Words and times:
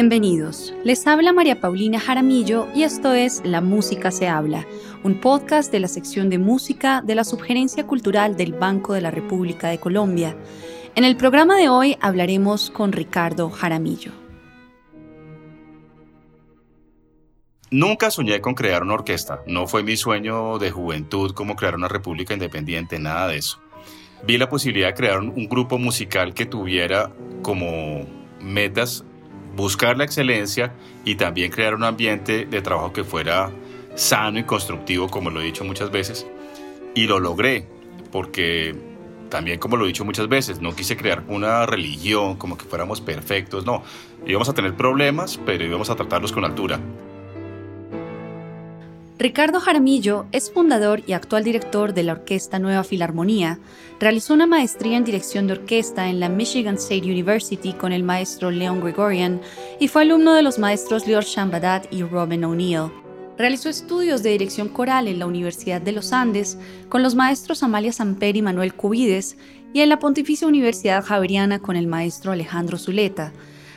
Bienvenidos. 0.00 0.72
Les 0.84 1.04
habla 1.08 1.32
María 1.32 1.60
Paulina 1.60 1.98
Jaramillo 1.98 2.68
y 2.72 2.84
esto 2.84 3.14
es 3.14 3.42
La 3.44 3.60
Música 3.60 4.12
se 4.12 4.28
habla, 4.28 4.64
un 5.02 5.20
podcast 5.20 5.72
de 5.72 5.80
la 5.80 5.88
sección 5.88 6.30
de 6.30 6.38
música 6.38 7.02
de 7.04 7.16
la 7.16 7.24
Subgerencia 7.24 7.84
Cultural 7.84 8.36
del 8.36 8.52
Banco 8.52 8.94
de 8.94 9.00
la 9.00 9.10
República 9.10 9.70
de 9.70 9.80
Colombia. 9.80 10.36
En 10.94 11.02
el 11.02 11.16
programa 11.16 11.56
de 11.56 11.68
hoy 11.68 11.96
hablaremos 12.00 12.70
con 12.70 12.92
Ricardo 12.92 13.50
Jaramillo. 13.50 14.12
Nunca 17.72 18.12
soñé 18.12 18.40
con 18.40 18.54
crear 18.54 18.84
una 18.84 18.94
orquesta, 18.94 19.42
no 19.48 19.66
fue 19.66 19.82
mi 19.82 19.96
sueño 19.96 20.60
de 20.60 20.70
juventud 20.70 21.32
como 21.32 21.56
crear 21.56 21.74
una 21.74 21.88
república 21.88 22.34
independiente, 22.34 23.00
nada 23.00 23.26
de 23.26 23.38
eso. 23.38 23.58
Vi 24.22 24.38
la 24.38 24.48
posibilidad 24.48 24.90
de 24.90 24.94
crear 24.94 25.18
un, 25.18 25.48
grupo 25.48 25.76
musical 25.76 26.34
que 26.34 26.46
tuviera 26.46 27.10
como 27.42 28.06
metas 28.40 29.04
buscar 29.58 29.98
la 29.98 30.04
excelencia 30.04 30.72
y 31.04 31.16
también 31.16 31.50
crear 31.50 31.74
un 31.74 31.82
ambiente 31.82 32.46
de 32.46 32.62
trabajo 32.62 32.92
que 32.92 33.02
fuera 33.02 33.50
sano 33.96 34.38
y 34.38 34.44
constructivo, 34.44 35.08
como 35.08 35.30
lo 35.30 35.40
he 35.40 35.44
dicho 35.44 35.64
muchas 35.64 35.90
veces. 35.90 36.26
Y 36.94 37.08
lo 37.08 37.18
logré, 37.18 37.66
porque 38.12 38.76
también 39.28 39.58
como 39.58 39.76
lo 39.76 39.84
he 39.84 39.88
dicho 39.88 40.04
muchas 40.04 40.28
veces, 40.28 40.60
no 40.60 40.74
quise 40.76 40.96
crear 40.96 41.24
una 41.26 41.66
religión 41.66 42.36
como 42.36 42.56
que 42.56 42.66
fuéramos 42.66 43.00
perfectos, 43.00 43.66
no. 43.66 43.82
Íbamos 44.24 44.48
a 44.48 44.54
tener 44.54 44.76
problemas, 44.76 45.40
pero 45.44 45.64
íbamos 45.64 45.90
a 45.90 45.96
tratarlos 45.96 46.30
con 46.30 46.44
altura. 46.44 46.78
Ricardo 49.18 49.58
Jaramillo 49.58 50.26
es 50.30 50.52
fundador 50.52 51.02
y 51.08 51.12
actual 51.12 51.42
director 51.42 51.92
de 51.92 52.04
la 52.04 52.12
Orquesta 52.12 52.60
Nueva 52.60 52.84
Filarmonía. 52.84 53.58
Realizó 53.98 54.32
una 54.32 54.46
maestría 54.46 54.96
en 54.96 55.02
dirección 55.02 55.48
de 55.48 55.54
orquesta 55.54 56.08
en 56.08 56.20
la 56.20 56.28
Michigan 56.28 56.76
State 56.76 57.10
University 57.10 57.72
con 57.72 57.92
el 57.92 58.04
maestro 58.04 58.52
Leon 58.52 58.80
Gregorian 58.80 59.40
y 59.80 59.88
fue 59.88 60.02
alumno 60.02 60.34
de 60.34 60.42
los 60.42 60.60
maestros 60.60 61.08
Lior 61.08 61.24
Shambadat 61.24 61.92
y 61.92 62.04
Robin 62.04 62.44
O'Neill. 62.44 62.92
Realizó 63.36 63.68
estudios 63.68 64.22
de 64.22 64.30
dirección 64.30 64.68
coral 64.68 65.08
en 65.08 65.18
la 65.18 65.26
Universidad 65.26 65.80
de 65.80 65.90
los 65.90 66.12
Andes 66.12 66.56
con 66.88 67.02
los 67.02 67.16
maestros 67.16 67.64
Amalia 67.64 67.92
Samper 67.92 68.36
y 68.36 68.42
Manuel 68.42 68.74
Cubides 68.74 69.36
y 69.72 69.80
en 69.80 69.88
la 69.88 69.98
Pontificia 69.98 70.46
Universidad 70.46 71.04
Javeriana 71.04 71.58
con 71.58 71.74
el 71.74 71.88
maestro 71.88 72.30
Alejandro 72.30 72.78
Zuleta. 72.78 73.32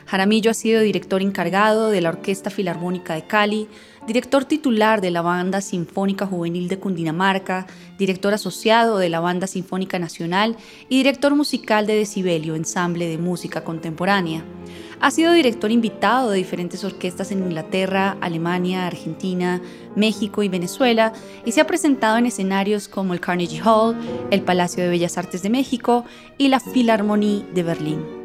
Jaramillo 0.06 0.52
ha 0.52 0.54
sido 0.54 0.82
director 0.82 1.22
encargado 1.22 1.90
de 1.90 2.02
la 2.02 2.10
Orquesta 2.10 2.50
Filarmónica 2.50 3.16
de 3.16 3.26
Cali, 3.26 3.68
director 4.08 4.46
titular 4.46 5.02
de 5.02 5.12
la 5.12 5.22
Banda 5.22 5.62
Sinfónica 5.62 6.26
Juvenil 6.26 6.68
de 6.68 6.80
Cundinamarca, 6.80 7.68
director 7.98 8.34
asociado 8.34 8.98
de 8.98 9.10
la 9.10 9.20
Banda 9.20 9.48
Sinfónica 9.48 10.00
Nacional 10.00 10.58
y 10.90 10.98
director 10.98 11.36
musical 11.36 11.86
de 11.88 11.96
Decibelio, 11.96 12.56
ensamble 12.56 13.08
de 13.08 13.18
música 13.18 13.64
contemporánea. 13.64 14.44
Ha 15.00 15.10
sido 15.10 15.34
director 15.34 15.72
invitado 15.72 16.30
de 16.30 16.38
diferentes 16.38 16.84
orquestas 16.84 17.32
en 17.32 17.40
Inglaterra, 17.40 18.18
Alemania, 18.22 18.86
Argentina, 18.86 19.60
México 19.96 20.44
y 20.44 20.50
Venezuela 20.50 21.14
y 21.44 21.54
se 21.54 21.62
ha 21.62 21.68
presentado 21.68 22.18
en 22.18 22.28
escenarios 22.28 22.88
como 22.88 23.14
el 23.14 23.20
Carnegie 23.20 23.62
Hall, 23.64 23.96
el 24.30 24.44
Palacio 24.44 24.84
de 24.84 24.90
Bellas 24.90 25.18
Artes 25.18 25.42
de 25.42 25.50
México 25.50 26.06
y 26.38 26.50
la 26.50 26.60
Philharmonie 26.60 27.46
de 27.54 27.64
Berlín. 27.64 28.21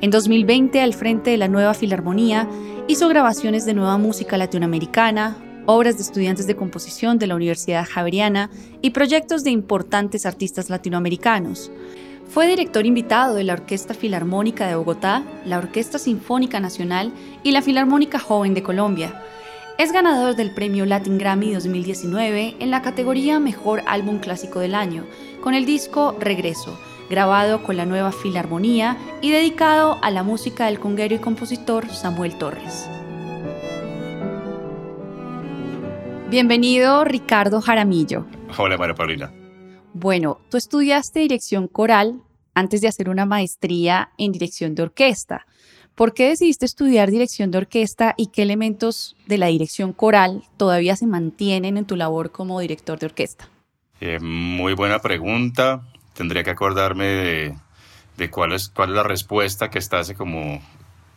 En 0.00 0.10
2020, 0.10 0.80
al 0.80 0.94
frente 0.94 1.30
de 1.30 1.38
la 1.38 1.48
nueva 1.48 1.74
Filarmonía, 1.74 2.48
Hizo 2.88 3.08
grabaciones 3.08 3.64
de 3.66 3.74
nueva 3.74 3.98
música 3.98 4.36
latinoamericana, 4.36 5.36
obras 5.66 5.96
de 5.96 6.04
estudiantes 6.04 6.46
de 6.46 6.54
composición 6.54 7.18
de 7.18 7.26
la 7.26 7.34
Universidad 7.34 7.84
Javeriana 7.84 8.48
y 8.80 8.90
proyectos 8.90 9.42
de 9.42 9.50
importantes 9.50 10.24
artistas 10.24 10.70
latinoamericanos. 10.70 11.72
Fue 12.28 12.46
director 12.46 12.86
invitado 12.86 13.34
de 13.34 13.42
la 13.42 13.54
Orquesta 13.54 13.92
Filarmónica 13.92 14.68
de 14.68 14.76
Bogotá, 14.76 15.24
la 15.44 15.58
Orquesta 15.58 15.98
Sinfónica 15.98 16.60
Nacional 16.60 17.12
y 17.42 17.50
la 17.50 17.60
Filarmónica 17.60 18.20
Joven 18.20 18.54
de 18.54 18.62
Colombia. 18.62 19.20
Es 19.78 19.90
ganador 19.90 20.36
del 20.36 20.54
premio 20.54 20.86
Latin 20.86 21.18
Grammy 21.18 21.54
2019 21.54 22.54
en 22.60 22.70
la 22.70 22.82
categoría 22.82 23.40
Mejor 23.40 23.82
Álbum 23.86 24.20
Clásico 24.20 24.60
del 24.60 24.76
Año, 24.76 25.06
con 25.42 25.54
el 25.54 25.66
disco 25.66 26.16
Regreso, 26.20 26.78
grabado 27.08 27.62
con 27.62 27.76
la 27.76 27.86
nueva 27.86 28.12
Filarmonía 28.12 28.96
y 29.20 29.30
dedicado 29.30 29.98
a 30.02 30.10
la 30.10 30.22
música 30.22 30.66
del 30.66 30.80
conguero 30.80 31.14
y 31.14 31.18
compositor 31.18 31.88
Samuel 31.88 32.36
Torres. 32.38 32.88
Bienvenido 36.28 37.04
Ricardo 37.04 37.60
Jaramillo. 37.60 38.26
Hola 38.58 38.76
María 38.76 38.94
Paulina. 38.94 39.32
Bueno, 39.92 40.40
tú 40.50 40.56
estudiaste 40.56 41.20
dirección 41.20 41.68
coral 41.68 42.20
antes 42.54 42.80
de 42.80 42.88
hacer 42.88 43.08
una 43.08 43.26
maestría 43.26 44.10
en 44.18 44.32
dirección 44.32 44.74
de 44.74 44.82
orquesta. 44.82 45.46
¿Por 45.94 46.12
qué 46.12 46.28
decidiste 46.28 46.66
estudiar 46.66 47.10
dirección 47.10 47.50
de 47.50 47.58
orquesta 47.58 48.14
y 48.18 48.26
qué 48.26 48.42
elementos 48.42 49.16
de 49.26 49.38
la 49.38 49.46
dirección 49.46 49.92
coral 49.92 50.42
todavía 50.56 50.96
se 50.96 51.06
mantienen 51.06 51.78
en 51.78 51.86
tu 51.86 51.96
labor 51.96 52.32
como 52.32 52.60
director 52.60 52.98
de 52.98 53.06
orquesta? 53.06 53.48
Eh, 54.00 54.18
muy 54.20 54.74
buena 54.74 54.98
pregunta 54.98 55.86
tendría 56.16 56.42
que 56.42 56.50
acordarme 56.50 57.56
de, 58.16 58.30
cuál, 58.30 58.52
es, 58.52 58.68
cuál 58.68 58.90
es 58.90 58.96
la 58.96 59.02
respuesta 59.02 59.70
que 59.70 59.78
está 59.78 60.00
hace 60.00 60.14
como 60.14 60.62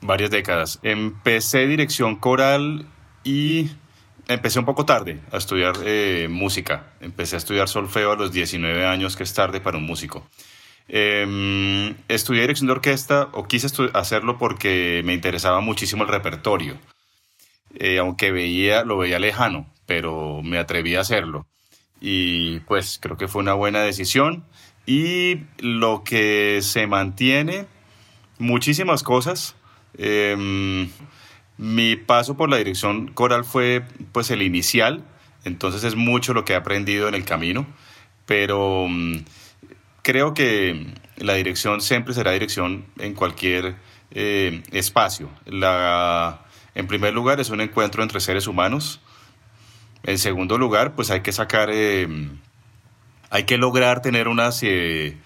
varias 0.01 0.31
décadas. 0.31 0.79
Empecé 0.83 1.67
dirección 1.67 2.15
coral 2.15 2.85
y 3.23 3.69
empecé 4.27 4.59
un 4.59 4.65
poco 4.65 4.85
tarde 4.85 5.19
a 5.31 5.37
estudiar 5.37 5.75
eh, 5.83 6.27
música. 6.29 6.93
Empecé 7.01 7.35
a 7.35 7.39
estudiar 7.39 7.67
solfeo 7.67 8.11
a 8.11 8.15
los 8.15 8.31
19 8.31 8.85
años, 8.85 9.15
que 9.15 9.23
es 9.23 9.33
tarde 9.33 9.61
para 9.61 9.77
un 9.77 9.85
músico. 9.85 10.27
Em, 10.87 11.95
estudié 12.07 12.41
dirección 12.41 12.67
de 12.67 12.73
orquesta 12.73 13.29
o 13.33 13.47
quise 13.47 13.67
hacerlo 13.93 14.39
porque 14.39 15.01
me 15.05 15.13
interesaba 15.13 15.59
muchísimo 15.61 16.03
el 16.03 16.09
repertorio. 16.09 16.77
Eh, 17.75 17.99
aunque 17.99 18.31
veía, 18.31 18.83
lo 18.83 18.97
veía 18.97 19.19
lejano, 19.19 19.71
pero 19.85 20.41
me 20.43 20.57
atreví 20.57 20.95
a 20.95 21.01
hacerlo. 21.01 21.45
Y 22.01 22.61
pues 22.61 22.97
creo 22.99 23.17
que 23.17 23.27
fue 23.27 23.41
una 23.41 23.53
buena 23.53 23.81
decisión. 23.81 24.45
Y 24.89 25.41
lo 25.59 26.03
que 26.03 26.61
se 26.63 26.87
mantiene, 26.87 27.67
muchísimas 28.39 29.03
cosas. 29.03 29.55
Em, 29.95 30.89
mi 31.59 31.95
paso 31.95 32.35
por 32.35 32.49
la 32.49 32.57
dirección 32.57 33.09
coral 33.09 33.45
fue 33.45 33.83
pues 34.11 34.31
el 34.31 34.41
inicial, 34.41 35.05
entonces 35.43 35.83
es 35.83 35.95
mucho 35.95 36.33
lo 36.33 36.43
que 36.43 36.53
he 36.53 36.55
aprendido 36.55 37.07
en 37.07 37.13
el 37.13 37.23
camino, 37.23 37.67
pero 38.25 38.87
mm, 38.89 39.17
creo 40.01 40.33
que 40.33 40.87
la 41.17 41.35
dirección 41.35 41.81
siempre 41.81 42.15
será 42.15 42.31
dirección 42.31 42.85
en 42.97 43.13
cualquier 43.13 43.75
eh, 44.09 44.63
espacio. 44.71 45.29
La, 45.45 46.47
en 46.73 46.87
primer 46.87 47.13
lugar 47.13 47.39
es 47.39 47.51
un 47.51 47.61
encuentro 47.61 48.01
entre 48.01 48.21
seres 48.21 48.47
humanos. 48.47 49.01
En 50.01 50.17
segundo 50.17 50.57
lugar, 50.57 50.95
pues 50.95 51.11
hay 51.11 51.21
que 51.21 51.31
sacar 51.31 51.69
em, 51.69 52.39
hay 53.29 53.43
que 53.43 53.57
lograr 53.57 54.01
tener 54.01 54.27
unas 54.27 54.61
eh, 54.63 55.17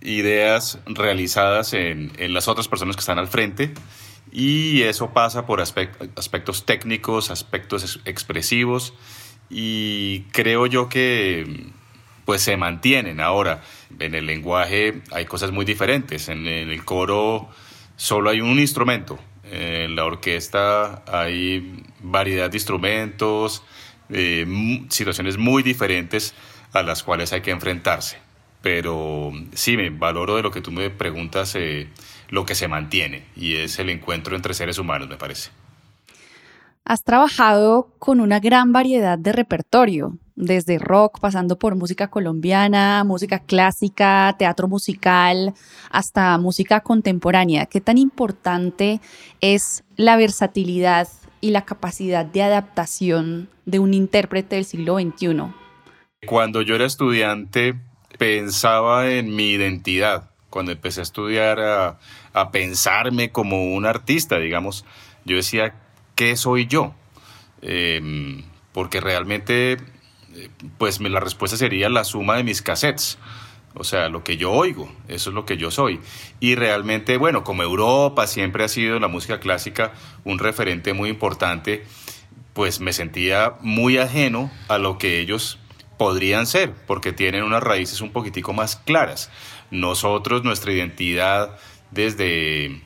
ideas 0.00 0.78
realizadas 0.86 1.72
en, 1.74 2.12
las 2.32 2.48
otras 2.48 2.68
personas 2.68 2.96
que 2.96 3.00
están 3.00 3.18
al 3.18 3.28
frente 3.28 3.74
y 4.32 4.82
eso 4.82 5.10
pasa 5.10 5.46
por 5.46 5.60
aspectos 5.60 6.64
técnicos, 6.64 7.30
aspectos 7.30 8.00
expresivos 8.04 8.94
y 9.50 10.22
creo 10.32 10.66
yo 10.66 10.88
que 10.88 11.70
pues 12.24 12.42
se 12.42 12.56
mantienen 12.58 13.20
ahora. 13.20 13.62
En 13.98 14.14
el 14.14 14.26
lenguaje 14.26 15.00
hay 15.12 15.24
cosas 15.24 15.50
muy 15.50 15.64
diferentes, 15.64 16.28
en, 16.28 16.46
el 16.46 16.84
coro 16.84 17.48
solo 17.96 18.30
hay 18.30 18.40
un 18.42 18.58
instrumento, 18.58 19.18
en 19.50 19.96
la 19.96 20.04
orquesta 20.04 21.02
hay 21.06 21.82
variedad 22.00 22.50
de 22.50 22.56
instrumentos, 22.58 23.62
eh, 24.10 24.46
situaciones 24.90 25.38
muy 25.38 25.62
diferentes 25.62 26.34
a 26.72 26.82
las 26.82 27.02
cuales 27.02 27.32
hay 27.32 27.40
que 27.40 27.50
enfrentarse. 27.50 28.18
Pero 28.62 29.32
sí, 29.54 29.76
me 29.76 29.90
valoro 29.90 30.36
de 30.36 30.42
lo 30.42 30.50
que 30.50 30.60
tú 30.60 30.72
me 30.72 30.90
preguntas, 30.90 31.54
eh, 31.54 31.88
lo 32.28 32.44
que 32.44 32.54
se 32.54 32.68
mantiene, 32.68 33.24
y 33.36 33.54
es 33.54 33.78
el 33.78 33.88
encuentro 33.88 34.34
entre 34.34 34.54
seres 34.54 34.78
humanos, 34.78 35.08
me 35.08 35.16
parece. 35.16 35.50
Has 36.84 37.04
trabajado 37.04 37.92
con 37.98 38.18
una 38.20 38.40
gran 38.40 38.72
variedad 38.72 39.18
de 39.18 39.32
repertorio, 39.32 40.18
desde 40.36 40.78
rock, 40.78 41.18
pasando 41.20 41.58
por 41.58 41.74
música 41.74 42.08
colombiana, 42.08 43.04
música 43.04 43.40
clásica, 43.40 44.34
teatro 44.38 44.68
musical, 44.68 45.52
hasta 45.90 46.38
música 46.38 46.80
contemporánea. 46.80 47.66
¿Qué 47.66 47.80
tan 47.80 47.98
importante 47.98 49.00
es 49.40 49.84
la 49.96 50.16
versatilidad 50.16 51.08
y 51.40 51.50
la 51.50 51.64
capacidad 51.64 52.24
de 52.24 52.42
adaptación 52.42 53.50
de 53.66 53.80
un 53.80 53.94
intérprete 53.94 54.56
del 54.56 54.64
siglo 54.64 54.98
XXI? 54.98 55.52
Cuando 56.26 56.62
yo 56.62 56.74
era 56.74 56.84
estudiante 56.84 57.76
pensaba 58.18 59.08
en 59.08 59.34
mi 59.36 59.50
identidad. 59.50 60.30
Cuando 60.50 60.72
empecé 60.72 61.00
a 61.00 61.04
estudiar, 61.04 61.60
a, 61.60 62.50
pensarme 62.50 63.30
como 63.30 63.74
un 63.74 63.86
artista, 63.86 64.38
digamos, 64.38 64.84
yo 65.24 65.36
decía, 65.36 65.74
¿qué 66.16 66.36
soy 66.36 66.66
yo? 66.66 66.94
Em, 67.62 68.42
porque 68.72 69.00
realmente, 69.00 69.76
pues 70.76 71.00
la 71.00 71.20
respuesta 71.20 71.56
sería 71.56 71.88
la 71.88 72.04
suma 72.04 72.36
de 72.36 72.44
mis 72.44 72.62
cassettes. 72.62 73.18
o 73.74 73.84
sea, 73.84 74.08
lo 74.08 74.24
que 74.24 74.36
yo 74.36 74.50
oigo, 74.50 74.90
eso 75.06 75.30
es 75.30 75.34
lo 75.34 75.44
que 75.46 75.56
yo 75.56 75.70
soy. 75.70 76.00
Y 76.40 76.56
realmente, 76.56 77.16
bueno, 77.16 77.44
como 77.44 77.62
Europa 77.62 78.26
siempre 78.26 78.64
ha 78.64 78.68
sido 78.68 78.98
la 78.98 79.08
música 79.08 79.38
clásica 79.38 79.92
un 80.24 80.40
referente 80.40 80.94
muy 80.94 81.10
importante, 81.10 81.84
pues 82.54 82.80
me 82.80 82.92
sentía 82.92 83.54
muy 83.60 83.98
ajeno 83.98 84.50
a 84.68 84.78
lo 84.78 84.98
que 84.98 85.20
ellos 85.20 85.58
podrían 85.98 86.46
ser, 86.46 86.72
porque 86.86 87.12
tienen 87.12 87.42
unas 87.42 87.62
raíces 87.62 88.00
un 88.00 88.12
poquitico 88.12 88.52
más 88.52 88.76
claras. 88.76 89.30
Nosotros, 89.70 90.44
nuestra 90.44 90.72
identidad 90.72 91.58
desde 91.90 92.82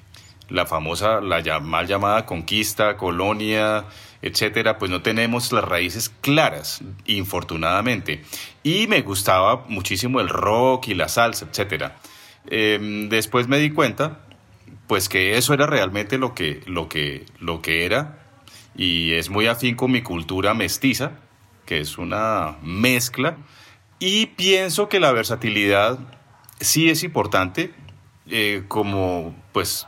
la 0.49 0.67
famosa, 0.67 1.21
la 1.21 1.61
mal 1.61 1.87
llamada 1.87 2.27
conquista, 2.27 2.97
colonia, 2.97 3.85
etcétera, 4.23 4.79
pues 4.79 4.91
no 4.91 5.03
tenemos 5.03 5.53
las 5.53 5.65
raíces 5.65 6.11
claras, 6.21 6.83
infortunadamente. 7.07 8.23
Y 8.63 8.87
me 8.87 9.03
gustaba 9.03 9.65
muchísimo 9.69 10.21
el 10.21 10.29
rock 10.29 10.89
y 10.89 10.95
la 10.95 11.09
salsa, 11.09 11.47
etcétera. 11.51 11.97
Em, 12.49 13.09
después 13.09 13.49
me 13.49 13.59
di 13.59 13.71
cuenta, 13.71 14.21
pues 14.87 15.09
que 15.09 15.37
eso 15.37 15.55
era 15.55 15.67
realmente 15.67 16.19
lo 16.19 16.35
que, 16.35 16.63
lo 16.67 16.89
que, 16.89 17.27
lo 17.39 17.63
que 17.63 17.85
era, 17.85 18.19
y 18.77 19.13
es 19.13 19.31
muy 19.31 19.47
afín 19.47 19.75
con 19.75 19.91
mi 19.91 20.03
cultura 20.03 20.55
mestiza, 20.55 21.13
que 21.67 21.81
es 21.81 21.99
una 21.99 22.57
mezcla, 22.63 23.37
y 23.99 24.27
pienso 24.27 24.89
que 24.89 25.01
la 25.01 25.13
versatilidad 25.13 25.99
sí 26.61 26.91
es 26.91 27.03
importante, 27.03 27.73
eh, 28.29 28.65
como 28.69 29.35
pues 29.53 29.87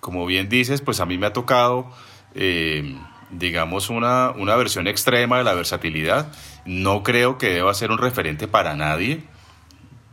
como 0.00 0.26
bien 0.26 0.48
dices, 0.48 0.82
pues 0.82 1.00
a 1.00 1.06
mí 1.06 1.18
me 1.18 1.26
ha 1.26 1.32
tocado 1.32 1.90
eh, 2.34 2.96
digamos, 3.30 3.90
una, 3.90 4.30
una 4.30 4.56
versión 4.56 4.86
extrema 4.86 5.38
de 5.38 5.44
la 5.44 5.54
versatilidad. 5.54 6.32
No 6.64 7.02
creo 7.02 7.38
que 7.38 7.50
deba 7.50 7.74
ser 7.74 7.90
un 7.90 7.98
referente 7.98 8.46
para 8.46 8.76
nadie. 8.76 9.24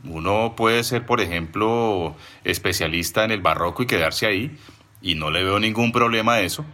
Uno 0.06 0.56
puede 0.56 0.84
ser, 0.84 1.06
por 1.06 1.22
ejemplo, 1.22 2.16
especialista 2.44 3.24
en 3.24 3.32
el 3.32 3.42
barroco 3.42 3.84
y 3.84 3.88
quedarse 3.88 4.26
ahí, 4.26 4.58
y 5.02 5.16
no 5.16 5.32
le 5.32 5.44
veo 5.44 5.60
ningún 5.60 5.92
problema 5.92 6.36
a 6.36 6.42
eso. 6.42 6.66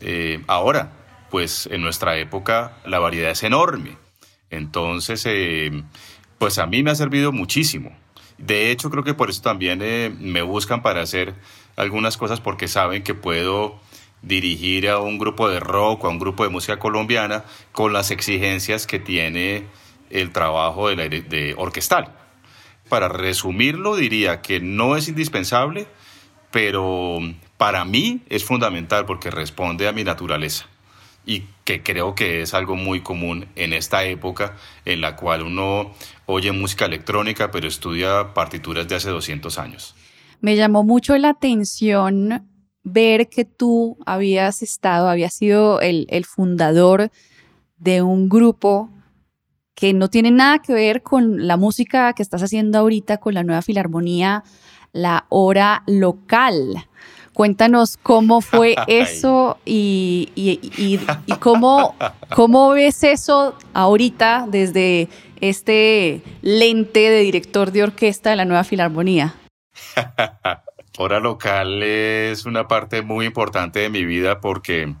Eh, 0.00 0.42
ahora, 0.46 0.92
pues 1.30 1.68
en 1.70 1.80
nuestra 1.80 2.16
época 2.18 2.76
la 2.84 2.98
variedad 2.98 3.30
es 3.30 3.42
enorme. 3.42 3.96
Entonces, 4.50 5.24
eh, 5.26 5.82
pues 6.38 6.58
a 6.58 6.66
mí 6.66 6.82
me 6.82 6.90
ha 6.90 6.94
servido 6.94 7.32
muchísimo. 7.32 7.96
De 8.38 8.70
hecho, 8.70 8.90
creo 8.90 9.04
que 9.04 9.14
por 9.14 9.30
eso 9.30 9.42
también 9.42 9.80
eh, 9.82 10.14
me 10.18 10.42
buscan 10.42 10.82
para 10.82 11.02
hacer 11.02 11.34
algunas 11.76 12.16
cosas 12.16 12.40
porque 12.40 12.68
saben 12.68 13.02
que 13.02 13.14
puedo 13.14 13.78
dirigir 14.22 14.88
a 14.88 14.98
un 14.98 15.18
grupo 15.18 15.48
de 15.48 15.60
rock 15.60 16.04
a 16.04 16.08
un 16.08 16.18
grupo 16.18 16.44
de 16.44 16.50
música 16.50 16.78
colombiana 16.78 17.44
con 17.72 17.94
las 17.94 18.10
exigencias 18.10 18.86
que 18.86 18.98
tiene 18.98 19.64
el 20.10 20.30
trabajo 20.30 20.88
de, 20.88 21.08
de 21.08 21.54
orquestal. 21.56 22.14
Para 22.88 23.08
resumirlo, 23.08 23.96
diría 23.96 24.42
que 24.42 24.60
no 24.60 24.96
es 24.96 25.08
indispensable, 25.08 25.86
pero 26.50 27.20
para 27.56 27.84
mí 27.84 28.22
es 28.28 28.44
fundamental 28.44 29.06
porque 29.06 29.30
responde 29.30 29.86
a 29.86 29.92
mi 29.92 30.04
naturaleza 30.04 30.66
y 31.26 31.44
que 31.64 31.82
creo 31.82 32.14
que 32.14 32.42
es 32.42 32.54
algo 32.54 32.76
muy 32.76 33.00
común 33.02 33.46
en 33.56 33.72
esta 33.72 34.04
época 34.04 34.56
en 34.84 35.00
la 35.00 35.16
cual 35.16 35.42
uno 35.42 35.92
oye 36.26 36.52
música 36.52 36.86
electrónica 36.86 37.50
pero 37.50 37.68
estudia 37.68 38.34
partituras 38.34 38.88
de 38.88 38.96
hace 38.96 39.10
200 39.10 39.58
años. 39.58 39.94
Me 40.40 40.56
llamó 40.56 40.84
mucho 40.84 41.16
la 41.18 41.30
atención 41.30 42.48
ver 42.82 43.28
que 43.28 43.44
tú 43.44 43.98
habías 44.06 44.62
estado, 44.62 45.08
habías 45.08 45.34
sido 45.34 45.80
el, 45.80 46.24
fundador 46.24 47.10
de 47.76 48.02
un 48.02 48.28
grupo 48.28 48.90
que 49.74 49.92
no 49.92 50.08
tiene 50.08 50.30
nada 50.30 50.60
que 50.60 50.72
ver 50.72 51.02
con 51.02 51.46
la 51.46 51.56
música 51.56 52.12
que 52.14 52.22
estás 52.22 52.42
haciendo 52.42 52.78
ahorita 52.78 53.18
con 53.18 53.34
la 53.34 53.42
nueva 53.42 53.62
filarmonía, 53.62 54.44
la 54.92 55.26
hora 55.28 55.82
local. 55.86 56.86
Cuéntanos 57.34 57.96
cómo 58.02 58.40
fue 58.40 58.74
eso 58.86 59.58
y, 59.64 60.30
y, 60.34 60.98
cómo, 61.38 61.94
cómo 62.34 62.70
ves 62.70 63.04
eso 63.04 63.56
ahorita 63.72 64.46
desde 64.48 65.08
este 65.40 66.22
lente 66.42 67.10
de 67.10 67.20
director 67.20 67.72
de 67.72 67.82
orquesta 67.84 68.30
de 68.30 68.36
la 68.36 68.44
nueva 68.44 68.64
filarmonía. 68.64 69.34
hora 70.98 71.18
local 71.18 71.82
es 71.82 72.44
una 72.44 72.68
parte 72.68 73.02
muy 73.02 73.24
importante 73.26 73.80
de 73.80 73.88
mi 73.88 74.04
vida 74.04 74.40
porque, 74.40 74.94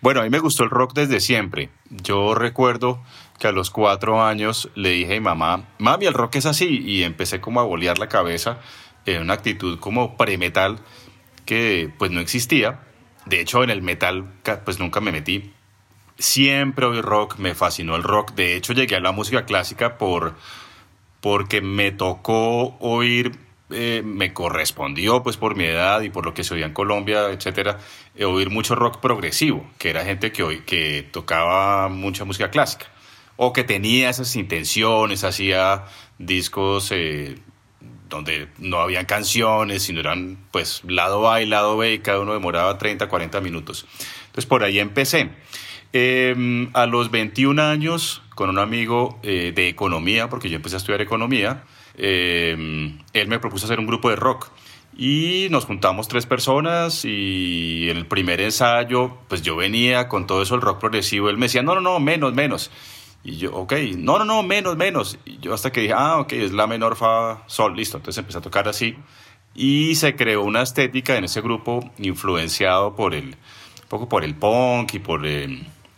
bueno, 0.00 0.20
a 0.20 0.24
mí 0.24 0.30
me 0.30 0.38
gustó 0.38 0.64
el 0.64 0.70
rock 0.70 0.92
desde 0.94 1.20
siempre. 1.20 1.70
Yo 1.88 2.34
recuerdo 2.34 3.02
que 3.38 3.48
a 3.48 3.52
los 3.52 3.70
cuatro 3.70 4.22
años 4.22 4.70
le 4.74 4.90
dije 4.90 5.12
a 5.12 5.14
mi 5.14 5.20
mamá, 5.20 5.64
mami, 5.78 6.06
el 6.06 6.14
rock 6.14 6.36
es 6.36 6.46
así, 6.46 6.82
y 6.84 7.04
empecé 7.04 7.40
como 7.40 7.60
a 7.60 7.64
bolear 7.64 7.98
la 7.98 8.08
cabeza 8.08 8.58
en 9.06 9.22
una 9.22 9.34
actitud 9.34 9.78
como 9.78 10.16
premetal 10.16 10.78
que 11.46 11.90
pues 11.96 12.10
no 12.10 12.20
existía. 12.20 12.80
De 13.24 13.40
hecho, 13.40 13.64
en 13.64 13.70
el 13.70 13.80
metal 13.80 14.34
pues 14.64 14.78
nunca 14.78 15.00
me 15.00 15.12
metí. 15.12 15.52
Siempre 16.18 16.86
oí 16.86 17.00
rock, 17.00 17.38
me 17.38 17.54
fascinó 17.54 17.96
el 17.96 18.02
rock. 18.02 18.34
De 18.34 18.56
hecho, 18.56 18.74
llegué 18.74 18.96
a 18.96 19.00
la 19.00 19.12
música 19.12 19.46
clásica 19.46 19.96
por 19.96 20.34
porque 21.20 21.60
me 21.62 21.90
tocó 21.92 22.76
oír 22.78 23.32
eh, 23.70 24.02
me 24.04 24.32
correspondió, 24.32 25.24
pues 25.24 25.36
por 25.36 25.56
mi 25.56 25.64
edad 25.64 26.02
y 26.02 26.10
por 26.10 26.24
lo 26.24 26.34
que 26.34 26.44
se 26.44 26.54
oía 26.54 26.66
en 26.66 26.72
Colombia, 26.72 27.30
etcétera, 27.30 27.78
eh, 28.14 28.24
oír 28.24 28.48
mucho 28.48 28.76
rock 28.76 29.00
progresivo, 29.00 29.68
que 29.78 29.90
era 29.90 30.04
gente 30.04 30.30
que, 30.30 30.44
hoy, 30.44 30.60
que 30.60 31.02
tocaba 31.10 31.88
mucha 31.88 32.24
música 32.24 32.50
clásica 32.50 32.86
o 33.36 33.52
que 33.52 33.64
tenía 33.64 34.08
esas 34.08 34.34
intenciones, 34.36 35.24
hacía 35.24 35.84
discos 36.18 36.90
eh, 36.92 37.38
donde 38.08 38.48
no 38.58 38.80
habían 38.80 39.04
canciones, 39.04 39.84
sino 39.84 40.00
eran 40.00 40.38
pues 40.50 40.82
lado 40.86 41.30
A 41.30 41.42
y 41.42 41.46
lado 41.46 41.76
B 41.76 41.94
y 41.94 41.98
cada 42.00 42.20
uno 42.20 42.32
demoraba 42.32 42.78
30, 42.78 43.08
40 43.08 43.40
minutos. 43.40 43.86
Entonces 44.26 44.46
por 44.46 44.64
ahí 44.64 44.78
empecé. 44.78 45.30
Em, 45.92 46.70
a 46.74 46.86
los 46.86 47.10
21 47.10 47.58
años, 47.62 48.22
con 48.34 48.50
un 48.50 48.58
amigo 48.58 49.18
de 49.22 49.68
economía, 49.68 50.28
porque 50.28 50.50
yo 50.50 50.56
empecé 50.56 50.76
a 50.76 50.78
estudiar 50.78 51.00
economía, 51.00 51.64
Em, 51.98 52.98
él 53.12 53.28
me 53.28 53.38
propuso 53.38 53.64
hacer 53.64 53.80
un 53.80 53.86
grupo 53.86 54.10
de 54.10 54.16
rock. 54.16 54.48
Y 54.98 55.48
nos 55.50 55.66
juntamos 55.66 56.08
tres 56.08 56.24
personas 56.24 57.04
y 57.04 57.90
en 57.90 57.98
el 57.98 58.06
primer 58.06 58.40
ensayo, 58.40 59.18
pues 59.28 59.42
yo 59.42 59.54
venía 59.54 60.08
con 60.08 60.26
todo 60.26 60.42
eso 60.42 60.54
el 60.54 60.62
rock 60.62 60.80
progresivo. 60.80 61.28
Él 61.28 61.36
me 61.36 61.46
decía, 61.46 61.62
no, 61.62 61.74
no, 61.74 61.82
no, 61.82 62.00
menos, 62.00 62.32
menos. 62.32 62.70
Y 63.26 63.38
yo, 63.38 63.52
ok, 63.54 63.72
no, 63.96 64.18
no, 64.18 64.24
no, 64.24 64.42
menos, 64.44 64.76
menos. 64.76 65.18
Y 65.24 65.38
yo 65.38 65.52
hasta 65.52 65.72
que 65.72 65.80
dije, 65.80 65.94
ah, 65.96 66.20
ok, 66.20 66.32
es 66.34 66.52
la 66.52 66.68
menor, 66.68 66.94
fa, 66.94 67.42
sol, 67.46 67.74
listo. 67.74 67.96
Entonces 67.96 68.18
empecé 68.18 68.38
a 68.38 68.40
tocar 68.40 68.68
así. 68.68 68.96
Y 69.52 69.96
se 69.96 70.14
creó 70.14 70.44
una 70.44 70.62
estética 70.62 71.16
en 71.16 71.24
ese 71.24 71.40
grupo 71.40 71.90
influenciado 71.98 72.94
por 72.94 73.14
el, 73.14 73.30
un 73.30 73.88
poco 73.88 74.08
por 74.08 74.22
el 74.22 74.36
punk 74.36 74.94
y 74.94 74.98
por 75.00 75.22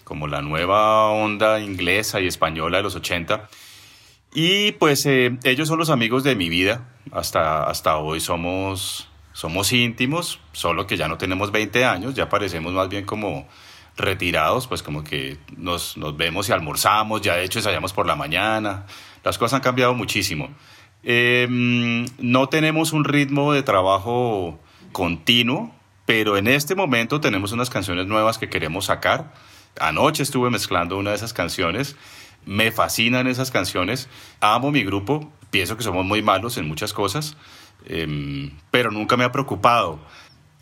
como 0.04 0.26
la 0.26 0.40
nueva 0.40 1.10
onda 1.10 1.60
inglesa 1.60 2.18
y 2.20 2.26
española 2.26 2.78
de 2.78 2.82
los 2.84 2.96
80 2.96 3.48
y 4.34 4.72
pues 4.72 5.06
eh, 5.06 5.38
ellos 5.44 5.68
son 5.68 5.78
los 5.78 5.90
amigos 5.90 6.22
de 6.24 6.36
mi 6.36 6.48
vida. 6.48 6.88
Hasta, 7.10 7.64
hasta 7.64 7.96
hoy 7.96 8.20
somos, 8.20 9.08
somos 9.32 9.72
íntimos, 9.72 10.40
solo 10.52 10.86
que 10.86 10.96
ya 10.96 11.08
no 11.08 11.16
tenemos 11.16 11.50
20 11.50 11.84
años, 11.84 12.14
ya 12.14 12.28
parecemos 12.28 12.72
más 12.72 12.88
bien 12.88 13.04
como 13.06 13.48
retirados, 13.98 14.66
pues 14.66 14.82
como 14.82 15.04
que 15.04 15.38
nos, 15.56 15.96
nos 15.96 16.16
vemos 16.16 16.48
y 16.48 16.52
almorzamos, 16.52 17.20
ya 17.20 17.36
de 17.36 17.44
hecho 17.44 17.58
ensayamos 17.58 17.92
por 17.92 18.06
la 18.06 18.16
mañana. 18.16 18.86
Las 19.24 19.38
cosas 19.38 19.54
han 19.54 19.62
cambiado 19.62 19.94
muchísimo. 19.94 20.48
Em, 21.02 22.06
no 22.18 22.48
tenemos 22.48 22.92
un 22.92 23.04
ritmo 23.04 23.52
de 23.52 23.62
trabajo 23.62 24.58
continuo, 24.92 25.74
pero 26.06 26.36
en 26.36 26.48
este 26.48 26.74
momento 26.74 27.20
tenemos 27.20 27.52
unas 27.52 27.70
canciones 27.70 28.06
nuevas 28.06 28.38
que 28.38 28.48
queremos 28.48 28.86
sacar. 28.86 29.34
Anoche 29.80 30.22
estuve 30.22 30.50
mezclando 30.50 30.96
una 30.96 31.10
de 31.10 31.16
esas 31.16 31.32
canciones 31.32 31.96
me 32.48 32.72
fascinan 32.72 33.26
esas 33.26 33.50
canciones. 33.50 34.08
Amo 34.40 34.70
mi 34.70 34.82
grupo. 34.82 35.30
Pienso 35.50 35.76
que 35.76 35.82
somos 35.82 36.06
muy 36.06 36.22
malos 36.22 36.56
en 36.56 36.66
muchas 36.66 36.94
cosas. 36.94 37.36
Em, 37.84 38.52
pero 38.70 38.90
nunca 38.90 39.18
me 39.18 39.24
ha 39.24 39.32
preocupado. 39.32 40.00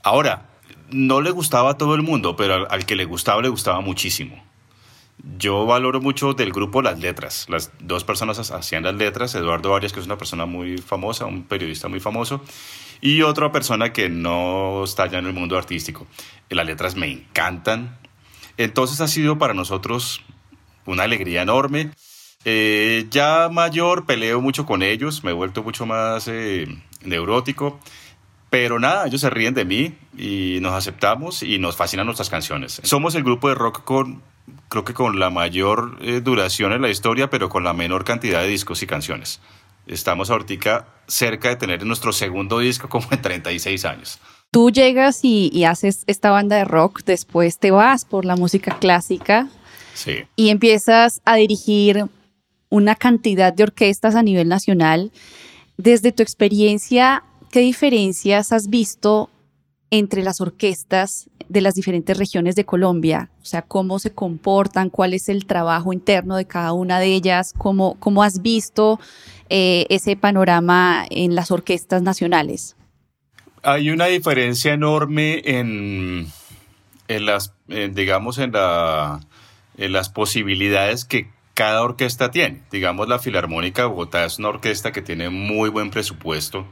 Ahora, 0.02 0.48
no 0.90 1.20
le 1.20 1.30
gustaba 1.30 1.72
a 1.72 1.78
todo 1.78 1.94
el 1.94 2.02
mundo, 2.02 2.36
pero 2.36 2.70
al, 2.70 2.86
que 2.86 2.96
le 2.96 3.04
gustaba, 3.04 3.42
le 3.42 3.48
gustaba 3.48 3.80
muchísimo. 3.80 4.42
Yo 5.38 5.66
valoro 5.66 6.00
mucho 6.00 6.34
del 6.34 6.52
grupo 6.52 6.82
las 6.82 6.98
letras. 6.98 7.46
Las 7.48 7.72
dos 7.80 8.04
personas 8.04 8.50
hacían 8.50 8.82
las 8.84 8.94
letras. 8.94 9.34
Eduardo 9.34 9.74
Arias, 9.74 9.92
que 9.92 10.00
es 10.00 10.06
una 10.06 10.18
persona 10.18 10.46
muy 10.46 10.78
famosa, 10.78 11.26
un 11.26 11.44
periodista 11.44 11.88
muy 11.88 12.00
famoso, 12.00 12.42
y 13.00 13.22
otra 13.22 13.50
persona 13.50 13.92
que 13.92 14.08
no 14.08 14.84
está 14.84 15.06
ya 15.06 15.18
en 15.18 15.26
el 15.26 15.32
mundo 15.32 15.56
artístico. 15.56 16.06
Las 16.50 16.66
letras 16.66 16.96
me 16.96 17.10
encantan. 17.10 17.98
Entonces 18.56 19.00
ha 19.00 19.08
sido 19.08 19.38
para 19.38 19.54
nosotros 19.54 20.22
una 20.86 21.04
alegría 21.04 21.42
enorme. 21.42 21.90
Eh, 22.44 23.06
ya 23.10 23.48
mayor 23.50 24.06
peleo 24.06 24.40
mucho 24.40 24.66
con 24.66 24.82
ellos, 24.82 25.24
me 25.24 25.32
he 25.32 25.34
vuelto 25.34 25.64
mucho 25.64 25.84
más 25.84 26.28
eh, 26.28 26.68
neurótico, 27.02 27.80
pero 28.58 28.78
nada, 28.78 29.06
ellos 29.06 29.20
se 29.20 29.28
ríen 29.28 29.52
de 29.52 29.66
mí 29.66 29.92
y 30.16 30.60
nos 30.62 30.72
aceptamos 30.72 31.42
y 31.42 31.58
nos 31.58 31.76
fascinan 31.76 32.06
nuestras 32.06 32.30
canciones. 32.30 32.80
Somos 32.84 33.14
el 33.14 33.22
grupo 33.22 33.50
de 33.50 33.54
rock 33.54 33.84
con, 33.84 34.22
creo 34.70 34.82
que 34.82 34.94
con 34.94 35.18
la 35.18 35.28
mayor 35.28 35.98
eh, 36.00 36.22
duración 36.22 36.72
en 36.72 36.80
la 36.80 36.88
historia, 36.88 37.28
pero 37.28 37.50
con 37.50 37.64
la 37.64 37.74
menor 37.74 38.04
cantidad 38.04 38.40
de 38.40 38.48
discos 38.48 38.82
y 38.82 38.86
canciones. 38.86 39.42
estamos 39.86 40.30
ahorita 40.30 40.88
cerca 41.06 41.50
de 41.50 41.56
tener 41.56 41.84
nuestro 41.84 42.14
segundo 42.14 42.60
disco 42.60 42.88
como 42.88 43.06
en 43.10 43.20
36 43.20 43.84
años. 43.84 44.18
Tú 44.50 44.70
llegas 44.70 45.20
y, 45.22 45.64
haces 45.64 46.04
esta 46.06 46.30
banda 46.30 46.56
de 46.56 46.64
rock, 46.64 47.02
después 47.04 47.58
te 47.58 47.70
vas 47.72 48.06
por 48.06 48.24
la 48.24 48.36
música 48.36 48.78
clásica 48.78 49.50
sí. 49.92 50.24
y 50.34 50.48
empiezas 50.48 51.20
a 51.26 51.36
dirigir 51.36 52.06
una 52.70 52.94
cantidad 52.94 53.52
de 53.52 53.64
orquestas 53.64 54.14
a 54.14 54.22
nivel 54.22 54.48
nacional. 54.48 55.12
Desde 55.76 56.10
tu 56.10 56.22
experiencia, 56.22 57.22
¿qué 57.50 57.60
diferencias 57.60 58.52
has 58.52 58.68
visto 58.68 59.30
entre 59.90 60.22
las 60.22 60.40
orquestas 60.40 61.30
de 61.48 61.60
las 61.60 61.74
diferentes 61.74 62.18
regiones 62.18 62.56
de 62.56 62.64
Colombia? 62.64 63.30
O 63.40 63.44
sea, 63.44 63.62
cómo 63.62 63.98
se 63.98 64.12
comportan, 64.12 64.90
cuál 64.90 65.14
es 65.14 65.28
el 65.28 65.46
trabajo 65.46 65.92
interno 65.92 66.36
de 66.36 66.46
cada 66.46 66.72
una 66.72 66.98
de 66.98 67.14
ellas, 67.14 67.52
cómo, 67.56 67.96
cómo 67.98 68.22
has 68.22 68.42
visto 68.42 68.98
eh, 69.48 69.86
ese 69.88 70.16
panorama 70.16 71.04
en 71.10 71.34
las 71.34 71.50
orquestas 71.50 72.02
nacionales. 72.02 72.76
Hay 73.62 73.90
una 73.90 74.06
diferencia 74.06 74.72
enorme 74.72 75.42
en, 75.44 76.26
en 77.08 77.26
las, 77.26 77.52
digamos, 77.66 78.38
en, 78.38 78.52
la, 78.52 79.20
en 79.76 79.92
las 79.92 80.08
posibilidades 80.08 81.04
que 81.04 81.30
cada 81.54 81.82
orquesta 81.82 82.30
tiene. 82.30 82.62
Digamos, 82.70 83.08
la 83.08 83.18
Filarmónica 83.18 83.82
de 83.82 83.88
Bogotá 83.88 84.24
es 84.24 84.38
una 84.38 84.50
orquesta 84.50 84.92
que 84.92 85.02
tiene 85.02 85.30
muy 85.30 85.70
buen 85.70 85.90
presupuesto 85.90 86.66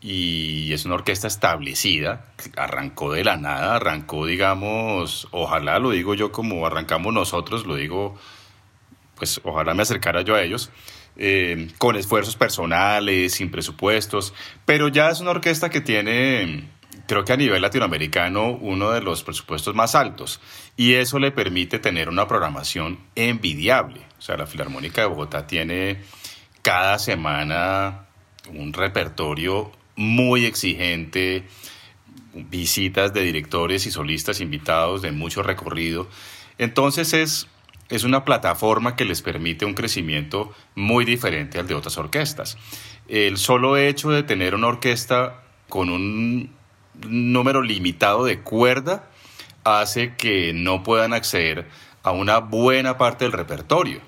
y 0.00 0.72
es 0.72 0.84
una 0.84 0.94
orquesta 0.94 1.26
establecida, 1.26 2.26
arrancó 2.56 3.12
de 3.12 3.24
la 3.24 3.36
nada, 3.36 3.76
arrancó, 3.76 4.26
digamos, 4.26 5.28
ojalá 5.32 5.78
lo 5.78 5.90
digo 5.90 6.14
yo 6.14 6.30
como 6.30 6.64
arrancamos 6.66 7.12
nosotros, 7.12 7.66
lo 7.66 7.74
digo, 7.74 8.16
pues 9.16 9.40
ojalá 9.42 9.74
me 9.74 9.82
acercara 9.82 10.22
yo 10.22 10.36
a 10.36 10.42
ellos, 10.42 10.70
eh, 11.16 11.68
con 11.78 11.96
esfuerzos 11.96 12.36
personales, 12.36 13.34
sin 13.34 13.50
presupuestos, 13.50 14.34
pero 14.64 14.86
ya 14.86 15.10
es 15.10 15.20
una 15.20 15.32
orquesta 15.32 15.68
que 15.68 15.80
tiene, 15.80 16.70
creo 17.08 17.24
que 17.24 17.32
a 17.32 17.36
nivel 17.36 17.60
latinoamericano, 17.60 18.52
uno 18.52 18.92
de 18.92 19.00
los 19.00 19.24
presupuestos 19.24 19.74
más 19.74 19.96
altos, 19.96 20.40
y 20.76 20.94
eso 20.94 21.18
le 21.18 21.32
permite 21.32 21.80
tener 21.80 22.08
una 22.08 22.28
programación 22.28 23.00
envidiable. 23.16 24.02
O 24.16 24.22
sea, 24.22 24.36
la 24.36 24.46
Filarmónica 24.46 25.00
de 25.00 25.08
Bogotá 25.08 25.44
tiene 25.48 26.02
cada 26.62 27.00
semana 27.00 28.06
un 28.54 28.72
repertorio 28.72 29.72
muy 29.98 30.46
exigente, 30.46 31.42
visitas 32.32 33.12
de 33.12 33.22
directores 33.22 33.84
y 33.84 33.90
solistas 33.90 34.40
invitados 34.40 35.02
de 35.02 35.10
mucho 35.10 35.42
recorrido. 35.42 36.08
Entonces 36.56 37.12
es, 37.12 37.48
es 37.88 38.04
una 38.04 38.24
plataforma 38.24 38.94
que 38.94 39.04
les 39.04 39.22
permite 39.22 39.64
un 39.64 39.74
crecimiento 39.74 40.52
muy 40.76 41.04
diferente 41.04 41.58
al 41.58 41.66
de 41.66 41.74
otras 41.74 41.98
orquestas. 41.98 42.56
El 43.08 43.38
solo 43.38 43.76
hecho 43.76 44.10
de 44.10 44.22
tener 44.22 44.54
una 44.54 44.68
orquesta 44.68 45.42
con 45.68 45.90
un 45.90 46.50
número 47.08 47.60
limitado 47.60 48.24
de 48.24 48.40
cuerda 48.40 49.10
hace 49.64 50.14
que 50.14 50.52
no 50.54 50.84
puedan 50.84 51.12
acceder 51.12 51.66
a 52.04 52.12
una 52.12 52.38
buena 52.38 52.98
parte 52.98 53.24
del 53.24 53.32
repertorio. 53.32 54.00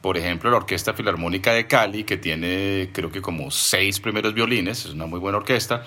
Por 0.00 0.16
ejemplo, 0.16 0.50
la 0.50 0.56
Orquesta 0.56 0.94
Filarmónica 0.94 1.52
de 1.52 1.66
Cali, 1.66 2.04
que 2.04 2.16
tiene 2.16 2.90
creo 2.92 3.12
que 3.12 3.20
como 3.20 3.50
seis 3.50 4.00
primeros 4.00 4.32
violines, 4.32 4.86
es 4.86 4.92
una 4.92 5.06
muy 5.06 5.20
buena 5.20 5.38
orquesta, 5.38 5.84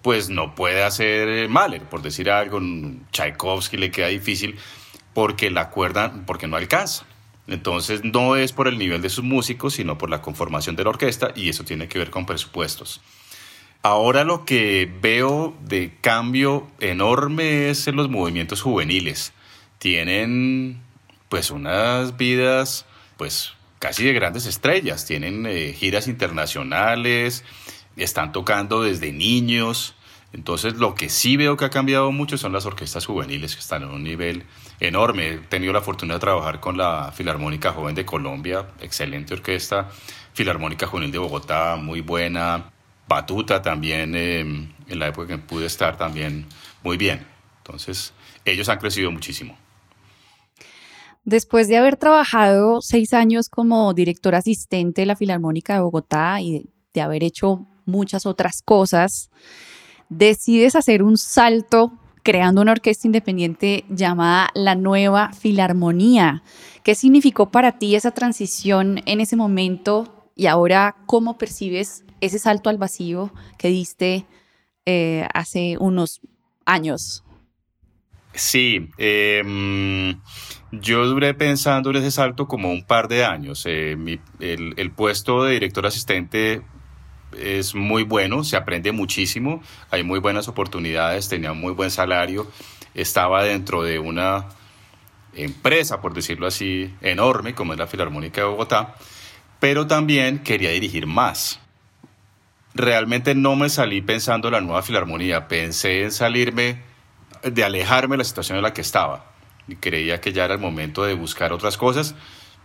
pues 0.00 0.30
no 0.30 0.54
puede 0.54 0.82
hacer 0.82 1.48
Mahler, 1.48 1.82
por 1.82 2.02
decir 2.02 2.30
algo, 2.30 2.60
Tchaikovsky 3.12 3.76
le 3.76 3.90
queda 3.90 4.08
difícil 4.08 4.58
porque 5.14 5.50
la 5.50 5.70
cuerda, 5.70 6.12
porque 6.26 6.46
no 6.46 6.56
alcanza. 6.56 7.04
Entonces 7.46 8.02
no 8.04 8.36
es 8.36 8.52
por 8.52 8.68
el 8.68 8.78
nivel 8.78 9.02
de 9.02 9.10
sus 9.10 9.24
músicos, 9.24 9.74
sino 9.74 9.98
por 9.98 10.08
la 10.08 10.22
conformación 10.22 10.76
de 10.76 10.84
la 10.84 10.90
orquesta 10.90 11.32
y 11.34 11.48
eso 11.48 11.64
tiene 11.64 11.88
que 11.88 11.98
ver 11.98 12.10
con 12.10 12.24
presupuestos. 12.24 13.00
Ahora 13.82 14.24
lo 14.24 14.44
que 14.44 14.90
veo 15.00 15.56
de 15.60 15.92
cambio 16.00 16.68
enorme 16.78 17.68
es 17.68 17.88
en 17.88 17.96
los 17.96 18.08
movimientos 18.08 18.62
juveniles. 18.62 19.32
Tienen 19.78 20.80
pues 21.28 21.50
unas 21.50 22.16
vidas 22.16 22.86
pues 23.16 23.52
casi 23.78 24.04
de 24.04 24.12
grandes 24.12 24.46
estrellas, 24.46 25.06
tienen 25.06 25.44
eh, 25.46 25.74
giras 25.76 26.06
internacionales, 26.06 27.44
están 27.96 28.32
tocando 28.32 28.82
desde 28.82 29.12
niños. 29.12 29.94
Entonces 30.32 30.76
lo 30.76 30.94
que 30.94 31.08
sí 31.10 31.36
veo 31.36 31.56
que 31.56 31.64
ha 31.64 31.70
cambiado 31.70 32.10
mucho 32.10 32.38
son 32.38 32.52
las 32.52 32.64
orquestas 32.64 33.04
juveniles 33.04 33.54
que 33.54 33.60
están 33.60 33.82
en 33.82 33.90
un 33.90 34.02
nivel 34.02 34.44
enorme. 34.80 35.28
He 35.28 35.38
tenido 35.38 35.72
la 35.72 35.82
fortuna 35.82 36.14
de 36.14 36.20
trabajar 36.20 36.60
con 36.60 36.76
la 36.78 37.12
Filarmónica 37.12 37.72
Joven 37.72 37.94
de 37.94 38.06
Colombia, 38.06 38.68
excelente 38.80 39.34
orquesta, 39.34 39.90
Filarmónica 40.32 40.86
Juvenil 40.86 41.12
de 41.12 41.18
Bogotá, 41.18 41.76
muy 41.76 42.00
buena, 42.00 42.70
Batuta 43.08 43.60
también, 43.60 44.14
em, 44.14 44.72
en 44.88 44.98
la 44.98 45.08
época 45.08 45.26
que 45.26 45.38
pude 45.38 45.66
estar 45.66 45.98
también 45.98 46.46
muy 46.82 46.96
bien. 46.96 47.26
Entonces 47.58 48.14
ellos 48.44 48.68
han 48.68 48.78
crecido 48.78 49.10
muchísimo. 49.10 49.58
Después 51.24 51.68
de 51.68 51.76
haber 51.76 51.96
trabajado 51.96 52.82
seis 52.82 53.14
años 53.14 53.48
como 53.48 53.94
director 53.94 54.34
asistente 54.34 55.02
de 55.02 55.06
la 55.06 55.16
Filarmónica 55.16 55.74
de 55.74 55.80
Bogotá 55.80 56.40
y 56.40 56.68
de, 56.92 57.00
haber 57.00 57.22
hecho 57.22 57.66
muchas 57.86 58.26
otras 58.26 58.60
cosas, 58.62 59.30
decides 60.08 60.74
hacer 60.74 61.02
un 61.02 61.16
salto 61.16 61.92
creando 62.24 62.60
una 62.60 62.72
orquesta 62.72 63.06
independiente 63.06 63.84
llamada 63.88 64.50
La 64.54 64.74
Nueva 64.74 65.32
Filarmonía. 65.32 66.42
¿Qué 66.82 66.94
significó 66.96 67.50
para 67.50 67.78
ti 67.78 67.94
esa 67.94 68.10
transición 68.10 69.00
en 69.06 69.20
ese 69.20 69.36
momento 69.36 70.28
y 70.34 70.46
ahora 70.46 70.96
cómo 71.06 71.38
percibes 71.38 72.04
ese 72.20 72.40
salto 72.40 72.68
al 72.68 72.78
vacío 72.78 73.32
que 73.58 73.68
diste 73.68 74.26
eh, 74.86 75.26
hace 75.32 75.76
unos 75.78 76.20
años? 76.64 77.22
Sí, 78.34 78.90
eh, 78.96 80.14
yo 80.72 81.04
duré 81.06 81.34
pensando 81.34 81.90
en 81.90 81.96
ese 81.96 82.10
salto 82.10 82.48
como 82.48 82.70
un 82.70 82.82
par 82.82 83.06
de 83.08 83.24
años. 83.26 83.64
Eh, 83.66 84.18
el, 84.40 84.90
puesto 84.92 85.44
de 85.44 85.52
director 85.52 85.86
asistente 85.86 86.62
es 87.38 87.74
muy 87.74 88.04
bueno, 88.04 88.42
se 88.42 88.56
aprende 88.56 88.90
muchísimo, 88.90 89.62
hay 89.90 90.02
muy 90.02 90.18
buenas 90.18 90.48
oportunidades, 90.48 91.28
tenía 91.28 91.52
un 91.52 91.60
muy 91.60 91.72
buen 91.72 91.90
salario, 91.90 92.50
estaba 92.94 93.44
dentro 93.44 93.82
de 93.82 93.98
una 93.98 94.46
empresa, 95.34 96.00
por 96.00 96.14
decirlo 96.14 96.46
así, 96.46 96.94
enorme 97.02 97.54
como 97.54 97.74
es 97.74 97.78
la 97.78 97.86
Filarmónica 97.86 98.40
de 98.40 98.46
Bogotá, 98.46 98.94
pero 99.60 99.86
también 99.86 100.38
quería 100.38 100.70
dirigir 100.70 101.06
más. 101.06 101.60
Realmente 102.74 103.34
no 103.34 103.56
me 103.56 103.68
salí 103.68 104.00
pensando 104.00 104.48
en 104.48 104.52
la 104.52 104.60
nueva 104.62 104.82
Filarmonía, 104.82 105.48
pensé 105.48 106.04
en 106.04 106.12
salirme, 106.12 106.91
de 107.42 107.64
alejarme 107.64 108.14
de 108.14 108.18
la 108.18 108.24
situación 108.24 108.56
en 108.56 108.62
la 108.62 108.72
que 108.72 108.80
estaba 108.80 109.32
y 109.68 109.76
creía 109.76 110.20
que 110.20 110.32
ya 110.32 110.44
era 110.44 110.54
el 110.54 110.60
momento 110.60 111.04
de 111.04 111.14
buscar 111.14 111.52
otras 111.52 111.76
cosas. 111.76 112.14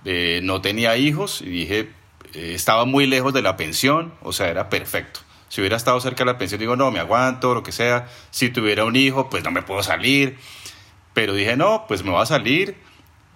Eh, 0.06 0.42
no 0.44 0.62
tenía 0.62 0.98
hijos 0.98 1.42
y 1.42 1.50
dije, 1.50 1.92
eh, 2.34 2.54
estaba 2.54 2.86
muy 2.86 3.06
lejos 3.08 3.34
de 3.34 3.42
la 3.42 3.58
pensión, 3.58 4.14
o 4.22 4.34
sea, 4.34 4.48
era 4.50 4.70
perfecto. 4.70 5.22
Si 5.50 5.62
hubiera 5.62 5.78
estado 5.78 6.00
cerca 6.02 6.24
de 6.24 6.32
la 6.32 6.38
pensión, 6.38 6.60
digo, 6.60 6.76
no, 6.76 6.92
me 6.92 7.00
aguanto, 7.00 7.54
lo 7.54 7.64
que 7.64 7.72
sea. 7.72 8.08
Si 8.32 8.50
tuviera 8.50 8.84
un 8.84 8.96
hijo, 8.96 9.30
pues 9.30 9.44
no 9.44 9.52
me 9.52 9.62
puedo 9.62 9.82
salir. 9.82 10.38
Pero 11.14 11.34
dije, 11.34 11.56
no, 11.56 11.86
pues 11.88 12.04
me 12.04 12.12
voy 12.12 12.22
a 12.22 12.26
salir. 12.26 12.76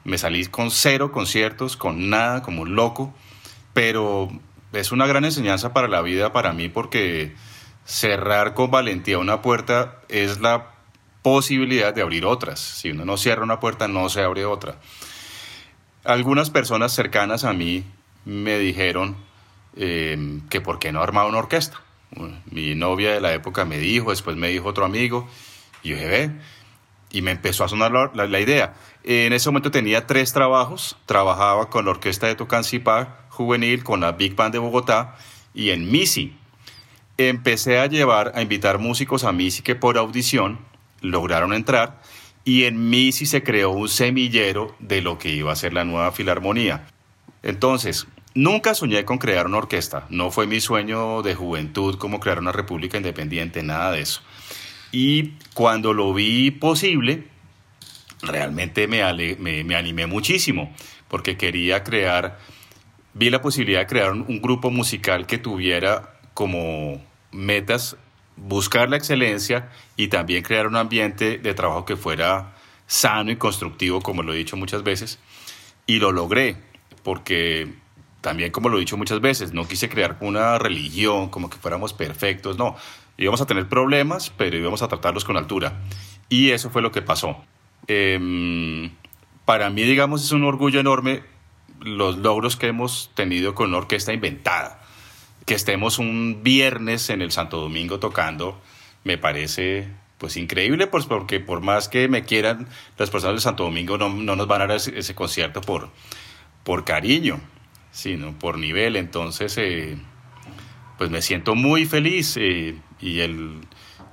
Me 0.03 0.17
salí 0.17 0.45
con 0.47 0.71
cero 0.71 1.11
conciertos, 1.11 1.77
con 1.77 2.09
nada, 2.09 2.41
como 2.41 2.63
un 2.63 2.75
loco. 2.75 3.13
Pero 3.73 4.29
es 4.73 4.91
una 4.91 5.07
gran 5.07 5.23
enseñanza 5.23 5.71
para 5.71 5.87
la 5.87 6.01
vida, 6.01 6.33
para 6.33 6.51
mí, 6.51 6.67
porque 6.67 7.33
cerrar 7.85 8.53
con 8.53 8.71
valentía 8.71 9.17
una 9.17 9.41
puerta 9.41 10.01
es 10.09 10.41
la 10.41 10.70
posibilidad 11.21 11.93
de 11.93 12.01
abrir 12.01 12.25
otras. 12.25 12.59
Si 12.59 12.91
uno 12.91 13.05
no 13.05 13.17
cierra 13.17 13.43
una 13.43 13.59
puerta, 13.59 13.87
no 13.87 14.09
se 14.09 14.21
abre 14.21 14.45
otra. 14.45 14.77
Algunas 16.03 16.49
personas 16.49 16.93
cercanas 16.93 17.43
a 17.43 17.53
mí 17.53 17.83
me 18.25 18.57
dijeron 18.57 19.15
eh, 19.75 20.39
que 20.49 20.61
por 20.61 20.79
qué 20.79 20.91
no 20.91 21.01
armaba 21.01 21.29
una 21.29 21.39
orquesta. 21.39 21.81
Mi 22.49 22.75
novia 22.75 23.13
de 23.13 23.21
la 23.21 23.33
época 23.33 23.65
me 23.65 23.77
dijo, 23.77 24.09
después 24.09 24.35
me 24.35 24.49
dijo 24.49 24.67
otro 24.67 24.83
amigo, 24.83 25.29
y 25.81 25.89
yo 25.89 25.95
dije, 25.95 26.31
y 27.11 27.21
me 27.21 27.31
empezó 27.31 27.63
a 27.63 27.69
sonar 27.69 27.91
la, 28.13 28.39
idea. 28.39 28.73
En 29.03 29.33
ese 29.33 29.49
momento 29.49 29.71
tenía 29.71 30.07
tres 30.07 30.33
trabajos, 30.33 30.97
trabajaba 31.05 31.69
con 31.69 31.85
la 31.85 31.91
orquesta 31.91 32.27
de 32.27 32.35
Tocancipá 32.35 33.21
juvenil, 33.29 33.83
con 33.83 34.01
la 34.01 34.11
Big 34.11 34.35
Band 34.35 34.53
de 34.53 34.59
Bogotá 34.59 35.15
y 35.53 35.69
en 35.69 35.89
MISI. 35.89 36.35
Empecé 37.17 37.79
a 37.79 37.87
llevar, 37.87 38.31
a 38.35 38.41
invitar 38.41 38.77
músicos 38.77 39.23
a 39.23 39.31
MISI 39.31 39.61
que 39.61 39.75
por 39.75 39.97
audición 39.97 40.59
lograron 41.01 41.53
entrar 41.53 42.01
y 42.43 42.63
en 42.63 42.89
Misi 42.89 43.25
se 43.25 43.43
creó 43.43 43.71
un 43.71 43.89
semillero 43.89 44.75
de 44.79 45.01
lo 45.01 45.17
que 45.17 45.29
iba 45.29 45.51
a 45.51 45.55
ser 45.55 45.73
la 45.73 45.83
nueva 45.83 46.11
filarmonía. 46.11 46.87
Entonces, 47.43 48.07
nunca 48.33 48.73
soñé 48.73 49.05
con 49.05 49.17
crear 49.17 49.45
una 49.45 49.57
orquesta, 49.57 50.05
no 50.09 50.31
fue 50.31 50.47
mi 50.47 50.59
sueño 50.59 51.21
de 51.21 51.35
juventud 51.35 51.97
como 51.97 52.19
crear 52.19 52.39
una 52.39 52.51
república 52.51 52.97
independiente, 52.97 53.63
nada 53.63 53.91
de 53.91 54.01
eso. 54.01 54.21
Y 54.91 55.33
cuando 55.53 55.93
lo 55.93 56.13
vi 56.13 56.51
posible, 56.51 57.27
realmente 58.21 58.87
me, 58.87 59.01
me, 59.37 59.63
me 59.63 59.75
animé 59.75 60.07
muchísimo, 60.07 60.73
porque 61.07 61.37
quería 61.37 61.83
crear 61.83 62.37
vi 63.13 63.29
la 63.29 63.41
posibilidad 63.41 63.81
de 63.81 63.87
crear 63.87 64.11
un, 64.11 64.41
grupo 64.41 64.71
musical 64.71 65.25
que 65.25 65.37
tuviera 65.37 66.13
como 66.33 67.01
metas 67.31 67.97
buscar 68.35 68.89
la 68.89 68.97
excelencia 68.97 69.69
y 69.95 70.07
también 70.07 70.43
crear 70.43 70.67
un 70.67 70.75
ambiente 70.75 71.37
de 71.37 71.53
trabajo 71.53 71.85
que 71.85 71.95
fuera 71.95 72.53
sano 72.87 73.31
y 73.31 73.37
constructivo, 73.37 74.01
como 74.01 74.23
lo 74.23 74.33
he 74.33 74.37
dicho 74.37 74.57
muchas 74.57 74.83
veces. 74.83 75.19
Y 75.87 75.99
lo 75.99 76.11
logré, 76.11 76.57
porque 77.03 77.73
también, 78.21 78.51
como 78.51 78.69
lo 78.69 78.77
he 78.77 78.79
dicho 78.81 78.97
muchas 78.97 79.21
veces, 79.21 79.53
no 79.53 79.67
quise 79.67 79.89
crear 79.89 80.17
una 80.21 80.57
religión 80.57 81.29
como 81.29 81.49
que 81.49 81.57
fuéramos 81.57 81.93
perfectos, 81.93 82.57
no. 82.57 82.75
Íbamos 83.17 83.41
a 83.41 83.45
tener 83.45 83.67
problemas, 83.67 84.31
pero 84.35 84.57
íbamos 84.57 84.81
a 84.81 84.87
tratarlos 84.87 85.25
con 85.25 85.37
altura. 85.37 85.79
Y 86.29 86.51
eso 86.51 86.69
fue 86.69 86.81
lo 86.81 86.91
que 86.91 87.01
pasó. 87.01 87.43
Em, 87.87 88.91
para 89.45 89.69
mí, 89.69 89.83
digamos, 89.83 90.23
es 90.23 90.31
un 90.31 90.43
orgullo 90.43 90.79
enorme 90.79 91.23
los 91.79 92.17
logros 92.17 92.55
que 92.55 92.67
hemos 92.67 93.11
tenido 93.15 93.55
con 93.55 93.69
una 93.69 93.79
orquesta 93.79 94.13
inventada. 94.13 94.80
Que 95.51 95.55
estemos 95.55 95.99
un 95.99 96.43
viernes 96.43 97.09
en 97.09 97.21
el 97.21 97.33
Santo 97.33 97.59
Domingo 97.59 97.99
tocando, 97.99 98.61
me 99.03 99.17
parece 99.17 99.89
pues 100.17 100.37
increíble, 100.37 100.87
pues 100.87 101.05
porque 101.07 101.41
por 101.41 101.59
más 101.59 101.89
que 101.89 102.07
me 102.07 102.23
quieran 102.23 102.69
las 102.97 103.09
personas 103.09 103.33
del 103.33 103.41
Santo 103.41 103.63
Domingo 103.65 103.97
no, 103.97 104.07
no 104.07 104.37
nos 104.37 104.47
van 104.47 104.61
a 104.61 104.67
dar 104.67 104.77
ese, 104.77 105.13
concierto 105.13 105.59
por, 105.59 105.89
por 106.63 106.85
cariño, 106.85 107.41
sino 107.91 108.39
por 108.39 108.59
nivel. 108.59 108.95
Entonces, 108.95 109.57
eh, 109.57 109.97
pues 110.97 111.09
me 111.09 111.21
siento 111.21 111.53
muy 111.53 111.83
feliz 111.83 112.37
eh, 112.37 112.77
y 113.01 113.19
el, 113.19 113.59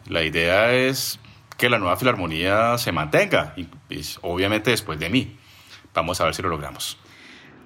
la 0.08 0.24
idea 0.24 0.72
es 0.72 1.20
que 1.56 1.70
la 1.70 1.78
nueva 1.78 1.96
filarmonía 1.96 2.78
se 2.78 2.90
mantenga, 2.90 3.54
y, 3.56 3.62
pues, 3.86 4.18
obviamente 4.22 4.72
después 4.72 4.98
de 4.98 5.08
mí. 5.08 5.36
Vamos 5.94 6.20
a 6.20 6.24
ver 6.24 6.34
si 6.34 6.42
lo 6.42 6.48
logramos. 6.48 6.98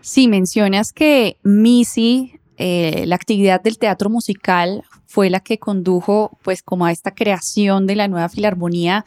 Sí, 0.02 0.28
mencionas 0.28 0.92
que 0.92 1.38
Missy, 1.42 2.38
eh, 2.56 3.04
la 3.06 3.16
actividad 3.16 3.62
del 3.62 3.78
teatro 3.78 4.10
musical, 4.10 4.84
fue 5.06 5.30
la 5.30 5.40
que 5.40 5.58
condujo 5.58 6.38
pues 6.42 6.62
como 6.62 6.86
a 6.86 6.92
esta 6.92 7.14
creación 7.14 7.86
de 7.86 7.96
la 7.96 8.08
nueva 8.08 8.28
filarmonía, 8.28 9.04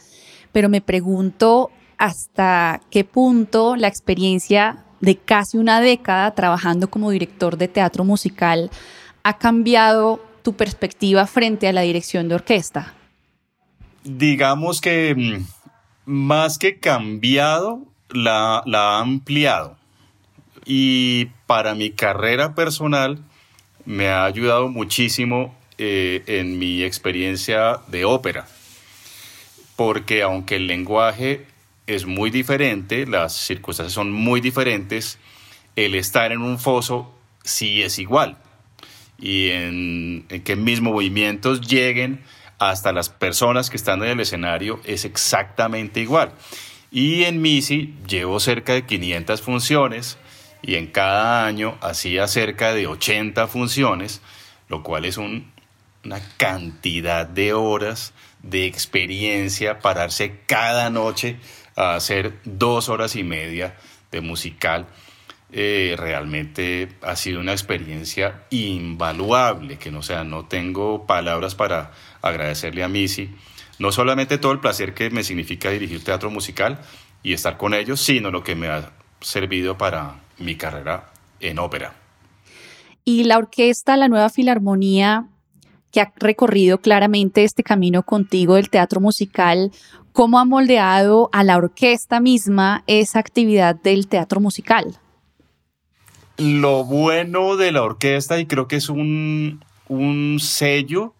pero 0.51 0.69
me 0.69 0.81
pregunto 0.81 1.71
hasta 1.97 2.81
qué 2.91 3.03
punto 3.03 3.75
la 3.75 3.87
experiencia 3.87 4.83
de 5.01 5.17
casi 5.17 5.57
una 5.57 5.81
década 5.81 6.33
trabajando 6.35 6.89
como 6.89 7.11
director 7.11 7.57
de 7.57 7.67
teatro 7.67 8.03
musical 8.03 8.69
ha 9.23 9.37
cambiado 9.37 10.23
tu 10.43 10.53
perspectiva 10.53 11.25
frente 11.25 11.67
a 11.67 11.73
la 11.73 11.81
dirección 11.81 12.27
de 12.27 12.35
orquesta. 12.35 12.93
Digamos 14.03 14.81
que 14.81 15.15
mm, 15.15 15.45
más 16.05 16.59
que 16.59 16.79
cambiado, 16.79 17.81
la, 18.09 18.61
la 18.65 18.97
ha 18.97 18.99
ampliado 18.99 19.77
y 20.65 21.25
para 21.45 21.75
mi 21.75 21.91
carrera 21.91 22.55
personal 22.55 23.19
me 23.86 24.10
ha 24.10 24.25
ayudado 24.25 24.68
muchísimo 24.70 25.56
eh, 25.77 26.24
en 26.27 26.58
mi 26.58 26.84
experiencia 26.84 27.80
de 27.88 28.06
ópera, 28.06 28.48
porque 29.75 30.22
aunque 30.22 30.56
el 30.56 30.68
lenguaje 30.68 31.46
es 31.88 32.06
muy 32.06 32.30
diferente, 32.30 33.06
las 33.06 33.34
circunstancias 33.34 33.94
son 33.94 34.12
muy 34.12 34.42
diferentes, 34.42 35.20
el 35.75 35.96
estar 35.96 36.32
en 36.32 36.42
un 36.42 36.60
foso 36.60 37.13
sí 37.44 37.84
es 37.84 38.00
igual 38.00 38.38
y 39.20 39.50
en, 39.50 40.25
en 40.30 40.42
que 40.44 40.56
mis 40.56 40.82
movimientos 40.82 41.62
lleguen 41.62 42.22
hasta 42.60 42.92
las 42.92 43.10
personas 43.10 43.70
que 43.70 43.77
están 43.77 44.01
en 44.04 44.10
el 44.10 44.20
escenario 44.20 44.80
es 44.86 45.06
exactamente 45.06 46.00
igual. 46.01 46.32
Y 46.92 47.24
en 47.24 47.42
MISI 47.42 47.94
llevo 48.08 48.39
cerca 48.39 48.74
de 48.74 48.86
500 48.86 49.42
funciones 49.42 50.18
y 50.65 50.75
en 50.75 50.88
cada 50.88 51.45
año 51.45 51.77
hacía 51.79 52.28
cerca 52.28 52.73
de 52.73 52.88
80 52.88 53.47
funciones, 53.47 54.21
lo 54.67 54.82
cual 54.82 55.06
es 55.06 55.17
una 55.17 56.21
cantidad 56.38 57.28
de 57.28 57.54
horas 57.54 58.13
de 58.41 58.65
experiencia, 58.65 59.78
pararse 59.78 60.41
cada 60.47 60.89
noche 60.89 61.38
a 61.75 61.93
hacer 61.93 62.39
dos 62.45 62.89
horas 62.89 63.15
y 63.15 63.23
media 63.23 63.78
de 64.12 64.21
musical. 64.21 64.88
Eh, 65.51 65.95
realmente 65.99 66.89
ha 67.04 67.15
sido 67.15 67.41
una 67.41 67.51
experiencia 67.51 68.45
invaluable, 68.49 69.78
que 69.78 69.91
no 69.91 70.01
sea, 70.01 70.23
no 70.23 70.47
tengo 70.47 71.06
palabras 71.06 71.54
para 71.54 71.91
agradecerle 72.23 72.84
a 72.84 72.88
Missy, 72.88 73.30
no 73.78 73.91
solamente 73.91 74.39
todo 74.39 74.51
el 74.51 74.60
placer 74.60 74.95
que 74.95 75.12
me 75.12 75.23
significa 75.23 75.69
dirigir 75.69 76.04
teatro 76.04 76.32
musical 76.32 76.80
y 77.21 77.34
estar 77.34 77.56
con 77.56 77.75
ellos, 77.75 78.01
sino 78.01 78.32
lo 78.32 78.43
que 78.43 78.56
me 78.56 78.67
ha 78.67 78.93
servido 79.21 79.78
para 79.78 80.24
mi 80.38 80.56
carrera 80.56 81.12
en 81.39 81.60
ópera. 81.60 81.93
Y 83.04 83.24
la 83.26 83.38
orquesta, 83.38 83.98
la 83.98 84.08
nueva 84.08 84.30
filarmonía, 84.30 85.28
que 85.91 86.02
ha 86.02 86.13
recorrido 86.17 86.80
claramente 86.80 87.43
este 87.43 87.63
camino 87.63 88.04
contigo 88.04 88.56
del 88.56 88.69
teatro 88.69 89.00
musical, 89.00 89.71
¿cómo 90.12 90.39
ha 90.39 90.45
moldeado 90.45 91.30
a 91.32 91.43
la 91.43 91.58
orquesta 91.58 92.19
misma 92.19 92.84
esa 92.88 93.19
actividad 93.19 93.76
del 93.76 94.08
teatro 94.08 94.41
musical? 94.41 94.98
Lo 96.38 96.84
bueno 96.84 97.56
de 97.56 97.71
la 97.71 97.84
orquesta, 97.84 98.39
y 98.39 98.45
creo 98.45 98.67
que 98.67 98.76
es 98.76 98.89
un, 98.89 99.63
un 99.88 100.39
sello, 100.41 101.13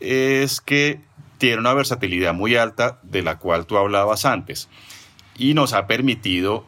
es 0.00 0.60
que 0.60 1.00
tiene 1.38 1.58
una 1.58 1.74
versatilidad 1.74 2.34
muy 2.34 2.56
alta 2.56 3.00
de 3.02 3.22
la 3.22 3.38
cual 3.38 3.66
tú 3.66 3.76
hablabas 3.76 4.24
antes 4.24 4.68
y 5.36 5.54
nos 5.54 5.72
ha 5.72 5.86
permitido 5.86 6.64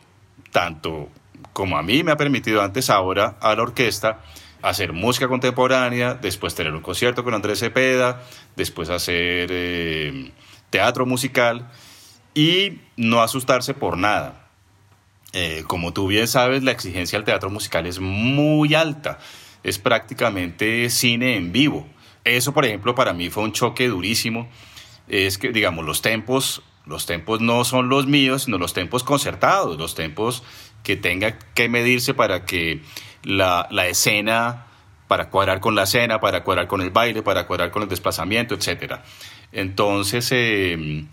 tanto 0.51 1.09
como 1.55 1.79
a 1.79 1.83
mí 1.83 2.03
me 2.03 2.13
ha 2.13 2.17
permitido 2.19 2.61
antes 2.61 2.91
ahora 2.91 3.39
a 3.41 3.55
la 3.55 3.63
orquesta 3.63 4.21
hacer 4.65 4.95
música 4.95 5.29
contemporánea, 5.29 6.15
después 6.15 6.55
tener 6.55 6.73
un 6.73 6.81
concierto 6.81 7.23
con 7.23 7.35
Andrés 7.35 7.59
Cepeda, 7.59 8.23
después 8.57 8.89
hacer 8.89 9.49
eh, 9.53 10.33
teatro 10.71 11.05
musical 11.05 11.71
y 12.35 12.81
no 12.97 13.21
asustarse 13.21 13.75
por 13.75 13.99
nada. 13.99 14.49
Eh, 15.35 15.65
como 15.67 15.93
tú 15.93 16.07
bien 16.07 16.27
sabes, 16.29 16.63
la 16.63 16.71
exigencia 16.71 17.19
del 17.19 17.27
teatro 17.27 17.51
musical 17.51 17.87
es 17.87 18.01
muy 18.01 18.75
alta, 18.75 19.19
es 19.63 19.79
prácticamente 19.79 20.89
cine 20.89 21.37
en 21.37 21.53
vivo. 21.53 21.87
Eso, 22.25 22.55
por 22.55 22.65
ejemplo, 22.65 22.95
para 22.95 23.13
mí 23.13 23.29
fue 23.29 23.43
un 23.43 23.53
choque 23.53 23.89
durísimo. 23.89 24.49
Es 25.09 25.37
que, 25.37 25.51
digamos, 25.51 25.85
los 25.85 26.01
tempos, 26.01 26.63
los 26.87 27.05
tempos 27.05 27.43
no 27.43 27.65
son 27.65 27.91
los 27.91 28.07
míos, 28.07 28.45
sino 28.45 28.57
los 28.57 28.73
tempos 28.73 29.05
concertados, 29.05 29.77
los 29.77 29.95
tempos 29.95 30.43
que 30.85 30.97
tenga 30.97 31.37
que 31.55 31.69
medirse 31.69 32.15
para 32.15 32.45
que 32.45 32.83
la, 33.25 33.67
escena, 33.89 34.67
para 35.09 35.31
cuadrar 35.31 35.59
con 35.59 35.75
la 35.75 35.85
escena, 35.85 36.21
para 36.21 36.45
cuadrar 36.45 36.69
con 36.69 36.83
el 36.83 36.91
baile, 36.91 37.23
para 37.23 37.49
cuadrar 37.49 37.73
con 37.73 37.83
el 37.83 37.89
desplazamiento, 37.89 38.55
etc. 38.55 39.01
Entonces, 39.51 40.31
em, 40.31 41.09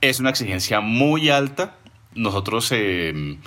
es 0.00 0.20
una 0.20 0.30
exigencia 0.30 0.80
muy 0.80 1.28
alta. 1.28 1.76
Nosotros 2.14 2.70
em, 2.72 3.38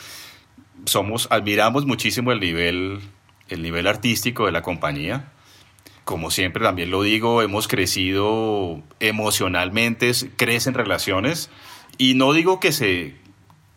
somos, 0.86 1.28
admiramos 1.32 1.86
muchísimo 1.86 2.34
el 2.34 2.42
nivel, 2.42 3.00
el 3.48 3.62
nivel 3.64 3.88
artístico 3.88 4.46
de 4.46 4.52
la 4.52 4.62
compañía. 4.62 5.32
Como 6.04 6.30
siempre 6.30 6.64
también 6.64 6.92
lo 6.92 7.04
digo, 7.04 7.42
hemos 7.42 7.70
crecido 7.70 8.84
emocionalmente, 9.00 10.12
crecen 10.36 10.74
relaciones. 10.74 11.50
Y 11.98 12.16
no 12.16 12.34
digo 12.34 12.60
que 12.60 12.72
se, 12.72 13.16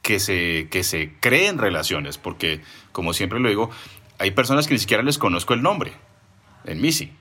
que 0.03 0.19
se, 0.19 0.69
que 0.71 0.85
se 0.85 1.15
creen 1.21 1.59
relaciones, 1.59 2.19
porque 2.19 2.61
como 2.91 3.13
siempre 3.13 3.41
lo 3.41 3.49
digo, 3.49 3.71
hay 4.19 4.33
personas 4.33 4.67
que 4.67 4.75
ni 4.75 4.81
siquiera 4.81 5.03
les 5.03 5.19
conozco 5.19 5.55
el 5.55 5.63
nombre 5.63 5.93
en 6.65 6.81
Misi, 6.81 7.13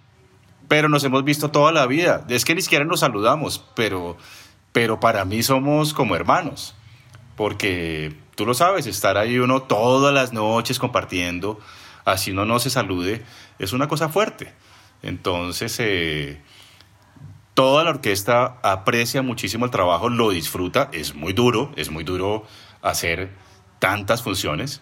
pero 0.67 0.89
nos 0.89 1.03
hemos 1.03 1.23
visto 1.23 1.51
toda 1.51 1.71
la 1.71 1.85
vida, 1.85 2.25
es 2.29 2.43
que 2.43 2.55
ni 2.55 2.61
siquiera 2.61 2.85
nos 2.85 3.01
saludamos, 3.01 3.63
pero, 3.75 4.17
pero 4.71 4.99
para 4.99 5.25
mí 5.25 5.43
somos 5.43 5.93
como 5.93 6.15
hermanos, 6.15 6.75
porque 7.35 8.13
tú 8.35 8.45
lo 8.45 8.53
sabes, 8.53 8.87
estar 8.87 9.17
ahí 9.17 9.37
uno 9.37 9.61
todas 9.63 10.13
las 10.13 10.33
noches 10.33 10.79
compartiendo, 10.79 11.59
así 12.05 12.31
uno 12.31 12.45
no 12.45 12.59
se 12.59 12.69
salude, 12.69 13.23
es 13.59 13.73
una 13.73 13.87
cosa 13.87 14.09
fuerte. 14.09 14.53
Entonces, 15.03 15.79
eh, 15.79 16.41
toda 17.53 17.83
la 17.83 17.91
orquesta 17.91 18.59
aprecia 18.63 19.21
muchísimo 19.21 19.65
el 19.65 19.71
trabajo, 19.71 20.09
lo 20.09 20.29
disfruta, 20.29 20.89
es 20.93 21.15
muy 21.15 21.33
duro, 21.33 21.71
es 21.75 21.91
muy 21.91 22.03
duro 22.03 22.45
hacer 22.81 23.29
tantas 23.79 24.21
funciones, 24.21 24.81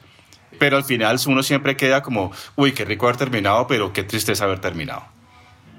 pero 0.57 0.77
al 0.77 0.83
final 0.83 1.17
uno 1.27 1.43
siempre 1.43 1.77
queda 1.77 2.01
como, 2.01 2.31
uy, 2.55 2.73
qué 2.73 2.85
rico 2.85 3.05
haber 3.05 3.17
terminado, 3.17 3.67
pero 3.67 3.93
qué 3.93 4.03
tristeza 4.03 4.45
haber 4.45 4.59
terminado. 4.59 5.03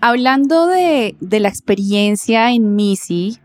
Hablando 0.00 0.66
de, 0.66 1.14
la 1.20 1.48
experiencia 1.48 2.52
en 2.52 2.74
Missy, 2.74 3.38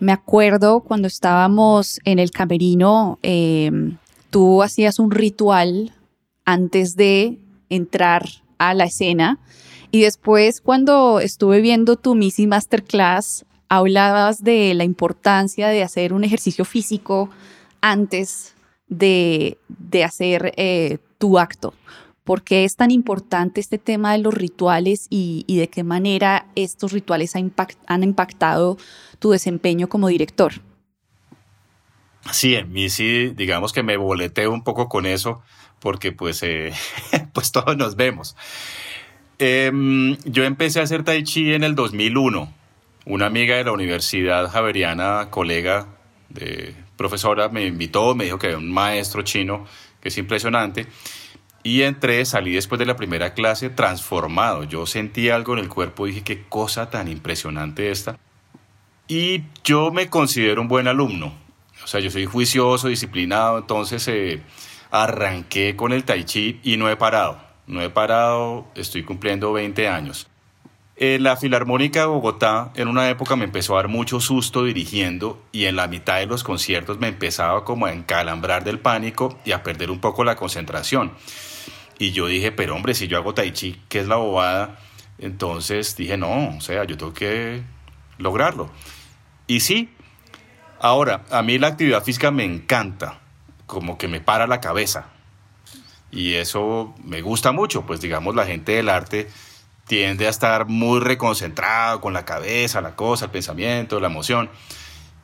me 0.00 0.12
acuerdo 0.12 0.80
cuando 0.80 1.08
estábamos 1.08 2.00
en 2.04 2.18
el 2.18 2.30
camerino, 2.30 3.18
em, 3.22 3.96
tú 4.30 4.62
hacías 4.62 4.98
un 4.98 5.10
ritual 5.10 5.94
antes 6.44 6.96
de 6.96 7.38
entrar 7.70 8.28
a 8.58 8.74
la 8.74 8.84
escena 8.84 9.38
y 9.90 10.00
después 10.00 10.60
cuando 10.60 11.20
estuve 11.20 11.60
viendo 11.60 11.96
tu 11.96 12.14
Missy 12.14 12.46
Masterclass, 12.46 13.44
hablabas 13.68 14.42
de 14.42 14.74
la 14.74 14.84
importancia 14.84 15.68
de 15.68 15.82
hacer 15.82 16.12
un 16.12 16.24
ejercicio 16.24 16.64
físico 16.64 17.30
antes 17.82 18.54
de, 18.88 19.58
hacer 20.04 20.54
eh, 20.56 20.98
tu 21.18 21.38
acto. 21.38 21.74
¿Por 22.24 22.42
qué 22.42 22.64
es 22.64 22.76
tan 22.76 22.90
importante 22.90 23.60
este 23.60 23.78
tema 23.78 24.12
de 24.12 24.18
los 24.18 24.32
rituales 24.32 25.08
y, 25.10 25.44
de 25.48 25.68
qué 25.68 25.82
manera 25.82 26.46
estos 26.54 26.92
rituales 26.92 27.34
han 27.34 28.02
impactado 28.02 28.78
tu 29.18 29.30
desempeño 29.32 29.88
como 29.88 30.08
director? 30.08 30.54
Sí, 32.30 32.54
en 32.54 32.72
mí 32.72 32.88
sí, 32.88 33.32
digamos 33.36 33.72
que 33.72 33.82
me 33.82 33.96
boleteo 33.96 34.52
un 34.52 34.62
poco 34.62 34.88
con 34.88 35.06
eso, 35.06 35.42
porque 35.80 36.12
pues, 36.12 36.42
eh, 36.44 36.72
pues 37.32 37.50
todos 37.50 37.76
nos 37.76 37.96
vemos. 37.96 38.36
Em, 39.38 40.16
yo 40.24 40.44
empecé 40.44 40.78
a 40.78 40.84
hacer 40.84 41.02
tai 41.02 41.24
chi 41.24 41.52
en 41.52 41.64
el 41.64 41.74
2001. 41.74 42.52
Una 43.04 43.26
amiga 43.26 43.56
de 43.56 43.64
la 43.64 43.72
Universidad 43.72 44.48
Javeriana, 44.48 45.26
colega 45.30 45.88
de 46.28 46.76
profesora, 47.02 47.48
me 47.48 47.66
invitó, 47.66 48.14
me 48.14 48.24
dijo 48.24 48.38
que 48.38 48.46
había 48.46 48.58
un 48.58 48.72
maestro 48.72 49.22
chino 49.22 49.66
que 50.00 50.08
es 50.08 50.18
impresionante. 50.18 50.86
Y 51.64 51.82
entré, 51.82 52.24
salí 52.24 52.52
después 52.52 52.78
de 52.78 52.86
la 52.86 52.96
primera 52.96 53.34
clase 53.34 53.70
transformado. 53.70 54.64
Yo 54.64 54.86
sentí 54.86 55.30
algo 55.30 55.52
en 55.54 55.58
el 55.58 55.68
cuerpo, 55.68 56.06
dije, 56.06 56.22
qué 56.22 56.44
cosa 56.48 56.90
tan 56.90 57.08
impresionante 57.08 57.90
esta. 57.90 58.18
Y 59.08 59.42
yo 59.64 59.90
me 59.90 60.08
considero 60.08 60.60
un 60.60 60.68
buen 60.68 60.86
alumno. 60.86 61.34
O 61.82 61.86
sea, 61.86 62.00
yo 62.00 62.10
soy 62.10 62.26
juicioso, 62.26 62.88
disciplinado, 62.88 63.58
entonces 63.58 64.06
eh, 64.08 64.42
arranqué 64.90 65.74
con 65.74 65.92
el 65.92 66.04
tai 66.04 66.24
chi 66.24 66.60
y 66.62 66.76
no 66.76 66.88
he 66.88 66.96
parado. 66.96 67.40
No 67.66 67.80
he 67.82 67.90
parado, 67.90 68.66
estoy 68.74 69.02
cumpliendo 69.02 69.52
20 69.52 69.88
años. 69.88 70.28
En 71.04 71.24
la 71.24 71.36
Filarmónica 71.36 72.02
de 72.02 72.06
Bogotá 72.06 72.70
en 72.76 72.86
una 72.86 73.10
época 73.10 73.34
me 73.34 73.42
empezó 73.42 73.74
a 73.74 73.78
dar 73.78 73.88
mucho 73.88 74.20
susto 74.20 74.62
dirigiendo 74.62 75.42
y 75.50 75.64
en 75.64 75.74
la 75.74 75.88
mitad 75.88 76.18
de 76.18 76.26
los 76.26 76.44
conciertos 76.44 77.00
me 77.00 77.08
empezaba 77.08 77.64
como 77.64 77.86
a 77.86 77.92
encalambrar 77.92 78.62
del 78.62 78.78
pánico 78.78 79.36
y 79.44 79.50
a 79.50 79.64
perder 79.64 79.90
un 79.90 79.98
poco 79.98 80.22
la 80.22 80.36
concentración. 80.36 81.10
Y 81.98 82.12
yo 82.12 82.28
dije, 82.28 82.52
pero 82.52 82.76
hombre, 82.76 82.94
si 82.94 83.08
yo 83.08 83.16
hago 83.16 83.34
tai 83.34 83.50
chi, 83.50 83.82
¿qué 83.88 83.98
es 83.98 84.06
la 84.06 84.14
bobada? 84.14 84.78
Entonces 85.18 85.96
dije, 85.96 86.16
no, 86.16 86.56
o 86.56 86.60
sea, 86.60 86.84
yo 86.84 86.96
tengo 86.96 87.12
que 87.12 87.64
lograrlo. 88.18 88.70
Y 89.48 89.58
sí, 89.58 89.90
ahora, 90.78 91.24
a 91.32 91.42
mí 91.42 91.58
la 91.58 91.66
actividad 91.66 92.04
física 92.04 92.30
me 92.30 92.44
encanta, 92.44 93.18
como 93.66 93.98
que 93.98 94.06
me 94.06 94.20
para 94.20 94.46
la 94.46 94.60
cabeza. 94.60 95.08
Y 96.12 96.34
eso 96.34 96.94
me 97.02 97.22
gusta 97.22 97.50
mucho, 97.50 97.82
pues 97.86 98.00
digamos, 98.00 98.36
la 98.36 98.46
gente 98.46 98.70
del 98.70 98.88
arte 98.88 99.28
tiende 99.92 100.26
a 100.26 100.30
estar 100.30 100.68
muy 100.68 101.00
reconcentrado 101.00 102.00
con 102.00 102.14
la 102.14 102.24
cabeza, 102.24 102.80
la 102.80 102.96
cosa, 102.96 103.26
el 103.26 103.30
pensamiento, 103.30 104.00
la 104.00 104.06
emoción. 104.06 104.48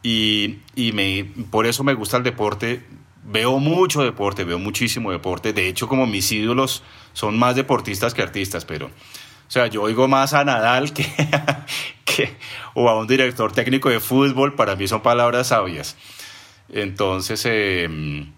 Y, 0.02 0.58
y 0.76 0.92
me, 0.92 1.24
por 1.50 1.64
eso 1.64 1.84
me 1.84 1.94
gusta 1.94 2.18
el 2.18 2.22
deporte. 2.22 2.84
Veo 3.24 3.60
mucho 3.60 4.02
deporte, 4.02 4.44
veo 4.44 4.58
muchísimo 4.58 5.10
deporte. 5.10 5.54
De 5.54 5.68
hecho, 5.68 5.88
como 5.88 6.06
mis 6.06 6.30
ídolos 6.30 6.82
son 7.14 7.38
más 7.38 7.56
deportistas 7.56 8.12
que 8.12 8.20
artistas, 8.20 8.66
pero, 8.66 8.88
o 8.88 8.90
sea, 9.50 9.68
yo 9.68 9.80
oigo 9.80 10.06
más 10.06 10.34
a 10.34 10.44
Nadal 10.44 10.92
que, 10.92 11.06
o 12.74 12.90
a 12.90 12.98
un 12.98 13.06
director 13.06 13.50
técnico 13.50 13.88
de 13.88 14.00
fútbol. 14.00 14.54
Para 14.54 14.76
mí 14.76 14.86
son 14.86 15.00
palabras 15.00 15.46
sabias. 15.46 15.96
Entonces, 16.68 17.42
em, 17.46 18.32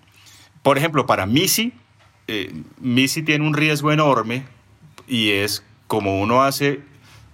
por 0.63 0.79
ejemplo, 0.79 1.07
para 1.07 1.27
Missy, 1.27 1.73
eh, 2.29 2.55
Missy 2.79 3.25
tiene 3.25 3.45
un 3.45 3.55
riesgo 3.55 3.91
enorme 3.91 4.45
y 5.09 5.31
es 5.31 5.65
como 5.91 6.21
uno 6.21 6.45
hace 6.45 6.83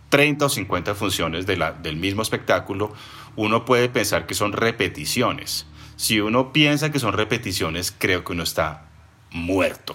30 0.08 0.46
o 0.46 0.48
50 0.48 0.94
funciones 0.94 1.44
del 1.44 1.96
mismo 1.96 2.22
espectáculo, 2.22 2.90
uno 3.36 3.66
puede 3.66 3.90
pensar 3.90 4.24
que 4.24 4.32
son 4.32 4.54
repeticiones. 4.54 5.66
Si 5.96 6.20
uno 6.20 6.54
piensa 6.54 6.90
que 6.90 6.98
son 6.98 7.12
repeticiones, 7.12 7.92
creo 7.96 8.24
que 8.24 8.32
uno 8.32 8.44
está 8.44 8.86
muerto. 9.30 9.94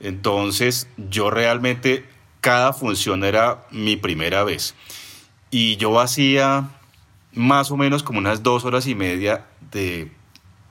Entonces, 0.00 0.88
yo 0.96 1.28
realmente, 1.28 2.08
cada 2.40 2.72
función 2.72 3.24
era 3.24 3.66
mi 3.70 3.96
primera 3.96 4.42
vez. 4.42 4.74
Y 5.50 5.76
yo 5.76 6.00
hacía 6.00 6.70
más 7.34 7.70
o 7.70 7.76
menos 7.76 8.02
como 8.02 8.20
unas 8.20 8.42
dos 8.42 8.64
horas 8.64 8.86
y 8.86 8.94
media 8.94 9.44
de, 9.70 10.10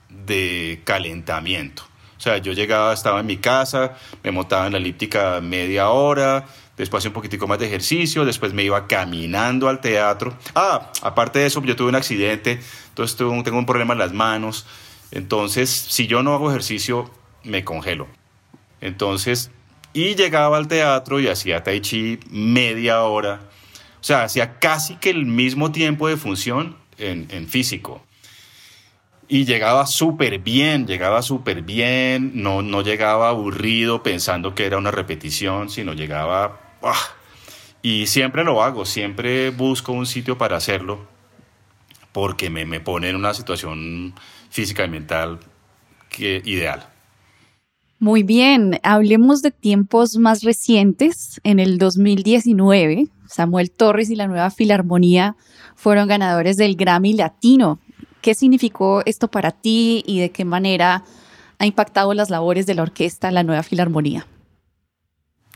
de 0.08 0.82
calentamiento. 0.82 1.84
O 2.16 2.20
sea, 2.20 2.38
yo 2.38 2.52
llegaba, 2.52 2.94
estaba 2.94 3.20
en 3.20 3.26
mi 3.26 3.36
casa, 3.36 3.96
me 4.22 4.30
montaba 4.30 4.66
en 4.66 4.72
la 4.72 4.78
elíptica 4.78 5.40
media 5.40 5.90
hora, 5.90 6.46
después 6.76 7.04
un 7.06 7.12
poquitico 7.12 7.46
más 7.46 7.58
de 7.58 7.66
ejercicio, 7.66 8.24
después 8.24 8.52
me 8.52 8.64
iba 8.64 8.86
caminando 8.86 9.68
al 9.68 9.80
teatro. 9.80 10.36
Ah, 10.54 10.90
aparte 11.02 11.38
de 11.38 11.46
eso, 11.46 11.62
yo 11.62 11.76
tuve 11.76 11.88
un 11.88 11.94
accidente, 11.94 12.60
entonces 12.88 13.16
tengo 13.16 13.58
un 13.58 13.66
problema 13.66 13.92
en 13.92 13.98
las 13.98 14.12
manos. 14.12 14.66
Entonces, 15.10 15.70
si 15.70 16.06
yo 16.06 16.22
no 16.22 16.34
hago 16.34 16.50
ejercicio, 16.50 17.10
me 17.44 17.64
congelo. 17.64 18.08
Entonces, 18.80 19.50
y 19.92 20.16
llegaba 20.16 20.56
al 20.56 20.66
teatro 20.66 21.20
y 21.20 21.28
hacía 21.28 21.62
tai 21.62 21.80
chi 21.80 22.18
media 22.30 23.02
hora. 23.02 23.40
O 24.00 24.04
sea, 24.04 24.24
hacía 24.24 24.58
casi 24.58 24.96
que 24.96 25.10
el 25.10 25.24
mismo 25.24 25.72
tiempo 25.72 26.08
de 26.08 26.16
función 26.16 26.76
en, 26.98 27.28
en 27.30 27.48
físico. 27.48 28.02
Y 29.28 29.46
llegaba 29.46 29.86
súper 29.86 30.40
bien, 30.40 30.86
llegaba 30.86 31.22
súper 31.22 31.62
bien, 31.62 32.32
no, 32.34 32.60
no 32.60 32.82
llegaba 32.82 33.30
aburrido 33.30 34.02
pensando 34.02 34.54
que 34.54 34.66
era 34.66 34.76
una 34.76 34.90
repetición, 34.90 35.70
sino 35.70 35.94
llegaba 35.94 36.63
y 37.82 38.06
siempre 38.06 38.44
lo 38.44 38.62
hago, 38.62 38.84
siempre 38.84 39.50
busco 39.50 39.92
un 39.92 40.06
sitio 40.06 40.38
para 40.38 40.56
hacerlo 40.56 41.06
porque 42.12 42.48
me, 42.48 42.64
me 42.64 42.80
pone 42.80 43.08
en 43.08 43.16
una 43.16 43.34
situación 43.34 44.14
física 44.48 44.84
y 44.84 44.88
mental 44.88 45.40
ideal. 46.18 46.86
Muy 47.98 48.22
bien, 48.22 48.78
hablemos 48.82 49.42
de 49.42 49.50
tiempos 49.50 50.16
más 50.16 50.42
recientes. 50.42 51.40
En 51.42 51.58
el 51.58 51.78
2019, 51.78 53.08
Samuel 53.26 53.70
Torres 53.70 54.10
y 54.10 54.16
la 54.16 54.26
Nueva 54.26 54.50
Filarmonía 54.50 55.36
fueron 55.74 56.08
ganadores 56.08 56.56
del 56.56 56.76
Grammy 56.76 57.14
Latino. 57.14 57.78
¿Qué 58.20 58.34
significó 58.34 59.02
esto 59.06 59.28
para 59.28 59.50
ti 59.50 60.04
y 60.06 60.20
de 60.20 60.30
qué 60.30 60.44
manera 60.44 61.04
ha 61.58 61.66
impactado 61.66 62.14
las 62.14 62.30
labores 62.30 62.66
de 62.66 62.74
la 62.74 62.82
orquesta 62.82 63.30
La 63.30 63.42
Nueva 63.42 63.62
Filarmonía? 63.62 64.26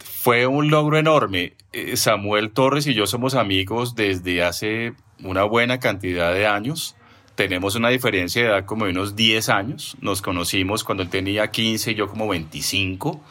Fue 0.04 0.46
un 0.46 0.70
logro 0.70 0.98
enorme. 0.98 1.54
Eh, 1.72 1.96
Samuel 1.96 2.50
Torres 2.50 2.86
y 2.86 2.94
yo 2.94 3.06
somos 3.06 3.34
amigos 3.34 3.94
desde 3.94 4.42
hace 4.42 4.94
una 5.22 5.44
buena 5.44 5.80
cantidad 5.80 6.32
de 6.32 6.46
años. 6.46 6.96
Tenemos 7.34 7.76
una 7.76 7.88
diferencia 7.88 8.42
de 8.42 8.48
edad 8.48 8.64
como 8.64 8.86
de 8.86 8.90
unos 8.90 9.14
10 9.14 9.48
años. 9.48 9.96
Nos 10.00 10.22
conocimos 10.22 10.82
cuando 10.82 11.02
él 11.02 11.08
tenía 11.08 11.50
15 11.50 11.92
y 11.92 11.94
yo 11.94 12.08
como 12.08 12.26
25. 12.28 13.22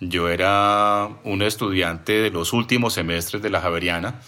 Yo 0.00 0.28
era 0.28 1.08
un 1.24 1.42
estudiante 1.42 2.12
de 2.12 2.30
los 2.30 2.52
últimos 2.52 2.94
semestres 2.94 3.42
de 3.42 3.50
la 3.50 3.60
Javeriana 3.60 4.20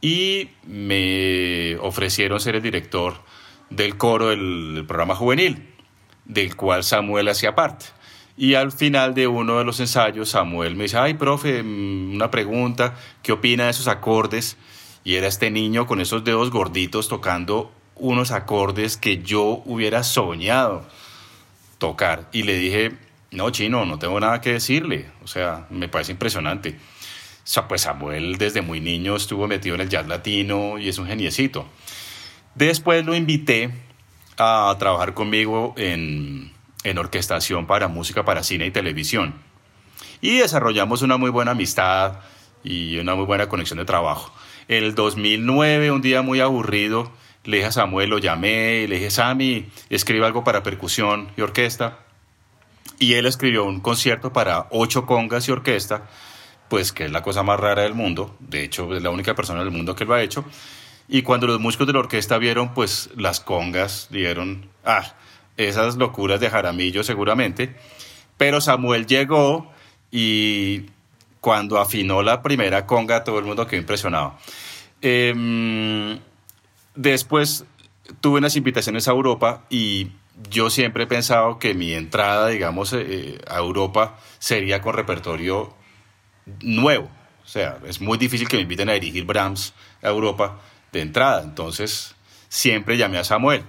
y 0.00 0.50
me 0.66 1.76
ofrecieron 1.78 2.40
ser 2.40 2.56
el 2.56 2.62
director 2.62 3.14
del 3.70 3.96
coro 3.96 4.28
del 4.28 4.84
programa 4.86 5.16
juvenil, 5.16 5.74
del 6.24 6.54
cual 6.54 6.84
Samuel 6.84 7.28
hacía 7.28 7.54
parte. 7.54 7.86
Y 8.36 8.54
al 8.54 8.70
final 8.70 9.14
de 9.14 9.26
uno 9.26 9.58
de 9.58 9.64
los 9.64 9.80
ensayos, 9.80 10.30
Samuel 10.30 10.76
me 10.76 10.84
dice, 10.84 10.98
ay, 10.98 11.14
profe, 11.14 11.62
mm, 11.62 12.14
una 12.14 12.30
pregunta, 12.30 12.94
¿qué 13.22 13.32
opina 13.32 13.64
de 13.64 13.70
esos 13.70 13.88
acordes? 13.88 14.56
Y 15.04 15.14
era 15.14 15.26
este 15.26 15.50
niño 15.50 15.86
con 15.86 16.00
esos 16.00 16.24
dedos 16.24 16.50
gorditos 16.50 17.08
tocando 17.08 17.72
unos 17.94 18.30
acordes 18.30 18.96
que 18.96 19.22
yo 19.22 19.62
hubiera 19.64 20.02
soñado 20.02 20.86
tocar. 21.78 22.28
Y 22.32 22.42
le 22.42 22.58
dije, 22.58 22.92
no, 23.30 23.50
chino, 23.50 23.86
no 23.86 23.98
tengo 23.98 24.20
nada 24.20 24.40
que 24.40 24.52
decirle. 24.52 25.10
O 25.22 25.26
sea, 25.26 25.66
me 25.70 25.88
parece 25.88 26.12
impresionante. 26.12 26.70
O 26.70 27.48
sea, 27.48 27.68
pues 27.68 27.82
Samuel 27.82 28.36
desde 28.36 28.60
muy 28.60 28.80
niño 28.80 29.16
estuvo 29.16 29.46
metido 29.46 29.76
en 29.76 29.82
el 29.82 29.88
jazz 29.88 30.06
latino 30.06 30.78
y 30.78 30.88
es 30.88 30.98
un 30.98 31.06
geniecito. 31.06 31.66
Después 32.54 33.04
lo 33.04 33.14
invité 33.14 33.70
a 34.38 34.74
trabajar 34.78 35.14
conmigo 35.14 35.74
en 35.76 36.52
en 36.86 36.98
orquestación 36.98 37.66
para 37.66 37.88
música 37.88 38.24
para 38.24 38.44
cine 38.44 38.66
y 38.66 38.70
televisión. 38.70 39.34
Y 40.20 40.38
desarrollamos 40.38 41.02
una 41.02 41.16
muy 41.16 41.30
buena 41.30 41.50
amistad 41.50 42.20
y 42.62 42.98
una 42.98 43.16
muy 43.16 43.24
buena 43.24 43.48
conexión 43.48 43.78
de 43.78 43.84
trabajo. 43.84 44.32
En 44.68 44.84
el 44.84 44.94
2009, 44.94 45.90
un 45.90 46.00
día 46.00 46.22
muy 46.22 46.38
aburrido, 46.38 47.10
le 47.44 47.56
dije 47.56 47.68
a 47.68 47.72
Samuel, 47.72 48.10
lo 48.10 48.18
llamé 48.18 48.82
y 48.82 48.86
le 48.86 48.96
dije, 48.96 49.10
Sammy, 49.10 49.68
escribe 49.90 50.26
algo 50.26 50.44
para 50.44 50.62
percusión 50.62 51.28
y 51.36 51.40
orquesta. 51.40 51.98
Y 53.00 53.14
él 53.14 53.26
escribió 53.26 53.64
un 53.64 53.80
concierto 53.80 54.32
para 54.32 54.68
ocho 54.70 55.06
congas 55.06 55.48
y 55.48 55.52
orquesta, 55.52 56.08
pues 56.68 56.92
que 56.92 57.06
es 57.06 57.10
la 57.10 57.22
cosa 57.22 57.42
más 57.42 57.58
rara 57.58 57.82
del 57.82 57.94
mundo. 57.94 58.36
De 58.38 58.62
hecho, 58.62 58.94
es 58.94 59.02
la 59.02 59.10
única 59.10 59.34
persona 59.34 59.60
del 59.60 59.72
mundo 59.72 59.96
que 59.96 60.04
lo 60.04 60.14
ha 60.14 60.22
hecho. 60.22 60.44
Y 61.08 61.22
cuando 61.22 61.48
los 61.48 61.58
músicos 61.58 61.88
de 61.88 61.94
la 61.94 61.98
orquesta 61.98 62.38
vieron, 62.38 62.74
pues 62.74 63.10
las 63.16 63.40
congas, 63.40 64.08
dijeron, 64.10 64.68
ah, 64.84 65.14
esas 65.56 65.96
locuras 65.96 66.40
de 66.40 66.50
Jaramillo 66.50 67.02
seguramente, 67.02 67.76
pero 68.36 68.60
Samuel 68.60 69.06
llegó 69.06 69.70
y 70.10 70.86
cuando 71.40 71.78
afinó 71.78 72.22
la 72.22 72.42
primera 72.42 72.86
conga 72.86 73.24
todo 73.24 73.38
el 73.38 73.44
mundo 73.44 73.66
quedó 73.66 73.80
impresionado. 73.80 74.36
Em, 75.00 76.18
después 76.94 77.64
tuve 78.20 78.38
unas 78.38 78.56
invitaciones 78.56 79.08
a 79.08 79.12
Europa 79.12 79.64
y 79.70 80.08
yo 80.50 80.70
siempre 80.70 81.04
he 81.04 81.06
pensado 81.06 81.58
que 81.58 81.74
mi 81.74 81.92
entrada, 81.92 82.48
digamos, 82.48 82.92
eh, 82.92 83.38
a 83.48 83.58
Europa 83.58 84.18
sería 84.38 84.82
con 84.82 84.94
repertorio 84.94 85.74
nuevo. 86.60 87.10
O 87.44 87.48
sea, 87.48 87.78
es 87.86 88.00
muy 88.00 88.18
difícil 88.18 88.48
que 88.48 88.56
me 88.56 88.62
inviten 88.62 88.88
a 88.88 88.94
dirigir 88.94 89.24
Brahms 89.24 89.72
a 90.02 90.08
Europa 90.08 90.60
de 90.92 91.00
entrada. 91.00 91.42
Entonces, 91.42 92.14
siempre 92.48 92.96
llamé 92.96 93.18
a 93.18 93.24
Samuel. 93.24 93.62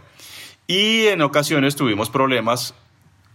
Y 0.68 1.08
en 1.08 1.22
ocasiones 1.22 1.76
tuvimos 1.76 2.10
problemas 2.10 2.74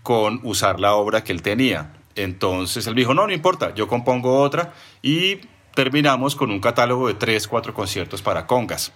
con 0.02 0.40
usar 0.42 0.80
la 0.80 0.94
obra 0.94 1.24
que 1.24 1.32
él 1.32 1.42
tenía. 1.42 1.94
Entonces 2.14 2.86
él 2.86 2.94
dijo, 2.94 3.14
no, 3.14 3.26
no 3.26 3.32
importa, 3.32 3.74
yo 3.74 3.88
compongo 3.88 4.40
otra 4.40 4.74
y 5.00 5.40
terminamos 5.74 6.36
con 6.36 6.50
un 6.50 6.60
catálogo 6.60 7.08
de 7.08 7.14
tres, 7.14 7.48
cuatro 7.48 7.72
conciertos 7.72 8.20
para 8.20 8.46
congas. 8.46 8.92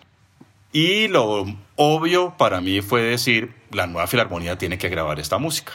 Y 0.72 1.08
lo 1.08 1.46
obvio 1.76 2.34
para 2.36 2.60
mí 2.60 2.82
fue 2.82 3.00
decir, 3.00 3.54
la 3.70 3.86
nueva 3.86 4.06
filarmonía 4.06 4.58
tiene 4.58 4.76
que 4.76 4.90
grabar 4.90 5.18
esta 5.18 5.38
música. 5.38 5.72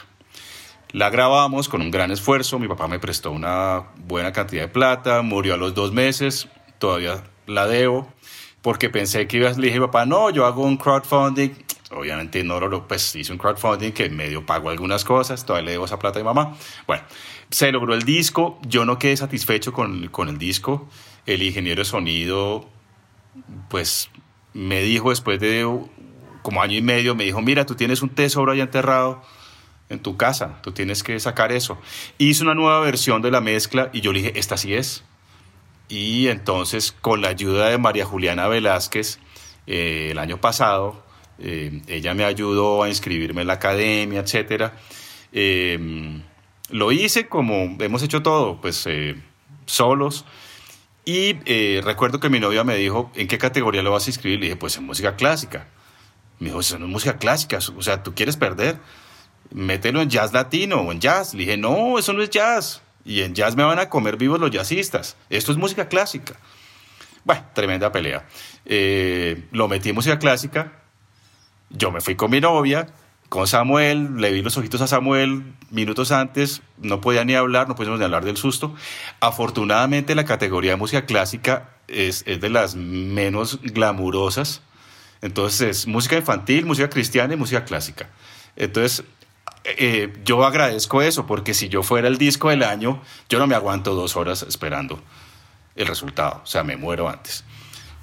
La 0.92 1.10
grabamos 1.10 1.68
con 1.68 1.80
un 1.80 1.90
gran 1.90 2.10
esfuerzo, 2.10 2.58
mi 2.58 2.68
papá 2.68 2.86
me 2.86 3.00
prestó 3.00 3.32
una 3.32 3.88
buena 3.96 4.32
cantidad 4.32 4.62
de 4.62 4.68
plata, 4.68 5.22
murió 5.22 5.54
a 5.54 5.56
los 5.56 5.74
dos 5.74 5.90
meses, 5.90 6.48
todavía 6.78 7.24
la 7.46 7.66
debo, 7.66 8.12
porque 8.60 8.90
pensé 8.90 9.26
que 9.26 9.38
iba, 9.38 9.50
le 9.50 9.68
dije, 9.68 9.80
papá, 9.80 10.04
no, 10.06 10.30
yo 10.30 10.44
hago 10.44 10.62
un 10.62 10.76
crowdfunding, 10.76 11.50
obviamente 11.94 12.42
no 12.44 12.60
lo, 12.60 12.86
pues 12.86 13.14
hice 13.16 13.32
un 13.32 13.38
crowdfunding 13.38 13.92
que 13.92 14.08
medio 14.10 14.44
pago 14.44 14.70
algunas 14.70 15.04
cosas, 15.04 15.44
todavía 15.44 15.66
le 15.66 15.72
debo 15.72 15.84
esa 15.84 15.98
plata 15.98 16.18
a 16.18 16.22
mi 16.22 16.26
mamá. 16.26 16.56
Bueno, 16.86 17.02
se 17.50 17.70
logró 17.72 17.94
el 17.94 18.02
disco, 18.02 18.58
yo 18.66 18.84
no 18.84 18.98
quedé 18.98 19.16
satisfecho 19.16 19.72
con, 19.72 20.08
con 20.08 20.28
el 20.28 20.38
disco, 20.38 20.88
el 21.26 21.42
ingeniero 21.42 21.80
de 21.80 21.84
sonido, 21.84 22.68
pues 23.68 24.10
me 24.54 24.80
dijo 24.82 25.10
después 25.10 25.40
de 25.40 25.66
como 26.42 26.62
año 26.62 26.76
y 26.76 26.82
medio, 26.82 27.14
me 27.14 27.24
dijo, 27.24 27.40
mira, 27.40 27.66
tú 27.66 27.74
tienes 27.74 28.02
un 28.02 28.10
tesoro 28.10 28.52
ahí 28.52 28.60
enterrado 28.60 29.22
en 29.88 30.00
tu 30.00 30.16
casa, 30.16 30.60
tú 30.62 30.72
tienes 30.72 31.02
que 31.02 31.18
sacar 31.20 31.52
eso. 31.52 31.78
Hice 32.18 32.42
una 32.42 32.54
nueva 32.54 32.80
versión 32.80 33.22
de 33.22 33.30
la 33.30 33.40
mezcla 33.40 33.90
y 33.92 34.00
yo 34.00 34.12
le 34.12 34.20
dije, 34.20 34.38
esta 34.38 34.56
sí 34.56 34.74
es. 34.74 35.04
Y 35.88 36.28
entonces, 36.28 36.92
con 36.92 37.20
la 37.20 37.28
ayuda 37.28 37.68
de 37.68 37.78
María 37.78 38.06
Juliana 38.06 38.48
Velázquez, 38.48 39.18
eh, 39.66 40.08
el 40.10 40.18
año 40.18 40.40
pasado, 40.40 41.04
eh, 41.42 41.82
ella 41.88 42.14
me 42.14 42.24
ayudó 42.24 42.82
a 42.82 42.88
inscribirme 42.88 43.40
en 43.40 43.48
la 43.48 43.54
academia, 43.54 44.20
etc. 44.20 44.72
Em, 45.32 46.22
lo 46.70 46.92
hice 46.92 47.28
como 47.28 47.76
hemos 47.80 48.02
hecho 48.02 48.22
todo, 48.22 48.60
pues 48.60 48.86
eh, 48.86 49.16
solos. 49.66 50.24
Y 51.04 51.36
eh, 51.46 51.80
recuerdo 51.82 52.20
que 52.20 52.28
mi 52.28 52.38
novia 52.38 52.62
me 52.62 52.76
dijo, 52.76 53.10
¿en 53.16 53.26
qué 53.26 53.38
categoría 53.38 53.82
lo 53.82 53.90
vas 53.90 54.06
a 54.06 54.10
inscribir? 54.10 54.38
Le 54.38 54.46
dije, 54.46 54.56
pues 54.56 54.76
en 54.76 54.84
música 54.84 55.16
clásica. 55.16 55.66
Me 56.38 56.48
dijo, 56.48 56.60
eso 56.60 56.78
no 56.78 56.86
es 56.86 56.92
música 56.92 57.18
clásica, 57.18 57.58
o 57.58 57.82
sea, 57.82 58.02
¿tú 58.02 58.14
quieres 58.14 58.36
perder? 58.36 58.78
Mételo 59.50 60.00
en 60.00 60.10
jazz 60.10 60.32
latino 60.32 60.76
o 60.76 60.92
en 60.92 61.00
jazz. 61.00 61.34
Le 61.34 61.40
dije, 61.40 61.56
no, 61.56 61.98
eso 61.98 62.12
no 62.12 62.22
es 62.22 62.30
jazz. 62.30 62.82
Y 63.04 63.22
en 63.22 63.34
jazz 63.34 63.56
me 63.56 63.64
van 63.64 63.80
a 63.80 63.88
comer 63.88 64.16
vivos 64.16 64.38
los 64.38 64.50
jazzistas. 64.50 65.16
Esto 65.28 65.50
es 65.52 65.58
música 65.58 65.88
clásica. 65.88 66.34
Bueno, 67.24 67.44
tremenda 67.54 67.90
pelea. 67.90 68.26
Eh, 68.64 69.48
lo 69.50 69.68
metí 69.68 69.88
en 69.88 69.96
música 69.96 70.18
clásica. 70.18 70.81
Yo 71.72 71.90
me 71.90 72.00
fui 72.00 72.14
con 72.16 72.30
mi 72.30 72.40
novia, 72.40 72.88
con 73.28 73.46
Samuel, 73.46 74.16
le 74.16 74.30
vi 74.30 74.42
los 74.42 74.56
ojitos 74.56 74.80
a 74.82 74.86
Samuel 74.86 75.54
minutos 75.70 76.12
antes, 76.12 76.60
no 76.78 77.00
podía 77.00 77.24
ni 77.24 77.34
hablar, 77.34 77.66
no 77.66 77.74
podíamos 77.74 77.98
ni 77.98 78.04
hablar 78.04 78.24
del 78.24 78.36
susto. 78.36 78.74
Afortunadamente 79.20 80.14
la 80.14 80.24
categoría 80.24 80.72
de 80.72 80.76
música 80.76 81.06
clásica 81.06 81.70
es, 81.88 82.24
es 82.26 82.40
de 82.40 82.50
las 82.50 82.74
menos 82.74 83.60
glamurosas. 83.62 84.60
Entonces 85.22 85.60
es 85.62 85.86
música 85.86 86.16
infantil, 86.16 86.66
música 86.66 86.90
cristiana 86.90 87.32
y 87.32 87.36
música 87.36 87.64
clásica. 87.64 88.10
Entonces 88.54 89.04
eh, 89.64 90.12
yo 90.24 90.44
agradezco 90.44 91.02
eso, 91.02 91.26
porque 91.26 91.54
si 91.54 91.68
yo 91.68 91.82
fuera 91.82 92.08
el 92.08 92.18
disco 92.18 92.50
del 92.50 92.62
año, 92.62 93.00
yo 93.28 93.38
no 93.38 93.46
me 93.46 93.54
aguanto 93.54 93.94
dos 93.94 94.16
horas 94.16 94.42
esperando 94.42 95.00
el 95.76 95.86
resultado, 95.86 96.42
o 96.42 96.46
sea, 96.46 96.64
me 96.64 96.76
muero 96.76 97.08
antes. 97.08 97.44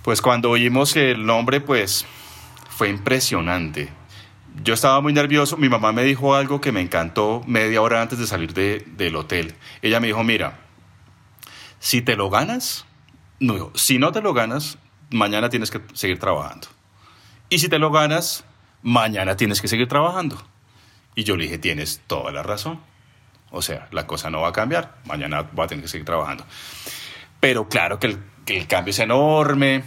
Pues 0.01 0.21
cuando 0.21 0.49
oímos 0.49 0.95
el 0.95 1.25
nombre, 1.25 1.61
pues 1.61 2.05
fue 2.79 2.89
impresionante 2.89 3.89
yo 4.63 4.73
estaba 4.73 5.01
muy 5.01 5.13
nervioso, 5.13 5.57
mi 5.57 5.69
mamá 5.69 5.91
me 5.91 6.03
dijo 6.03 6.35
algo 6.35 6.59
que 6.59 6.71
me 6.71 6.81
encantó 6.81 7.41
media 7.45 7.81
hora 7.81 8.01
antes 8.01 8.19
de 8.19 8.27
salir 8.27 8.53
del 8.53 9.15
hotel. 9.15 9.55
Ella 9.81 9.99
me 9.99 10.07
dijo, 10.07 10.23
mira, 10.23 10.59
si 11.79 12.01
te 12.01 12.15
lo 12.15 12.29
ganas, 12.29 12.85
no, 13.39 13.71
si 13.75 13.99
no 13.99 14.11
te 14.11 14.21
lo 14.21 14.33
ganas, 14.33 14.77
mañana 15.11 15.49
tienes 15.49 15.71
que 15.71 15.81
seguir 15.93 16.19
trabajando. 16.19 16.67
Y 17.49 17.59
si 17.59 17.69
te 17.69 17.79
lo 17.79 17.91
ganas, 17.91 18.43
mañana 18.81 19.37
tienes 19.37 19.61
que 19.61 19.67
seguir 19.67 19.87
trabajando. 19.87 20.41
Y 21.15 21.23
yo 21.23 21.35
le 21.35 21.43
dije, 21.43 21.57
tienes 21.57 22.01
toda 22.07 22.31
la 22.31 22.43
razón. 22.43 22.81
O 23.51 23.61
sea, 23.61 23.87
la 23.91 24.05
cosa 24.07 24.29
no 24.29 24.41
va 24.41 24.49
a 24.49 24.53
cambiar, 24.53 24.97
mañana 25.05 25.43
va 25.57 25.65
a 25.65 25.67
tener 25.67 25.83
que 25.83 25.89
seguir 25.89 26.05
trabajando. 26.05 26.45
Pero 27.39 27.69
claro 27.69 27.99
que 27.99 28.07
el, 28.07 28.67
cambio 28.67 28.91
es 28.91 28.99
enorme. 28.99 29.83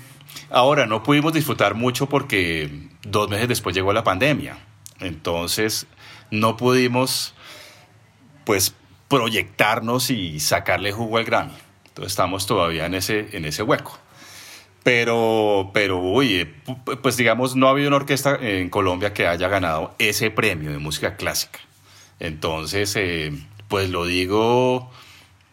Ahora, 0.51 0.87
no 0.87 1.03
pudimos 1.03 1.33
disfrutar 1.33 1.75
mucho 1.75 2.09
porque 2.09 2.71
dos 3.03 3.29
meses 3.31 3.49
después 3.49 3.75
llegó 3.75 3.92
la 3.92 4.05
pandemia. 4.05 4.59
Entonces 5.01 5.87
no 6.31 6.57
pudimos 6.57 7.35
pues 8.45 8.75
proyectarnos 9.09 10.11
y 10.11 10.40
sacarle 10.40 10.92
jugo 10.92 11.18
al 11.18 11.25
Grammy. 11.25 11.55
Entonces 11.88 12.12
estamos 12.12 12.47
todavía 12.47 12.87
en 12.87 12.95
ese, 12.95 13.29
en 13.37 13.45
ese 13.45 13.62
hueco. 13.62 13.99
Pero, 14.83 15.71
pero, 15.73 16.03
oye, 16.03 16.55
pues 17.03 17.16
digamos, 17.16 17.55
no 17.55 17.68
ha 17.68 17.71
habido 17.71 17.88
una 17.88 17.99
orquesta 17.99 18.37
en 18.40 18.68
Colombia 18.68 19.12
que 19.12 19.27
haya 19.27 19.49
ganado 19.49 19.95
ese 19.99 20.31
premio 20.31 20.73
de 20.73 20.79
música 20.79 21.16
clásica. 21.16 21.61
Entonces, 22.18 22.97
eh, 22.97 23.33
pues 23.68 23.90
lo 23.90 24.07
digo, 24.07 24.90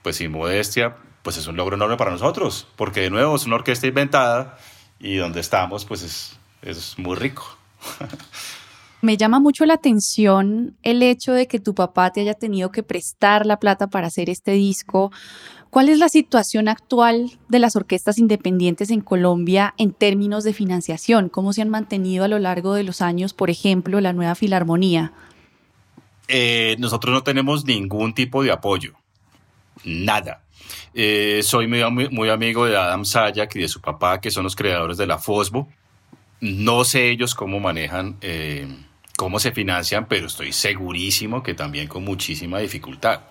pues 0.02 0.15
sin 0.15 0.32
modestia, 0.32 0.96
pues 1.23 1.38
es 1.38 1.47
un 1.47 1.55
logro 1.55 1.75
enorme 1.75 1.97
para 1.97 2.12
nosotros, 2.12 2.67
porque 2.75 3.01
de 3.01 3.10
nuevo 3.10 3.36
es 3.36 3.45
una 3.45 3.55
orquesta 3.55 3.88
inventada 3.88 4.58
y 4.99 5.15
donde 5.15 5.39
estamos, 5.39 5.86
pues 5.86 6.03
es, 6.03 6.39
es 6.62 6.97
muy 6.97 7.15
rico. 7.15 7.45
Me 9.01 9.15
llama 9.15 9.39
mucho 9.39 9.65
la 9.65 9.75
atención 9.75 10.75
el 10.84 11.01
hecho 11.03 11.32
de 11.32 11.47
que 11.47 11.60
tu 11.60 11.73
papá 11.73 12.12
te 12.12 12.19
haya 12.19 12.34
tenido 12.34 12.69
que 12.69 12.84
prestar 12.84 13.45
la 13.45 13.58
plata 13.58 13.88
para 13.88 14.08
hacer 14.08 14.29
este 14.29 14.51
disco. 14.51 15.12
¿Cuál 15.69 15.88
es 15.88 15.99
la 15.99 16.10
situación 16.10 16.67
actual 16.67 17.32
de 17.47 17.60
las 17.60 17.77
orquestas 17.77 18.17
independientes 18.17 18.89
en 18.89 18.99
Colombia 18.99 19.73
en 19.77 19.93
términos 19.93 20.43
de 20.43 20.51
financiación? 20.51 21.29
¿Cómo 21.29 21.53
se 21.53 21.62
han 21.62 21.69
mantenido 21.69 22.25
a 22.25 22.27
lo 22.27 22.39
largo 22.39 22.73
de 22.73 22.84
los 22.84 23.01
años, 23.01 23.34
por 23.34 23.49
ejemplo, 23.49 24.01
la 24.01 24.12
nueva 24.12 24.36
Filarmonía? 24.36 25.13
Eh, 26.27 26.75
nosotros 26.79 27.13
no 27.13 27.23
tenemos 27.23 27.65
ningún 27.65 28.13
tipo 28.13 28.43
de 28.43 28.51
apoyo. 28.51 28.95
Nada. 29.86 30.43
Eh, 30.93 31.41
soy 31.43 31.67
muy, 31.67 32.30
amigo 32.30 32.65
de 32.65 32.76
Adam 32.78 33.06
Sayak 33.06 33.56
y 33.56 33.60
de 33.60 33.67
su 33.67 33.82
papá, 33.82 34.19
que 34.19 34.32
son 34.32 34.43
los 34.43 34.56
creadores 34.56 34.98
de 34.98 35.08
la 35.08 35.17
FOSBO. 35.17 35.67
No 36.41 36.84
sé 36.84 37.10
ellos 37.10 37.36
cómo 37.36 37.60
manejan, 37.60 38.17
eh, 38.22 38.67
cómo 39.17 39.39
se 39.39 39.52
financian, 39.52 40.08
pero 40.08 40.28
estoy 40.28 40.54
segurísimo 40.54 41.43
que 41.43 41.54
también 41.54 41.88
con 41.88 42.04
muchísima 42.04 42.60
dificultad. 42.60 43.22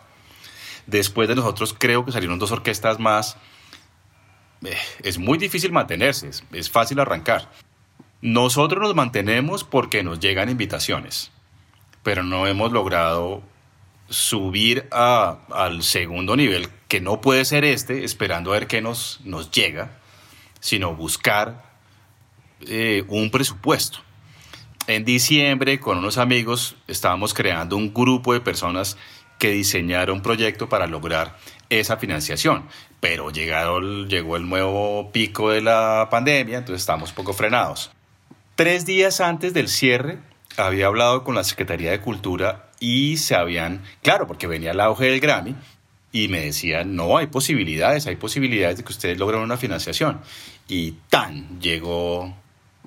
Después 0.87 1.29
de 1.29 1.35
nosotros 1.35 1.75
creo 1.77 2.05
que 2.05 2.12
salieron 2.12 2.38
dos 2.38 2.53
orquestas 2.53 2.99
más. 2.99 3.37
Eh, 4.64 4.77
es 5.03 5.19
muy 5.19 5.38
difícil 5.38 5.73
mantenerse, 5.73 6.31
es, 6.53 6.71
fácil 6.71 7.01
arrancar. 7.01 7.51
Nosotros 8.21 8.83
nos 8.83 8.95
mantenemos 8.95 9.64
porque 9.64 10.03
nos 10.03 10.21
llegan 10.21 10.49
invitaciones, 10.49 11.31
pero 12.03 12.23
no 12.23 12.47
hemos 12.47 12.73
logrado 12.73 13.43
subir 14.09 14.88
al 14.91 15.83
segundo 15.83 16.35
nivel, 16.35 16.69
que 16.88 17.01
no 17.01 17.20
puede 17.20 17.44
ser 17.44 17.64
este, 17.64 18.05
esperando 18.05 18.51
a 18.51 18.55
ver 18.55 18.66
qué 18.66 18.81
nos, 18.81 19.20
nos 19.24 19.51
llega, 19.51 19.98
sino 20.61 20.94
buscar 20.96 21.62
eh, 22.62 23.05
un 23.09 23.31
presupuesto. 23.31 23.98
En 24.87 25.05
diciembre, 25.05 25.81
con 25.81 25.98
unos 25.98 26.16
amigos, 26.16 26.77
estábamos 26.88 27.35
creando 27.35 27.77
un 27.77 27.92
grupo 27.92 28.33
de 28.33 28.40
personas 28.40 28.96
que 29.38 29.51
diseñaron 29.51 30.16
un 30.16 30.22
proyecto 30.22 30.68
para 30.68 30.87
lograr 30.87 31.37
esa 31.68 31.98
financiación. 31.98 32.66
Pero 33.01 33.31
llegaron, 33.31 34.09
llegó 34.09 34.37
el 34.37 34.48
nuevo 34.48 35.12
pico 35.12 35.51
de 35.51 35.61
la 35.61 36.09
pandemia, 36.11 36.59
entonces 36.59 36.81
estamos 36.81 37.12
poco 37.12 37.35
frenados. 37.35 37.92
Tres 38.57 38.87
días 38.87 39.20
antes 39.20 39.55
del 39.55 39.68
cierre, 39.68 40.18
había 40.57 40.87
hablado 40.87 41.22
con 41.22 41.35
la 41.37 41.44
Secretaría 41.44 41.92
de 41.92 42.01
Cultura 42.01 42.70
y 42.81 43.18
se 43.18 43.37
habían, 43.37 43.85
claro, 44.03 44.27
porque 44.27 44.48
venía 44.48 44.72
el 44.72 44.81
auge 44.81 45.05
del 45.05 45.20
Grammy, 45.20 45.55
y 46.12 46.29
me 46.29 46.40
decían, 46.40 46.97
no, 46.97 47.18
hay 47.18 47.27
posibilidades, 47.27 48.07
hay 48.07 48.16
posibilidades 48.16 48.79
de 48.79 48.85
que 48.85 48.92
ustedes 48.92 49.18
logren 49.18 49.40
una 49.40 49.57
financiación. 49.57 50.21
Y 50.68 50.92
tan, 51.11 51.61
llegó 51.61 52.35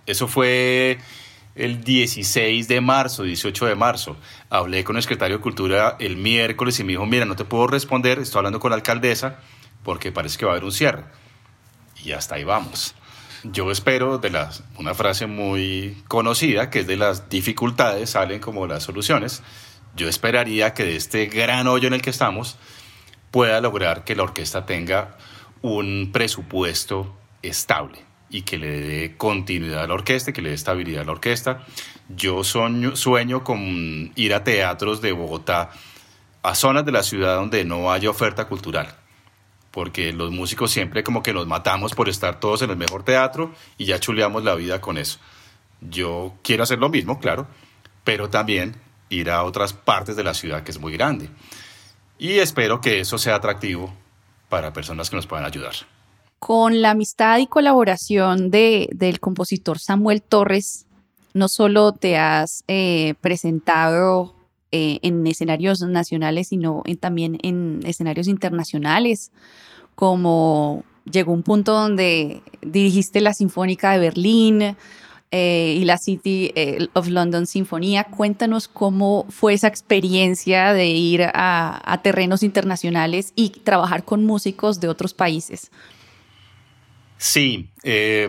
eso 0.05 0.27
fue 0.27 0.97
el 1.55 1.84
16 1.84 2.67
de 2.67 2.81
marzo, 2.81 3.23
18 3.23 3.67
de 3.67 3.75
marzo. 3.75 4.17
Hablé 4.49 4.84
con 4.84 4.95
el 4.95 5.03
secretario 5.03 5.38
de 5.38 5.43
Cultura 5.43 5.95
el 5.99 6.17
miércoles 6.17 6.79
y 6.79 6.84
me 6.84 6.93
dijo, 6.93 7.05
mira, 7.05 7.25
no 7.25 7.36
te 7.36 7.45
puedo 7.45 7.67
responder, 7.67 8.19
estoy 8.19 8.39
hablando 8.39 8.60
con 8.60 8.71
la 8.71 8.75
alcaldesa 8.75 9.39
porque 9.84 10.12
parece 10.12 10.38
que 10.38 10.45
va 10.45 10.51
a 10.51 10.55
haber 10.55 10.65
un 10.65 10.71
cierre. 10.71 11.03
Y 12.03 12.13
hasta 12.13 12.36
ahí 12.36 12.43
vamos. 12.43 12.95
Yo 13.43 13.71
espero 13.71 14.17
de 14.17 14.29
las, 14.29 14.63
una 14.77 14.93
frase 14.93 15.25
muy 15.25 15.97
conocida, 16.07 16.69
que 16.69 16.79
es 16.81 16.88
de 16.88 16.97
las 16.97 17.29
dificultades 17.29 18.12
salen 18.12 18.39
como 18.39 18.67
las 18.67 18.84
soluciones. 18.84 19.41
Yo 19.95 20.07
esperaría 20.07 20.73
que 20.73 20.84
de 20.84 20.95
este 20.95 21.25
gran 21.25 21.67
hoyo 21.67 21.88
en 21.88 21.93
el 21.93 22.01
que 22.01 22.12
estamos 22.12 22.57
pueda 23.32 23.60
lograr 23.62 24.04
que 24.04 24.15
la 24.15 24.24
orquesta 24.24 24.65
tenga 24.65 25.17
un 25.62 26.12
presupuesto 26.12 27.15
estable 27.41 28.00
y 28.30 28.44
que 28.44 28.58
le 28.58 28.80
dé 28.82 29.17
continuidad 29.17 29.84
a 29.84 29.88
la 29.88 29.94
orquesta, 29.94 30.32
que 30.32 30.41
le 30.41 30.50
dé 30.50 30.56
estabilidad 30.56 31.02
a 31.02 31.06
la 31.06 31.12
orquesta. 31.13 31.65
Yo 32.10 32.44
sueño, 32.44 32.96
sueño 32.96 33.44
con 33.44 34.12
ir 34.15 34.34
a 34.34 34.44
teatros 34.44 35.02
de 35.02 35.12
Bogotá, 35.12 35.72
a 36.44 36.56
zonas 36.56 36.86
de 36.86 36.91
la 36.91 37.04
ciudad 37.04 37.36
donde 37.36 37.65
no 37.65 37.91
haya 37.91 38.10
oferta 38.10 38.48
cultural 38.48 38.96
porque 39.72 40.12
los 40.12 40.32
músicos 40.32 40.70
siempre 40.70 41.04
como 41.04 41.24
que 41.24 41.34
nos 41.34 41.48
matamos 41.48 41.94
por 41.94 42.10
estar 42.10 42.39
todos 42.39 42.62
en 42.62 42.70
el 42.70 42.78
mejor 42.78 43.04
teatro 43.04 43.54
y 43.78 43.86
ya 43.86 44.00
chuleamos 44.00 44.44
la 44.44 44.56
vida 44.56 44.82
con 44.82 44.98
eso. 44.98 45.20
Yo 45.80 46.34
quiero 46.44 46.63
hacer 46.63 46.78
lo 46.78 46.89
mismo, 46.89 47.20
claro, 47.20 47.48
pero 48.04 48.30
también 48.30 48.76
ir 49.10 49.32
a 49.32 49.44
otras 49.44 49.74
partes 49.74 50.15
de 50.15 50.24
la 50.24 50.34
ciudad 50.34 50.63
que 50.63 50.72
es 50.72 50.80
muy 50.80 50.94
grande. 50.94 51.30
Y 52.21 52.38
espero 52.38 52.81
que 52.81 52.99
eso 52.99 53.17
sea 53.17 53.34
atractivo 53.34 53.91
para 54.47 54.71
personas 54.71 55.10
que 55.10 55.15
nos 55.15 55.25
puedan 55.25 55.43
ayudar. 55.43 55.73
Con 56.38 56.79
la 56.79 56.91
amistad 56.91 57.39
y 57.39 57.47
colaboración 57.47 58.51
de, 58.51 58.89
del 58.93 59.19
compositor 59.19 59.79
Samuel 59.79 60.21
Torres, 60.21 60.86
no 61.34 61.47
solo 61.47 61.93
te 61.93 62.19
has 62.19 62.63
eh, 62.67 63.15
presentado 63.21 64.36
eh, 64.71 64.99
en 65.01 65.25
escenarios 65.25 65.81
nacionales, 65.81 66.49
sino 66.49 66.84
también 66.99 67.39
en 67.41 67.79
escenarios 67.86 68.27
internacionales, 68.27 69.31
como 69.95 70.84
llegó 71.12 71.34
un 71.34 71.41
punto 71.41 71.73
donde 71.73 72.43
dirigiste 72.62 73.19
la 73.21 73.34
Sinfónica 73.34 73.93
de 73.93 73.97
Berlín 73.97 74.77
eh, 75.32 75.78
y 75.80 75.86
la 75.86 75.98
City 75.98 76.52
eh, 76.56 76.88
of 76.94 77.08
London 77.08 77.48
Sinfonía. 77.48 78.04
Cuéntanos 78.06 78.67
cómo 78.67 79.26
fue 79.30 79.54
esa 79.54 79.67
experiencia 79.67 80.74
de 80.74 80.88
ir 80.88 81.24
a, 81.24 81.82
a 81.84 82.02
terrenos 82.02 82.44
internacionales 82.44 83.34
y 83.36 83.50
trabajar 83.50 84.04
con 84.04 84.26
músicos 84.26 84.80
de 84.80 84.89
otros 84.89 85.13
países. 85.13 85.72
Sí, 87.17 87.70
eh, 87.84 88.28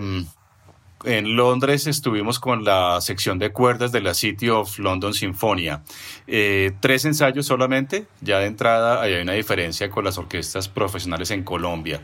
en 1.05 1.37
Londres 1.37 1.87
estuvimos 1.87 2.39
con 2.39 2.65
la 2.65 3.01
sección 3.01 3.39
de 3.39 3.51
cuerdas 3.51 3.91
de 3.91 4.01
la 4.01 4.15
City 4.15 4.51
of 4.51 4.79
London 4.79 5.15
Sinfonia. 5.15 5.83
Eh, 6.27 6.73
tres 6.81 7.05
ensayos 7.05 7.47
solamente, 7.47 8.07
ya 8.21 8.39
de 8.39 8.47
entrada 8.47 9.03
hay 9.03 9.15
una 9.15 9.33
diferencia 9.33 9.91
con 9.91 10.05
las 10.05 10.19
orquestas 10.19 10.69
profesionales 10.69 11.31
en 11.31 11.43
Colombia. 11.43 12.03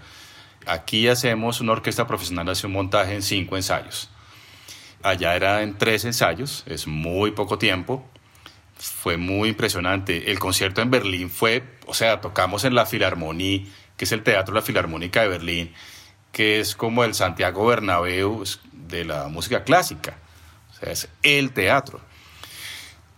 Aquí 0.67 1.09
hacemos 1.09 1.61
una 1.61 1.73
orquesta 1.73 2.07
profesional, 2.07 2.49
hace 2.49 2.67
un 2.67 2.73
montaje 2.73 3.15
en 3.15 3.23
cinco 3.23 3.57
ensayos. 3.57 4.11
Allá 5.03 5.37
era 5.37 5.63
en 5.63 5.79
tres 5.79 6.05
ensayos, 6.05 6.65
es 6.67 6.87
muy 6.87 7.31
poco 7.31 7.59
tiempo. 7.59 8.05
Fue 8.77 9.17
muy 9.17 9.51
impresionante. 9.51 10.31
El 10.31 10.39
concierto 10.39 10.83
en 10.83 10.91
Berlín 10.91 11.31
fue, 11.31 11.63
o 11.87 11.95
sea, 11.95 12.21
tocamos 12.21 12.65
en 12.65 12.75
la 12.75 12.87
Filarmonía, 12.87 13.63
que 13.97 14.05
es 14.05 14.13
el 14.13 14.23
Teatro 14.23 14.55
La 14.55 14.63
Filarmónica 14.63 15.23
de 15.23 15.29
Berlín, 15.29 15.73
que 16.33 16.61
es 16.61 16.77
como 16.77 17.05
el 17.05 17.15
Santiago 17.15 17.67
Bernabéu, 17.67 18.45
de 18.73 19.05
la 19.05 19.29
música 19.29 19.65
clásica. 19.65 20.17
O 20.71 20.75
sea, 20.75 20.93
es 20.93 21.09
el 21.23 21.53
teatro. 21.53 22.01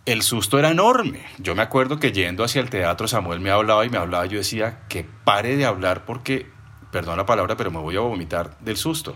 El 0.07 0.23
susto 0.23 0.59
era 0.59 0.71
enorme. 0.71 1.27
Yo 1.39 1.55
me 1.55 1.63
acuerdo 1.63 1.99
que 1.99 2.13
yendo 2.13 2.43
hacia 2.43 2.63
el 2.63 2.71
teatro, 2.71 3.07
Samuel 3.07 3.41
me 3.41 3.51
hablaba 3.51 3.85
y 3.85 3.91
me 3.91 3.99
hablaba. 3.99 4.27
Yo 4.27 4.39
decía 4.39 4.81
que 4.89 5.05
pare 5.05 5.57
de 5.57 5.67
hablar 5.67 6.05
porque, 6.05 6.47
perdón 6.91 7.19
la 7.19 7.27
palabra, 7.27 7.57
pero 7.57 7.71
me 7.71 7.79
voy 7.79 7.97
a 7.97 8.01
vomitar 8.01 8.59
del 8.61 8.77
susto. 8.77 9.15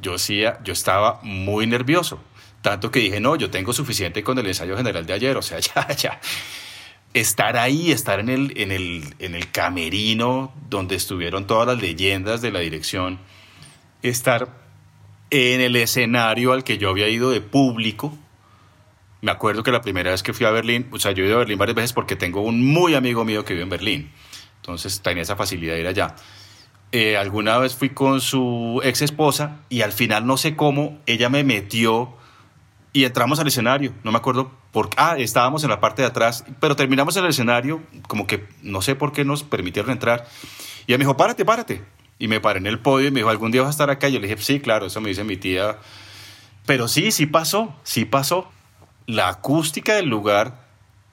Yo 0.00 0.12
decía, 0.12 0.60
yo 0.64 0.72
estaba 0.72 1.20
muy 1.22 1.66
nervioso. 1.66 2.22
Tanto 2.62 2.90
que 2.90 3.00
dije, 3.00 3.20
no, 3.20 3.36
yo 3.36 3.50
tengo 3.50 3.72
suficiente 3.72 4.22
con 4.22 4.38
el 4.38 4.46
ensayo 4.46 4.76
general 4.76 5.06
de 5.06 5.12
ayer. 5.12 5.36
O 5.36 5.42
sea, 5.42 5.58
ya, 5.60 5.88
ya. 5.92 6.20
Estar 7.14 7.56
ahí, 7.56 7.90
estar 7.90 8.20
en 8.20 8.28
el, 8.28 8.52
en 8.58 8.70
el, 8.70 9.14
en 9.18 9.34
el 9.34 9.50
camerino 9.50 10.52
donde 10.68 10.96
estuvieron 10.96 11.46
todas 11.46 11.66
las 11.66 11.80
leyendas 11.80 12.42
de 12.42 12.50
la 12.50 12.60
dirección, 12.60 13.18
estar 14.02 14.48
en 15.30 15.60
el 15.60 15.76
escenario 15.76 16.52
al 16.52 16.64
que 16.64 16.78
yo 16.78 16.90
había 16.90 17.08
ido 17.08 17.30
de 17.30 17.40
público. 17.40 18.16
Me 19.20 19.30
acuerdo 19.30 19.62
que 19.62 19.72
la 19.72 19.80
primera 19.80 20.10
vez 20.10 20.22
que 20.22 20.32
fui 20.32 20.46
a 20.46 20.50
Berlín, 20.50 20.88
o 20.92 20.98
sea, 20.98 21.12
yo 21.12 21.24
he 21.24 21.26
ido 21.26 21.36
a 21.36 21.40
Berlín 21.40 21.58
varias 21.58 21.76
veces 21.76 21.92
porque 21.92 22.14
tengo 22.14 22.42
un 22.42 22.64
muy 22.64 22.94
amigo 22.94 23.24
mío 23.24 23.44
que 23.44 23.54
vive 23.54 23.64
en 23.64 23.70
Berlín. 23.70 24.12
Entonces 24.56 25.00
tenía 25.00 25.22
esa 25.22 25.34
facilidad 25.34 25.74
de 25.74 25.80
ir 25.80 25.86
allá. 25.86 26.14
Eh, 26.90 27.16
alguna 27.16 27.58
vez 27.58 27.74
fui 27.74 27.90
con 27.90 28.20
su 28.20 28.80
ex 28.82 29.02
esposa 29.02 29.60
y 29.68 29.82
al 29.82 29.92
final 29.92 30.26
no 30.26 30.38
sé 30.38 30.56
cómo 30.56 30.98
ella 31.04 31.28
me 31.28 31.44
metió 31.44 32.14
y 32.92 33.04
entramos 33.04 33.38
al 33.38 33.46
escenario. 33.46 33.92
No 34.04 34.12
me 34.12 34.18
acuerdo 34.18 34.50
por 34.72 34.88
ah, 34.96 35.16
estábamos 35.18 35.64
en 35.64 35.70
la 35.70 35.80
parte 35.80 36.02
de 36.02 36.08
atrás, 36.08 36.44
pero 36.60 36.76
terminamos 36.76 37.16
en 37.16 37.24
el 37.24 37.30
escenario, 37.30 37.82
como 38.06 38.26
que 38.26 38.46
no 38.62 38.80
sé 38.80 38.94
por 38.94 39.12
qué 39.12 39.24
nos 39.24 39.42
permitieron 39.42 39.90
entrar. 39.90 40.26
Y 40.86 40.92
ella 40.92 40.98
me 40.98 41.04
dijo, 41.04 41.16
párate, 41.16 41.44
párate. 41.44 41.82
Y 42.18 42.28
me 42.28 42.40
paré 42.40 42.58
en 42.58 42.66
el 42.66 42.78
podio 42.78 43.08
y 43.08 43.10
me 43.10 43.20
dijo, 43.20 43.30
¿algún 43.30 43.50
día 43.50 43.62
vas 43.62 43.68
a 43.68 43.70
estar 43.70 43.90
acá? 43.90 44.08
Y 44.08 44.12
yo 44.12 44.20
le 44.20 44.26
dije, 44.26 44.40
sí, 44.42 44.60
claro, 44.60 44.86
eso 44.86 45.00
me 45.00 45.10
dice 45.10 45.24
mi 45.24 45.36
tía. 45.36 45.78
Pero 46.66 46.88
sí, 46.88 47.12
sí 47.12 47.26
pasó, 47.26 47.74
sí 47.82 48.04
pasó. 48.04 48.50
La 49.06 49.28
acústica 49.28 49.94
del 49.94 50.08
lugar 50.08 50.67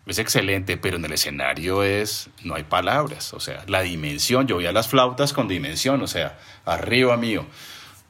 es 0.05 0.19
excelente, 0.19 0.77
pero 0.77 0.97
en 0.97 1.05
el 1.05 1.13
escenario 1.13 1.83
es, 1.83 2.29
no 2.43 2.55
hay 2.55 2.63
palabras, 2.63 3.33
o 3.33 3.39
sea, 3.39 3.63
la 3.67 3.81
dimensión, 3.81 4.47
yo 4.47 4.59
a 4.59 4.71
las 4.71 4.87
flautas 4.87 5.33
con 5.33 5.47
dimensión, 5.47 6.01
o 6.01 6.07
sea, 6.07 6.37
arriba 6.65 7.17
mío, 7.17 7.45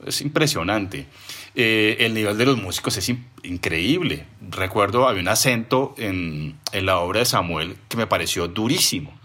es 0.05 0.21
impresionante. 0.21 1.07
Eh, 1.55 1.97
el 2.01 2.13
nivel 2.13 2.37
de 2.37 2.45
los 2.45 2.57
músicos 2.57 2.97
es 2.97 3.09
increíble. 3.43 4.25
Recuerdo, 4.49 5.07
había 5.07 5.21
un 5.21 5.29
acento 5.29 5.95
en, 5.97 6.59
en 6.73 6.85
la 6.85 6.99
obra 6.99 7.19
de 7.19 7.25
Samuel 7.25 7.77
que 7.87 7.95
me 7.95 8.07
pareció 8.07 8.49
durísimo, 8.49 9.17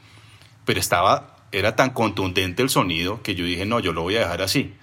pero 0.65 0.79
estaba 0.79 1.37
era 1.53 1.75
tan 1.77 1.91
contundente 1.91 2.63
el 2.63 2.71
sonido 2.71 3.23
que 3.23 3.35
yo 3.35 3.45
dije, 3.45 3.67
no, 3.67 3.81
yo 3.81 3.93
lo 3.93 4.03
voy 4.03 4.17
a 4.17 4.21
dejar 4.21 4.43
así. 4.43 4.75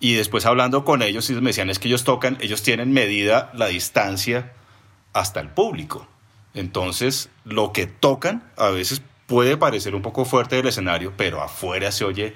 Y 0.00 0.14
después 0.14 0.46
hablando 0.46 0.84
con 0.84 1.02
ellos, 1.02 1.28
ellos 1.28 1.42
me 1.42 1.50
decían, 1.50 1.70
es 1.70 1.78
que 1.78 1.88
ellos 1.88 2.04
tocan, 2.04 2.38
ellos 2.40 2.62
tienen 2.62 2.92
medida 2.92 3.50
la 3.54 3.66
distancia 3.66 4.52
hasta 5.12 5.40
el 5.40 5.48
público. 5.48 6.06
Entonces, 6.58 7.28
lo 7.44 7.72
que 7.72 7.86
tocan 7.86 8.42
a 8.56 8.70
veces 8.70 9.00
puede 9.26 9.56
parecer 9.56 9.94
un 9.94 10.02
poco 10.02 10.24
fuerte 10.24 10.56
del 10.56 10.66
escenario, 10.66 11.12
pero 11.16 11.40
afuera 11.40 11.92
se 11.92 12.04
oye 12.04 12.34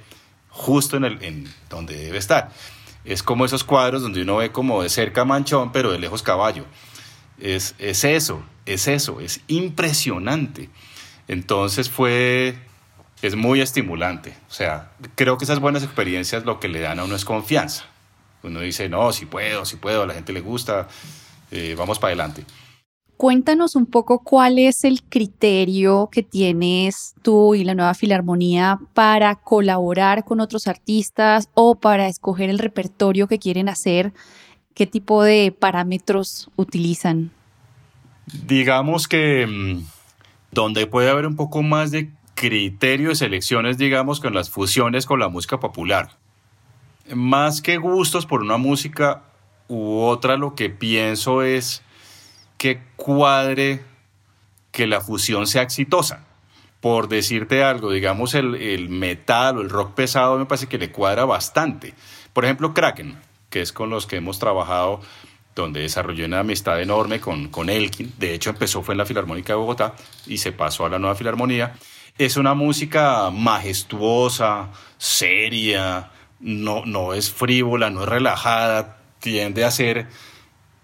justo 0.48 0.96
en, 0.96 1.04
el, 1.04 1.48
donde 1.68 1.96
debe 1.96 2.18
estar. 2.18 2.52
Es 3.04 3.24
como 3.24 3.44
esos 3.44 3.64
cuadros 3.64 4.00
donde 4.00 4.22
uno 4.22 4.37
ve 4.37 4.52
como 4.52 4.80
de 4.80 4.90
cerca 4.90 5.24
manchón, 5.24 5.72
pero 5.72 5.90
de 5.90 5.98
lejos 5.98 6.22
caballo. 6.22 6.66
Es, 7.40 7.74
es 7.80 8.04
eso, 8.04 8.44
es 8.64 8.87
eso, 8.87 9.20
es 9.20 9.40
impresionante. 9.48 10.70
Entonces 11.26 11.90
fue 11.90 12.56
es 13.22 13.35
muy 13.35 13.61
estimulante. 13.61 14.37
O 14.48 14.52
sea, 14.52 14.92
creo 15.16 15.37
que 15.37 15.46
esas 15.46 15.58
buenas 15.58 15.82
experiencias 15.82 16.44
lo 16.44 16.61
que 16.61 16.68
le 16.68 16.78
dan 16.78 17.00
a 17.00 17.04
uno 17.04 17.16
es 17.16 17.24
confianza. 17.24 17.87
Uno 18.44 18.61
dice, 18.61 18.88
no, 18.88 19.12
si 19.12 19.26
puedo, 19.26 19.64
si 19.64 19.78
puedo, 19.78 20.02
a 20.02 20.06
la 20.06 20.14
gente 20.14 20.32
le 20.32 20.40
gusta, 20.42 20.87
eh, 21.50 21.74
vamos 21.76 21.98
para 21.98 22.11
adelante. 22.11 22.44
Cuéntanos 23.22 23.76
un 23.76 23.87
poco 23.87 24.24
cuál 24.24 24.58
es 24.58 24.82
el 24.82 25.00
criterio 25.04 26.08
que 26.11 26.24
tienes 26.24 27.14
tú 27.22 27.54
y 27.54 27.62
la 27.62 27.76
nueva 27.76 27.94
Filarmonía 27.94 28.80
para 28.94 29.37
colaborar 29.37 30.24
con 30.24 30.40
otros 30.40 30.66
artistas 30.66 31.48
o 31.54 31.76
para 31.76 32.08
escoger 32.08 32.50
el 32.50 32.58
repertorio 32.58 33.28
que 33.28 33.38
quieren 33.38 33.68
hacer. 33.68 34.12
¿Qué 34.74 34.88
tipo 34.88 35.22
de 35.22 35.54
parámetros 35.56 36.50
utilizan? 36.56 37.30
Digamos 38.48 39.06
que 39.06 39.46
mm, 39.46 39.85
donde 40.50 40.88
puede 40.88 41.08
haber 41.08 41.28
un 41.28 41.37
poco 41.37 41.62
más 41.62 41.92
de 41.92 42.11
criterio 42.35 43.11
de 43.11 43.14
selecciones, 43.14 43.78
digamos, 43.78 44.18
con 44.18 44.35
las 44.35 44.50
fusiones 44.50 45.06
con 45.06 45.20
la 45.20 45.28
música 45.28 45.61
popular. 45.61 46.18
Más 47.14 47.62
que 47.62 47.76
gustos 47.76 48.26
por 48.26 48.42
una 48.42 48.57
música 48.57 49.22
u 49.68 50.01
otra, 50.01 50.36
lo 50.36 50.57
que 50.57 50.70
pienso 50.70 51.42
es 51.42 51.84
que 52.62 52.80
cuadre 52.94 53.82
que 54.70 54.86
la 54.86 55.00
fusión 55.00 55.48
sea 55.48 55.62
exitosa. 55.62 56.24
Por 56.80 57.08
decirte 57.08 57.64
algo, 57.64 57.90
digamos, 57.90 58.34
el, 58.34 58.54
el 58.54 58.88
metal 58.88 59.58
o 59.58 59.62
el 59.62 59.68
rock 59.68 59.94
pesado 59.94 60.38
me 60.38 60.46
parece 60.46 60.68
que 60.68 60.78
le 60.78 60.92
cuadra 60.92 61.24
bastante. 61.24 61.92
Por 62.32 62.44
ejemplo, 62.44 62.72
Kraken, 62.72 63.18
que 63.50 63.62
es 63.62 63.72
con 63.72 63.90
los 63.90 64.06
que 64.06 64.14
hemos 64.14 64.38
trabajado 64.38 65.00
donde 65.56 65.80
desarrolló 65.80 66.24
una 66.24 66.38
amistad 66.38 66.80
enorme 66.80 67.18
con, 67.18 67.48
con 67.48 67.68
Elkin. 67.68 68.12
De 68.16 68.32
hecho, 68.32 68.50
empezó 68.50 68.80
fue 68.84 68.94
en 68.94 68.98
la 68.98 69.06
Filarmónica 69.06 69.54
de 69.54 69.58
Bogotá 69.58 69.96
y 70.28 70.38
se 70.38 70.52
pasó 70.52 70.86
a 70.86 70.88
la 70.88 71.00
nueva 71.00 71.16
Filarmonía. 71.16 71.74
Es 72.16 72.36
una 72.36 72.54
música 72.54 73.28
majestuosa, 73.32 74.68
seria, 74.98 76.12
no, 76.38 76.86
no 76.86 77.12
es 77.12 77.28
frívola, 77.28 77.90
no 77.90 78.04
es 78.04 78.08
relajada, 78.08 78.98
tiende 79.18 79.64
a 79.64 79.72
ser 79.72 80.06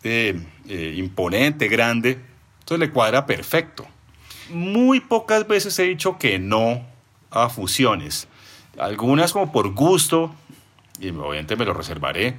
eh, 0.02 0.44
eh, 0.68 0.94
imponente, 0.96 1.68
grande. 1.68 2.18
Entonces 2.60 2.78
le 2.86 2.92
cuadra 2.92 3.26
perfecto. 3.26 3.86
Muy 4.50 5.00
pocas 5.00 5.46
veces 5.46 5.78
he 5.78 5.84
dicho 5.84 6.18
que 6.18 6.38
no 6.38 6.86
a 7.30 7.48
fusiones. 7.48 8.28
Algunas 8.78 9.32
como 9.32 9.52
por 9.52 9.74
gusto, 9.74 10.34
y 11.00 11.10
obviamente 11.10 11.56
me 11.56 11.64
lo 11.64 11.74
reservaré, 11.74 12.36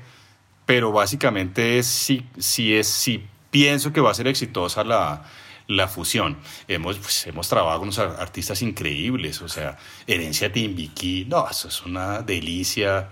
pero 0.66 0.92
básicamente 0.92 1.82
sí, 1.84 2.26
sí, 2.38 2.76
es, 2.76 2.88
sí 2.88 3.26
pienso 3.50 3.92
que 3.92 4.02
va 4.02 4.12
a 4.12 4.14
ser 4.14 4.28
exitosa 4.28 4.84
la, 4.84 5.24
la 5.68 5.88
fusión. 5.88 6.38
Hemos, 6.68 6.98
pues, 6.98 7.28
hemos 7.28 7.48
trabajado 7.50 7.80
con 7.80 7.90
unos 7.90 8.00
artistas 8.00 8.62
increíbles, 8.62 9.42
o 9.42 9.50
sea, 9.50 9.78
Herencia 10.08 10.52
Timbiquí, 10.52 11.26
no, 11.26 11.48
eso 11.50 11.68
es 11.68 11.86
una 11.86 12.22
delicia. 12.22 13.10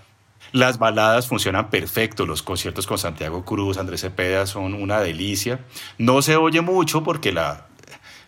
Las 0.52 0.78
baladas 0.78 1.28
funcionan 1.28 1.68
perfecto, 1.68 2.24
los 2.24 2.42
conciertos 2.42 2.86
con 2.86 2.98
Santiago 2.98 3.44
Cruz, 3.44 3.76
Andrés 3.76 4.00
Cepeda 4.00 4.46
son 4.46 4.72
una 4.74 5.00
delicia. 5.00 5.60
No 5.98 6.22
se 6.22 6.36
oye 6.36 6.62
mucho 6.62 7.04
porque 7.04 7.32
la, 7.32 7.66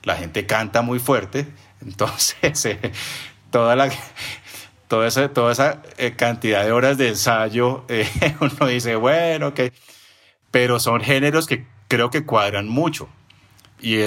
la 0.04 0.16
gente 0.16 0.46
canta 0.46 0.82
muy 0.82 0.98
fuerte, 0.98 1.46
entonces 1.80 2.64
eh, 2.66 2.92
toda 3.50 3.76
la 3.76 3.90
toda 4.88 5.06
esa, 5.06 5.28
toda 5.32 5.52
esa 5.52 5.82
eh, 5.98 6.14
cantidad 6.16 6.64
de 6.64 6.72
horas 6.72 6.98
de 6.98 7.08
ensayo, 7.08 7.84
eh, 7.88 8.08
uno 8.40 8.66
dice, 8.66 8.96
bueno, 8.96 9.48
ok, 9.48 9.60
pero 10.50 10.80
son 10.80 11.00
géneros 11.00 11.46
que 11.46 11.64
creo 11.88 12.10
que 12.10 12.24
cuadran 12.24 12.68
mucho. 12.68 13.08
Y, 13.80 13.98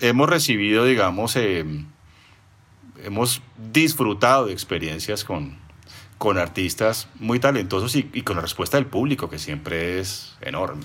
hemos 0.00 0.28
recibido, 0.28 0.84
digamos, 0.84 1.36
hemos 3.04 3.42
disfrutado 3.72 4.46
de 4.46 4.52
experiencias 4.52 5.24
con, 5.24 5.58
con 6.22 6.38
artistas 6.38 7.08
muy 7.18 7.40
talentosos 7.40 7.96
y, 7.96 8.04
con 8.22 8.36
la 8.36 8.42
respuesta 8.42 8.76
del 8.76 8.86
público, 8.86 9.28
que 9.28 9.40
siempre 9.40 9.98
es 9.98 10.36
enorme. 10.40 10.84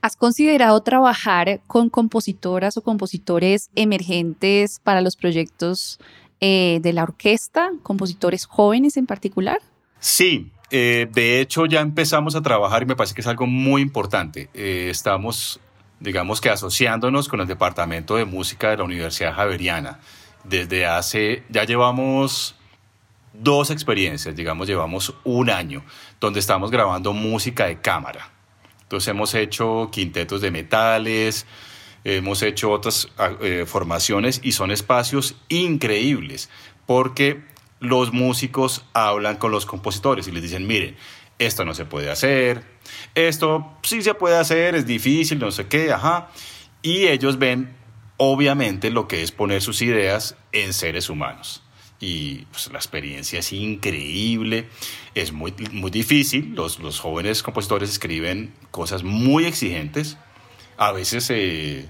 ¿Has 0.00 0.16
considerado 0.16 0.80
trabajar 0.80 1.60
con 1.66 1.90
compositoras 1.90 2.78
o 2.78 2.80
compositores 2.80 3.68
emergentes 3.74 4.80
para 4.82 5.02
los 5.02 5.16
proyectos 5.16 6.00
eh, 6.40 6.78
de 6.80 6.94
la 6.94 7.02
orquesta, 7.02 7.72
compositores 7.82 8.46
jóvenes 8.46 8.96
en 8.96 9.04
particular? 9.04 9.60
Sí, 10.00 10.50
eh, 10.70 11.06
de 11.12 11.42
hecho 11.42 11.66
ya 11.66 11.80
empezamos 11.80 12.34
a 12.34 12.40
trabajar 12.40 12.84
y 12.84 12.86
me 12.86 12.96
parece 12.96 13.14
que 13.14 13.20
es 13.20 13.26
algo 13.26 13.46
muy 13.46 13.82
importante. 13.82 14.48
Eh, 14.54 14.88
estamos, 14.90 15.60
digamos 16.00 16.40
que 16.40 16.48
asociándonos 16.48 17.28
con 17.28 17.42
el 17.42 17.46
Departamento 17.46 18.16
de 18.16 18.24
Música 18.24 18.70
de 18.70 18.78
la 18.78 18.84
Universidad 18.84 19.34
Javeriana. 19.34 19.98
Desde 20.42 20.86
hace, 20.86 21.42
ya 21.50 21.64
llevamos 21.64 22.57
dos 23.38 23.70
experiencias, 23.70 24.34
digamos, 24.34 24.66
llevamos 24.66 25.14
un 25.24 25.50
año, 25.50 25.84
donde 26.20 26.40
estamos 26.40 26.70
grabando 26.70 27.12
música 27.12 27.66
de 27.66 27.80
cámara. 27.80 28.30
Entonces 28.82 29.08
hemos 29.08 29.34
hecho 29.34 29.90
quintetos 29.92 30.40
de 30.40 30.50
metales, 30.50 31.46
hemos 32.04 32.42
hecho 32.42 32.70
otras 32.70 33.08
ah, 33.18 33.32
eh, 33.40 33.64
formaciones 33.66 34.40
y 34.42 34.52
son 34.52 34.70
espacios 34.70 35.36
increíbles 35.48 36.48
porque 36.86 37.42
los 37.80 38.12
músicos 38.12 38.84
hablan 38.92 39.36
con 39.36 39.52
los 39.52 39.66
compositores 39.66 40.26
y 40.26 40.32
les 40.32 40.42
dicen, 40.42 40.66
miren, 40.66 40.96
esto 41.38 41.64
no 41.64 41.74
se 41.74 41.84
puede 41.84 42.10
hacer, 42.10 42.64
esto 43.14 43.76
sí 43.82 44.02
se 44.02 44.14
puede 44.14 44.36
hacer, 44.36 44.74
es 44.74 44.86
difícil, 44.86 45.38
no 45.38 45.52
sé 45.52 45.68
qué, 45.68 45.92
ajá. 45.92 46.30
Y 46.82 47.06
ellos 47.06 47.38
ven, 47.38 47.76
obviamente, 48.16 48.90
lo 48.90 49.06
que 49.06 49.22
es 49.22 49.30
poner 49.30 49.62
sus 49.62 49.82
ideas 49.82 50.36
en 50.50 50.72
seres 50.72 51.10
humanos 51.10 51.62
y 52.00 52.46
pues, 52.46 52.70
la 52.72 52.78
experiencia 52.78 53.40
es 53.40 53.52
increíble, 53.52 54.68
es 55.14 55.32
muy, 55.32 55.52
muy 55.72 55.90
difícil, 55.90 56.54
los, 56.54 56.78
los, 56.78 57.00
jóvenes 57.00 57.42
compositores 57.42 57.90
escriben 57.90 58.54
cosas 58.70 59.02
muy 59.02 59.46
exigentes, 59.46 60.16
a 60.76 60.92
veces 60.92 61.28
eh, 61.30 61.88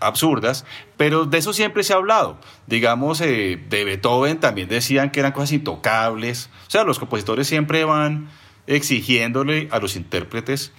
absurdas, 0.00 0.64
pero 0.96 1.24
de 1.24 1.38
eso 1.38 1.52
siempre 1.52 1.84
se 1.84 1.92
ha 1.92 1.96
hablado. 1.96 2.38
Digamos, 2.66 3.20
eh, 3.20 3.62
de 3.68 3.84
Beethoven 3.84 4.40
también 4.40 4.68
decían 4.68 5.10
que 5.10 5.20
eran 5.20 5.32
cosas 5.32 5.52
intocables, 5.52 6.50
o 6.66 6.70
sea, 6.70 6.84
los 6.84 6.98
compositores 6.98 7.46
siempre 7.46 7.84
van 7.84 8.28
exigiéndole 8.66 9.68
a 9.70 9.78
los 9.78 9.96
intérpretes 9.96 10.72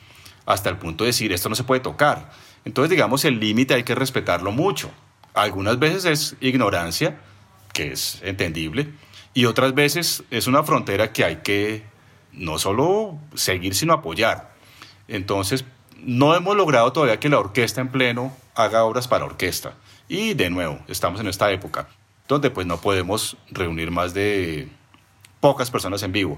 hasta 0.46 0.70
el 0.70 0.78
punto 0.78 1.04
de 1.04 1.10
decir, 1.10 1.32
esto 1.32 1.50
no 1.50 1.56
se 1.56 1.64
puede 1.64 1.82
tocar. 1.82 2.32
Entonces, 2.66 2.90
digamos, 2.90 3.24
el 3.24 3.40
límite 3.40 3.74
hay 3.74 3.84
que 3.84 3.96
respetarlo 3.96 4.52
mucho. 4.52 4.92
Algunas 5.34 5.80
veces 5.80 6.06
es 6.06 6.36
ignorancia, 6.42 7.22
que 7.80 7.94
es 7.94 8.20
entendible, 8.24 8.90
y 9.34 9.46
otras 9.46 9.74
veces 9.74 10.24
es 10.32 10.48
una 10.48 10.64
frontera 10.64 11.14
que 11.14 11.24
hay 11.24 11.38
que 11.38 11.84
no 12.34 12.60
solo 12.60 13.18
seguir, 13.36 13.74
sino 13.74 13.94
apoyar. 13.94 14.52
Entonces, 15.08 15.64
no 15.96 16.36
hemos 16.36 16.58
logrado 16.58 16.92
todavía 16.92 17.22
que 17.22 17.30
la 17.30 17.40
orquesta 17.40 17.80
en 17.80 17.88
pleno 17.88 18.36
haga 18.54 18.84
obras 18.84 19.08
para 19.08 19.24
orquesta. 19.24 19.76
Y 20.10 20.34
de 20.34 20.50
nuevo, 20.50 20.80
estamos 20.90 21.22
en 21.22 21.28
esta 21.28 21.50
época 21.54 21.88
donde 22.28 22.52
pues 22.52 22.68
no 22.68 22.82
podemos 22.82 23.38
reunir 23.50 23.92
más 23.92 24.14
de 24.14 24.68
pocas 25.40 25.72
personas 25.72 26.04
en 26.04 26.12
vivo. 26.12 26.38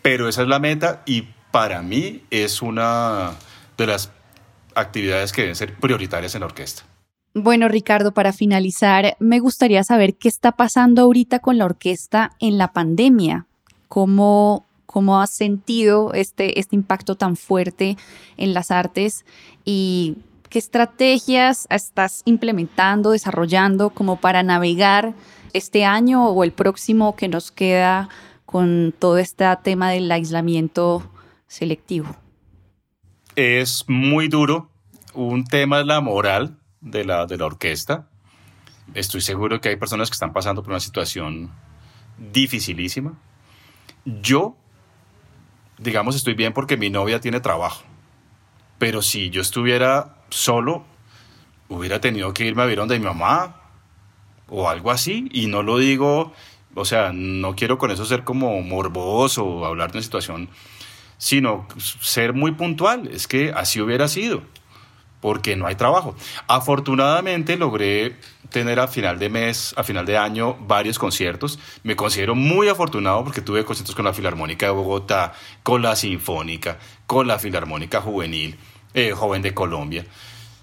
Pero 0.00 0.26
esa 0.26 0.40
es 0.40 0.48
la 0.48 0.58
meta 0.58 1.02
y 1.04 1.28
para 1.50 1.82
mí 1.82 2.24
es 2.30 2.62
una 2.62 3.32
de 3.76 3.86
las 3.86 4.10
actividades 4.74 5.32
que 5.32 5.42
deben 5.42 5.56
ser 5.56 5.74
prioritarias 5.74 6.34
en 6.34 6.40
la 6.40 6.46
orquesta. 6.46 6.84
Bueno, 7.40 7.68
Ricardo, 7.68 8.12
para 8.12 8.32
finalizar, 8.32 9.16
me 9.20 9.38
gustaría 9.38 9.84
saber 9.84 10.16
qué 10.16 10.28
está 10.28 10.52
pasando 10.52 11.02
ahorita 11.02 11.38
con 11.38 11.56
la 11.56 11.66
orquesta 11.66 12.32
en 12.40 12.58
la 12.58 12.72
pandemia. 12.72 13.46
¿Cómo, 13.86 14.66
cómo 14.86 15.20
has 15.20 15.30
sentido 15.30 16.12
este, 16.14 16.58
este 16.58 16.74
impacto 16.74 17.14
tan 17.14 17.36
fuerte 17.36 17.96
en 18.38 18.54
las 18.54 18.72
artes 18.72 19.24
y 19.64 20.16
qué 20.50 20.58
estrategias 20.58 21.68
estás 21.70 22.22
implementando, 22.24 23.12
desarrollando 23.12 23.90
como 23.90 24.16
para 24.16 24.42
navegar 24.42 25.14
este 25.52 25.84
año 25.84 26.26
o 26.30 26.42
el 26.42 26.50
próximo 26.50 27.14
que 27.14 27.28
nos 27.28 27.52
queda 27.52 28.08
con 28.46 28.92
todo 28.98 29.16
este 29.16 29.44
tema 29.62 29.90
del 29.90 30.10
aislamiento 30.10 31.08
selectivo? 31.46 32.16
Es 33.36 33.84
muy 33.86 34.26
duro. 34.26 34.70
Un 35.14 35.44
tema 35.44 35.80
es 35.80 35.86
la 35.86 36.00
moral 36.00 36.57
de 36.80 37.04
la, 37.04 37.26
de 37.26 37.36
la 37.36 37.46
orquesta. 37.46 38.08
Estoy 38.94 39.20
seguro 39.20 39.60
que 39.60 39.68
hay 39.68 39.76
personas 39.76 40.10
que 40.10 40.14
están 40.14 40.32
pasando 40.32 40.62
por 40.62 40.70
una 40.70 40.80
situación 40.80 41.50
dificilísima. 42.32 43.14
Yo, 44.04 44.56
digamos, 45.78 46.16
estoy 46.16 46.34
bien 46.34 46.52
porque 46.52 46.76
mi 46.76 46.90
novia 46.90 47.20
tiene 47.20 47.40
trabajo. 47.40 47.84
Pero 48.78 49.02
si 49.02 49.30
yo 49.30 49.42
estuviera 49.42 50.16
solo, 50.30 50.84
hubiera 51.68 52.00
tenido 52.00 52.32
que 52.32 52.46
irme 52.46 52.62
a 52.62 52.66
ver 52.66 52.78
donde 52.78 52.98
mi 52.98 53.04
mamá 53.04 53.56
o 54.48 54.68
algo 54.68 54.90
así. 54.90 55.28
Y 55.32 55.46
no 55.46 55.62
lo 55.62 55.78
digo, 55.78 56.32
o 56.74 56.84
sea, 56.84 57.12
no 57.12 57.54
quiero 57.56 57.76
con 57.76 57.90
eso 57.90 58.04
ser 58.04 58.24
como 58.24 58.60
morboso 58.62 59.44
o 59.44 59.64
hablar 59.66 59.92
de 59.92 59.98
una 59.98 60.04
situación, 60.04 60.48
sino 61.18 61.66
ser 61.76 62.32
muy 62.32 62.52
puntual. 62.52 63.08
Es 63.08 63.26
que 63.26 63.52
así 63.54 63.80
hubiera 63.80 64.08
sido 64.08 64.42
porque 65.20 65.56
no 65.56 65.66
hay 65.66 65.74
trabajo. 65.74 66.14
Afortunadamente 66.46 67.56
logré 67.56 68.16
tener 68.50 68.80
a 68.80 68.88
final 68.88 69.18
de 69.18 69.28
mes, 69.28 69.74
a 69.76 69.82
final 69.82 70.06
de 70.06 70.16
año, 70.16 70.56
varios 70.60 70.98
conciertos. 70.98 71.58
Me 71.82 71.96
considero 71.96 72.34
muy 72.34 72.68
afortunado 72.68 73.24
porque 73.24 73.40
tuve 73.40 73.64
conciertos 73.64 73.94
con 73.94 74.04
la 74.04 74.14
Filarmónica 74.14 74.66
de 74.66 74.72
Bogotá, 74.72 75.32
con 75.62 75.82
la 75.82 75.96
Sinfónica, 75.96 76.78
con 77.06 77.26
la 77.26 77.38
Filarmónica 77.38 78.00
Juvenil, 78.00 78.56
eh, 78.94 79.12
Joven 79.12 79.42
de 79.42 79.54
Colombia. 79.54 80.06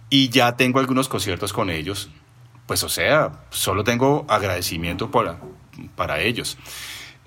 Y 0.10 0.30
ya 0.30 0.56
tengo 0.56 0.80
algunos 0.80 1.08
conciertos 1.10 1.54
con 1.54 1.70
ellos. 1.70 2.10
Pues 2.66 2.84
o 2.84 2.90
sea, 2.90 3.44
solo 3.52 3.84
tengo 3.84 4.26
agradecimiento 4.28 5.12
para, 5.12 5.40
para 5.96 6.22
ellos. 6.22 6.58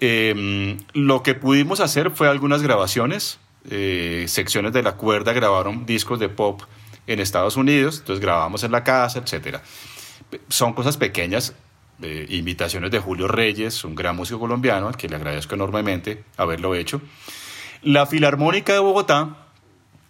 Em, 0.01 0.79
lo 0.93 1.23
que 1.23 1.35
pudimos 1.35 1.81
hacer 1.81 2.11
fue 2.11 2.29
algunas 2.29 2.63
grabaciones. 2.63 3.39
Eh, 3.71 4.25
secciones 4.29 4.73
de 4.73 4.83
la 4.83 4.93
cuerda 4.93 5.33
grabaron 5.33 5.85
discos 5.85 6.19
de 6.19 6.29
pop 6.29 6.63
en 7.09 7.21
Estados 7.21 7.57
Unidos, 7.57 7.99
entonces 8.01 8.21
grabamos 8.21 8.63
en 8.63 8.71
la 8.71 8.85
casa, 8.85 9.19
etc. 9.19 9.59
Son 10.49 10.75
cosas 10.75 10.99
pequeñas, 10.99 11.55
eh, 12.03 12.27
invitaciones 12.29 12.91
de 12.91 13.01
Julio 13.01 13.27
Reyes, 13.27 13.83
un 13.83 13.95
gran 13.95 14.15
músico 14.15 14.39
colombiano, 14.39 14.89
al 14.89 14.97
que 14.97 15.09
le 15.09 15.17
agradezco 15.17 15.55
enormemente 15.55 16.23
haberlo 16.37 16.75
hecho. 16.75 17.01
La 17.83 18.05
Filarmónica 18.07 18.75
de 18.75 18.79
Bogotá, 18.81 19.49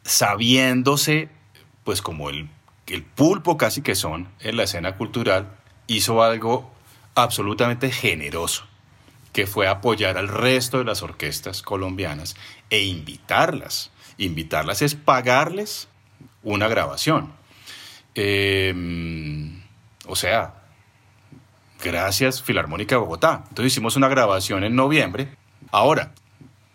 sabiéndose, 0.02 1.28
pues 1.84 2.02
como 2.02 2.30
el, 2.30 2.50
el 2.88 3.04
pulpo 3.04 3.56
casi 3.56 3.80
que 3.80 3.94
son 3.94 4.28
en 4.40 4.56
la 4.56 4.64
escena 4.64 4.96
cultural, 4.96 5.56
hizo 5.86 6.22
algo 6.22 6.68
absolutamente 7.14 7.92
generoso, 7.92 8.64
que 9.32 9.46
fue 9.46 9.68
apoyar 9.68 10.18
al 10.18 10.26
resto 10.26 10.78
de 10.78 10.84
las 10.84 11.02
orquestas 11.02 11.62
colombianas 11.62 12.34
e 12.70 12.82
invitarlas. 12.82 13.92
Invitarlas 14.16 14.82
es 14.82 14.96
pagarles 14.96 15.86
una 16.42 16.68
grabación. 16.68 17.32
Em, 18.14 19.62
o 20.06 20.16
sea, 20.16 20.54
gracias 21.82 22.42
Filarmónica 22.42 22.96
de 22.96 23.00
Bogotá. 23.00 23.44
Entonces 23.48 23.72
hicimos 23.72 23.96
una 23.96 24.08
grabación 24.08 24.64
en 24.64 24.74
noviembre. 24.74 25.28
Ahora, 25.70 26.12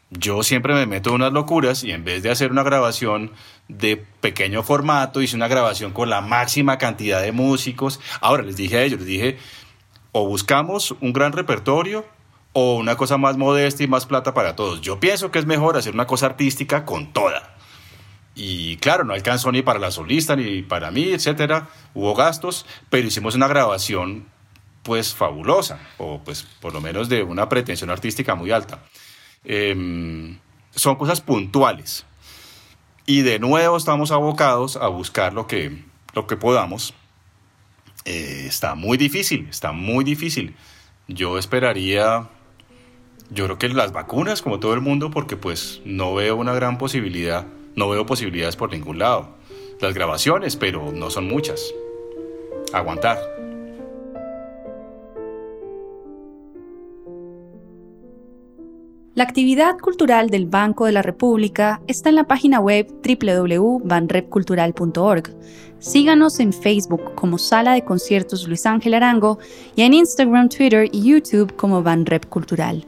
yo 0.09 0.43
siempre 0.43 0.73
me 0.73 0.85
meto 0.85 1.09
en 1.09 1.15
unas 1.15 1.33
locuras 1.33 1.83
y 1.83 1.91
en 1.91 2.03
vez 2.03 2.23
de 2.23 2.31
hacer 2.31 2.51
una 2.51 2.63
grabación 2.63 3.31
de 3.67 3.97
pequeño 3.97 4.63
formato, 4.63 5.21
hice 5.21 5.35
una 5.35 5.47
grabación 5.47 5.91
con 5.91 6.09
la 6.09 6.21
máxima 6.21 6.77
cantidad 6.77 7.21
de 7.21 7.31
músicos. 7.31 7.99
Ahora 8.21 8.43
les 8.43 8.55
dije 8.55 8.77
a 8.77 8.83
ellos, 8.83 8.99
les 8.99 9.07
dije, 9.07 9.37
o 10.11 10.27
buscamos 10.27 10.95
un 11.01 11.13
gran 11.13 11.33
repertorio 11.33 12.05
o 12.53 12.75
una 12.75 12.95
cosa 12.95 13.17
más 13.17 13.37
modesta 13.37 13.83
y 13.83 13.87
más 13.87 14.05
plata 14.05 14.33
para 14.33 14.55
todos. 14.55 14.81
Yo 14.81 14.99
pienso 14.99 15.31
que 15.31 15.39
es 15.39 15.45
mejor 15.45 15.75
hacer 15.75 15.93
una 15.93 16.05
cosa 16.05 16.27
artística 16.27 16.85
con 16.85 17.11
toda. 17.11 17.52
Y 18.35 18.77
claro, 18.77 19.03
no 19.03 19.13
alcanzó 19.13 19.51
ni 19.51 19.61
para 19.61 19.79
la 19.79 19.91
solista 19.91 20.35
ni 20.35 20.61
para 20.63 20.91
mí, 20.91 21.09
etcétera. 21.11 21.69
Hubo 21.93 22.15
gastos, 22.15 22.65
pero 22.89 23.07
hicimos 23.07 23.35
una 23.35 23.47
grabación 23.47 24.25
pues 24.81 25.15
fabulosa, 25.15 25.79
o 25.97 26.21
pues 26.23 26.43
por 26.43 26.73
lo 26.73 26.81
menos 26.81 27.09
de 27.09 27.23
una 27.23 27.47
pretensión 27.47 27.89
artística 27.89 28.35
muy 28.35 28.51
alta. 28.51 28.83
Em, 29.45 30.39
son 30.71 30.95
cosas 30.95 31.21
puntuales. 31.21 32.05
Y 33.05 33.21
de 33.21 33.39
nuevo 33.39 33.77
estamos 33.77 34.11
abocados 34.11 34.77
a 34.77 34.87
buscar 34.87 35.33
lo 35.33 35.47
que, 35.47 35.83
lo 36.13 36.27
que 36.27 36.37
podamos. 36.37 36.93
Eh, 38.05 38.45
está 38.47 38.75
muy 38.75 38.97
difícil, 38.97 39.47
está 39.49 39.71
muy 39.71 40.03
difícil. 40.03 40.55
Yo 41.07 41.37
esperaría, 41.37 42.29
yo 43.29 43.45
creo 43.45 43.57
que 43.57 43.69
las 43.69 43.91
vacunas, 43.91 44.41
como 44.41 44.59
todo 44.59 44.73
el 44.73 44.81
mundo, 44.81 45.11
porque 45.11 45.37
pues 45.37 45.81
no 45.85 46.13
veo 46.13 46.35
una 46.35 46.53
gran 46.53 46.77
posibilidad, 46.77 47.45
no 47.75 47.89
veo 47.89 48.05
posibilidades 48.05 48.55
por 48.55 48.71
ningún 48.71 48.99
lado. 48.99 49.29
Las 49.81 49.93
grabaciones, 49.93 50.55
pero 50.55 50.91
no 50.91 51.09
son 51.09 51.27
muchas. 51.27 51.73
Aguantar. 52.71 53.17
La 59.15 59.25
actividad 59.25 59.77
cultural 59.77 60.31
del 60.31 60.47
Banco 60.47 60.87
de 60.87 60.91
la 60.91 61.03
República 61.03 61.83
está 61.85 62.09
en 62.09 62.15
la 62.15 62.23
página 62.23 62.59
web 62.59 62.87
www.banrepcultural.org. 63.03 65.29
Síganos 65.77 66.39
en 66.39 66.51
Facebook 66.51 67.13
como 67.13 67.37
Sala 67.37 67.73
de 67.73 67.83
Conciertos 67.83 68.47
Luis 68.47 68.65
Ángel 68.65 68.95
Arango 68.95 69.37
y 69.75 69.83
en 69.83 69.93
Instagram, 69.93 70.49
Twitter 70.49 70.89
y 70.91 71.03
YouTube 71.03 71.55
como 71.55 71.83
Banrep 71.83 72.25
Cultural. 72.25 72.87